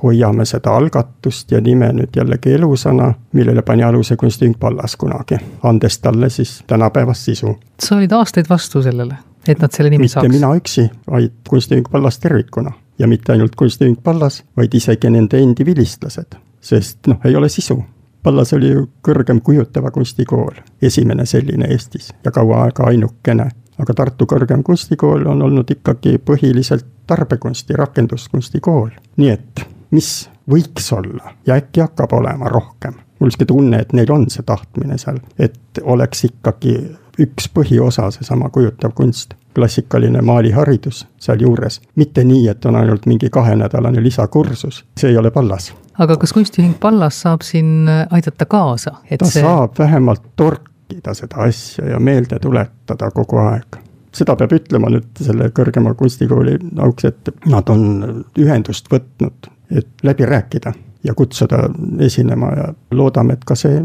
hoiame 0.02 0.44
seda 0.48 0.76
algatust 0.76 1.52
ja 1.52 1.60
nime 1.60 1.92
nüüd 1.96 2.16
jällegi 2.16 2.54
elusana, 2.58 3.12
millele 3.32 3.62
pani 3.62 3.84
aluse 3.84 4.16
kunstiühing 4.16 4.58
Pallas 4.60 4.96
kunagi, 4.96 5.38
andes 5.62 5.98
talle 5.98 6.30
siis 6.30 6.62
tänapäevast 6.66 7.30
sisu. 7.30 7.56
sa 7.82 7.96
olid 7.96 8.12
aastaid 8.12 8.48
vastu 8.50 8.82
sellele, 8.82 9.16
et 9.48 9.58
nad 9.58 9.72
selle 9.72 9.90
nimi 9.90 10.06
mitte 10.06 10.14
saaks? 10.14 10.28
mitte 10.28 10.38
mina 10.38 10.54
üksi, 10.56 10.88
vaid 11.10 11.32
kunstiühing 11.48 11.90
Pallas 11.90 12.18
tervikuna. 12.18 12.72
ja 12.98 13.08
mitte 13.08 13.32
ainult 13.32 13.56
kunstiühing 13.56 13.98
Pallas, 14.02 14.44
vaid 14.56 14.74
isegi 14.74 15.10
nende 15.10 15.42
endi 15.42 15.66
vilistlased, 15.66 16.38
sest 16.60 17.06
noh, 17.06 17.20
ei 17.24 17.36
ole 17.36 17.48
sisu 17.48 17.82
Pallas 18.22 18.52
oli 18.52 18.70
ju 18.70 18.84
kõrgem 19.02 19.40
kujutava 19.42 19.90
kunstikool, 19.90 20.60
esimene 20.82 21.26
selline 21.26 21.66
Eestis 21.74 22.12
ja 22.24 22.30
kaua 22.30 22.64
aega 22.64 22.86
ainukene. 22.86 23.48
aga 23.82 23.94
Tartu 23.94 24.26
Kõrgem 24.30 24.62
Kunstikool 24.62 25.24
on 25.26 25.42
olnud 25.42 25.70
ikkagi 25.70 26.18
põhiliselt 26.18 26.86
tarbekunsti, 27.06 27.74
rakenduskunstikool. 27.74 28.90
nii 29.16 29.30
et 29.30 29.64
mis 29.90 30.30
võiks 30.50 30.92
olla 30.92 31.34
ja 31.46 31.54
äkki 31.54 31.80
hakkab 31.80 32.12
olema 32.12 32.48
rohkem. 32.48 32.94
mul 33.18 33.30
sihuke 33.30 33.44
tunne, 33.44 33.78
et 33.78 33.92
neil 33.92 34.12
on 34.12 34.30
see 34.30 34.42
tahtmine 34.42 34.98
seal, 34.98 35.18
et 35.38 35.78
oleks 35.82 36.24
ikkagi 36.24 36.76
üks 37.18 37.48
põhiosa, 37.54 38.10
seesama 38.10 38.50
kujutav 38.50 38.92
kunst 38.94 39.34
klassikaline 39.54 40.22
maaliharidus 40.22 41.06
sealjuures. 41.18 41.80
mitte 41.96 42.24
nii, 42.24 42.48
et 42.48 42.64
on 42.64 42.76
ainult 42.76 43.06
mingi 43.06 43.30
kahenädalane 43.30 44.02
lisakursus, 44.02 44.84
see 44.96 45.10
ei 45.10 45.16
ole 45.16 45.30
Pallas. 45.30 45.74
Aga 45.98 46.16
kas 46.16 46.32
kunstiühing 46.32 46.74
Pallas 46.80 47.20
saab 47.24 47.44
siin 47.46 47.88
aidata 47.88 48.46
kaasa, 48.46 48.96
et 49.10 49.20
ta 49.20 49.30
see 49.30 49.44
saab 49.44 49.78
vähemalt 49.78 50.22
torkida 50.36 51.14
seda 51.14 51.46
asja 51.48 51.94
ja 51.94 52.00
meelde 52.00 52.38
tuletada 52.42 53.10
kogu 53.10 53.40
aeg. 53.44 53.80
seda 54.12 54.36
peab 54.36 54.52
ütlema 54.52 54.90
nüüd 54.92 55.20
selle 55.20 55.50
kõrgema 55.56 55.94
kunstikooli 55.98 56.58
auks, 56.84 57.04
et 57.08 57.34
nad 57.46 57.68
on 57.72 58.24
ühendust 58.38 58.90
võtnud, 58.92 59.52
et 59.70 59.88
läbi 60.02 60.28
rääkida 60.28 60.72
ja 61.04 61.14
kutsuda 61.14 61.64
esinema 62.00 62.52
ja 62.56 62.68
loodame, 62.90 63.34
et 63.34 63.44
ka 63.44 63.56
see 63.58 63.80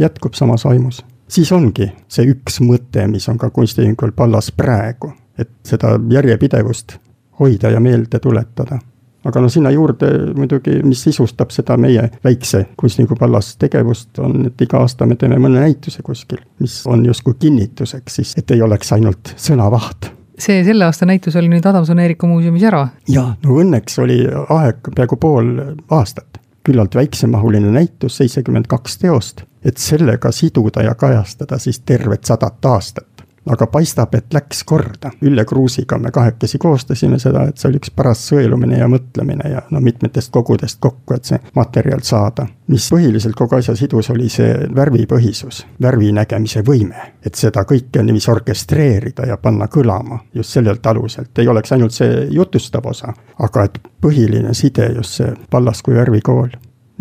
jätkub 0.00 0.34
samas 0.34 0.64
vaimus 0.64 1.04
siis 1.28 1.52
ongi 1.52 1.88
see 2.08 2.28
üks 2.30 2.60
mõte, 2.62 3.06
mis 3.10 3.28
on 3.28 3.38
ka 3.38 3.50
kunstiühingul 3.54 4.12
Pallas 4.16 4.50
praegu, 4.54 5.12
et 5.38 5.50
seda 5.66 5.96
järjepidevust 6.10 6.98
hoida 7.40 7.70
ja 7.70 7.80
meelde 7.80 8.18
tuletada. 8.22 8.78
Aga 9.26 9.42
no 9.42 9.50
sinna 9.52 9.70
juurde 9.74 10.10
muidugi, 10.36 10.80
mis 10.86 11.02
sisustab 11.08 11.52
seda 11.54 11.76
meie 11.80 12.08
väikse 12.24 12.66
kunstniku 12.78 13.18
Pallas 13.18 13.54
tegevust, 13.60 14.18
on, 14.22 14.46
et 14.50 14.66
iga 14.66 14.82
aasta 14.84 15.06
me 15.06 15.18
teeme 15.20 15.38
mõne 15.42 15.62
näituse 15.62 16.04
kuskil, 16.06 16.42
mis 16.62 16.82
on 16.86 17.04
justkui 17.06 17.36
kinnituseks 17.46 18.20
siis, 18.20 18.36
et 18.38 18.54
ei 18.54 18.62
oleks 18.62 18.92
ainult 18.96 19.34
sõnavaht 19.36 20.12
see 20.36 20.60
selle 20.66 20.84
aasta 20.84 21.06
näitus 21.08 21.36
oli 21.40 21.48
nüüd 21.48 21.64
Adamson-Erika 21.64 22.28
muuseumis 22.28 22.64
ära. 22.68 22.86
jaa, 23.08 23.30
no 23.42 23.60
õnneks 23.62 23.96
oli 24.02 24.18
aeg 24.28 24.90
peaaegu 24.94 25.16
pool 25.16 25.52
aastat, 25.96 26.42
küllalt 26.66 26.94
väiksemahuline 26.94 27.70
näitus, 27.72 28.18
seitsekümmend 28.20 28.68
kaks 28.68 28.98
teost 29.00 29.46
et 29.66 29.76
sellega 29.76 30.32
siduda 30.32 30.82
ja 30.82 30.94
kajastada 30.94 31.58
siis 31.58 31.80
tervet 31.80 32.24
sadat 32.24 32.64
aastat. 32.64 33.15
Aga 33.46 33.66
paistab, 33.66 34.14
et 34.14 34.34
läks 34.34 34.64
korda. 34.64 35.10
Ülle 35.22 35.44
Kruusiga 35.44 35.98
me 35.98 36.10
kahekesi 36.10 36.58
koostasime 36.58 37.18
seda, 37.22 37.46
et 37.48 37.58
see 37.58 37.70
oli 37.70 37.80
üks 37.80 37.92
paras 37.94 38.24
sõelumine 38.30 38.80
ja 38.80 38.88
mõtlemine 38.90 39.50
ja 39.52 39.62
no 39.70 39.80
mitmetest 39.80 40.32
kogudest 40.34 40.80
kokku, 40.80 41.14
et 41.14 41.24
see 41.30 41.40
materjal 41.54 42.02
saada. 42.02 42.46
mis 42.66 42.88
põhiliselt 42.90 43.36
kogu 43.38 43.54
asja 43.56 43.76
sidus, 43.78 44.10
oli 44.10 44.28
see 44.28 44.66
värvipõhisus, 44.74 45.64
värvi 45.82 46.12
nägemise 46.12 46.62
võime. 46.66 47.12
et 47.24 47.34
seda 47.34 47.62
kõike 47.64 48.02
niiviisi 48.02 48.30
orkestreerida 48.30 49.26
ja 49.26 49.36
panna 49.36 49.66
kõlama 49.66 50.18
just 50.34 50.50
sellelt 50.50 50.86
aluselt, 50.86 51.38
ei 51.38 51.48
oleks 51.48 51.72
ainult 51.72 51.92
see 51.92 52.26
jutustav 52.30 52.86
osa, 52.86 53.14
aga 53.38 53.64
et 53.64 53.78
põhiline 54.00 54.54
side 54.54 54.92
just 54.94 55.20
see 55.20 55.34
Pallas 55.50 55.82
kui 55.82 55.94
värvikool 55.94 56.50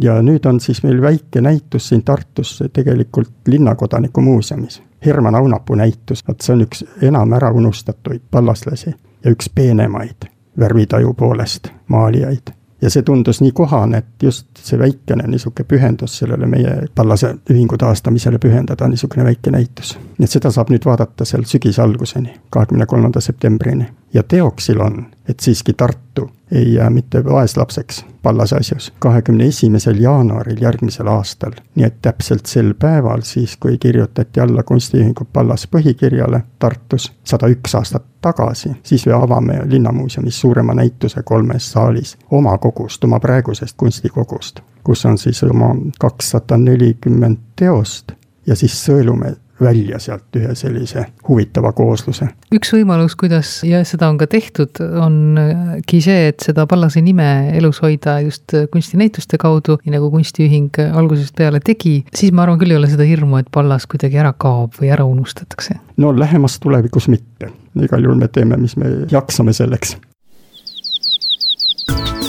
ja 0.01 0.21
nüüd 0.21 0.45
on 0.45 0.59
siis 0.59 0.83
meil 0.83 1.01
väike 1.01 1.41
näitus 1.41 1.89
siin 1.89 2.03
Tartus 2.03 2.63
tegelikult 2.73 3.31
Linnakodaniku 3.47 4.21
muuseumis. 4.21 4.81
Herman 5.05 5.35
Aunapuu 5.35 5.75
näitus, 5.75 6.23
vot 6.27 6.41
see 6.41 6.53
on 6.53 6.65
üks 6.65 6.85
enam 7.01 7.33
ära 7.33 7.51
unustatuid 7.51 8.21
pallaslasi 8.31 8.89
ja 9.23 9.31
üks 9.31 9.49
peenemaid 9.55 10.29
värvitaju 10.59 11.13
poolest 11.13 11.67
maalijaid. 11.87 12.53
ja 12.81 12.89
see 12.89 13.01
tundus 13.01 13.39
nii 13.41 13.51
kohane, 13.51 13.97
et 13.97 14.23
just 14.23 14.47
see 14.61 14.79
väikene 14.79 15.23
niisugune 15.27 15.65
pühendus 15.67 16.17
sellele 16.19 16.45
meie 16.45 16.73
pallase 16.95 17.35
ühingu 17.49 17.77
taastamisele 17.77 18.39
pühendada, 18.39 18.87
niisugune 18.87 19.23
väike 19.23 19.51
näitus. 19.51 19.97
nii 20.17 20.25
et 20.25 20.31
seda 20.31 20.51
saab 20.51 20.69
nüüd 20.69 20.85
vaadata 20.85 21.25
seal 21.25 21.43
sügise 21.43 21.81
alguseni, 21.81 22.33
kahekümne 22.49 22.85
kolmanda 22.85 23.21
septembrini. 23.21 23.87
Ja 24.15 24.23
teoksil 24.23 24.81
on, 24.81 25.05
et 25.29 25.39
siiski 25.39 25.73
Tartu 25.73 26.29
ei 26.51 26.73
jää 26.73 26.89
mitte 26.89 27.25
vaeslapseks 27.25 28.05
Pallase 28.21 28.55
asjus, 28.55 28.93
kahekümne 28.99 29.45
esimesel 29.45 29.99
jaanuaril 29.99 30.61
järgmisel 30.61 31.07
aastal. 31.07 31.51
nii 31.75 31.85
et 31.85 32.01
täpselt 32.01 32.45
sel 32.45 32.73
päeval, 32.79 33.21
siis 33.21 33.57
kui 33.57 33.77
kirjutati 33.77 34.39
alla 34.39 34.63
kunstiühingu 34.63 35.27
Pallas 35.33 35.67
põhikirjale 35.75 36.41
Tartus 36.59 37.11
sada 37.23 37.47
üks 37.47 37.75
aastat 37.75 38.05
tagasi, 38.21 38.69
siis 38.83 39.05
me 39.05 39.13
avame 39.13 39.59
Linnamuuseumis 39.65 40.39
suurema 40.39 40.73
näituse 40.73 41.23
kolmes 41.23 41.71
saalis 41.71 42.17
oma 42.31 42.57
kogust, 42.57 43.03
oma 43.03 43.19
praegusest 43.19 43.77
kunstikogust, 43.77 44.59
kus 44.83 45.05
on 45.05 45.17
siis 45.17 45.43
oma 45.43 45.75
kakssada 45.99 46.57
nelikümmend 46.57 47.37
teost 47.55 48.11
ja 48.47 48.55
siis 48.55 48.85
sõelume 48.85 49.35
välja 49.61 49.99
sealt 49.99 50.35
ühe 50.35 50.55
sellise 50.55 51.05
huvitava 51.27 51.71
koosluse. 51.75 52.27
üks 52.55 52.73
võimalus, 52.75 53.15
kuidas 53.19 53.51
ja 53.67 53.83
seda 53.87 54.09
on 54.11 54.17
ka 54.19 54.27
tehtud, 54.27 54.81
ongi 55.01 56.01
see, 56.03 56.29
et 56.31 56.43
seda 56.43 56.65
Pallase 56.69 57.01
nime 57.05 57.27
elus 57.55 57.81
hoida 57.83 58.19
just 58.25 58.55
kunstinäituste 58.71 59.39
kaudu, 59.41 59.77
nii 59.85 59.95
nagu 59.95 60.09
kunstiühing 60.13 60.81
algusest 60.91 61.35
peale 61.37 61.61
tegi, 61.63 61.97
siis 62.15 62.33
ma 62.35 62.45
arvan 62.45 62.59
küll 62.61 62.75
ei 62.75 62.79
ole 62.79 62.89
seda 62.91 63.07
hirmu, 63.07 63.39
et 63.41 63.51
Pallas 63.53 63.87
kuidagi 63.89 64.19
ära 64.21 64.33
kaob 64.37 64.75
või 64.81 64.91
ära 64.95 65.07
unustatakse. 65.07 65.79
no 65.97 66.11
lähemas 66.15 66.59
tulevikus 66.59 67.07
mitte, 67.11 67.53
igal 67.79 68.03
juhul 68.03 68.19
me 68.19 68.27
teeme, 68.27 68.59
mis 68.59 68.77
me 68.77 68.91
jaksame 69.11 69.53
selleks 69.55 69.95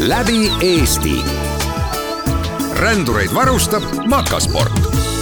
läbi 0.06 0.50
Eesti. 0.62 1.24
rändureid 2.76 3.34
varustab 3.34 3.82
Makasport 4.06 5.15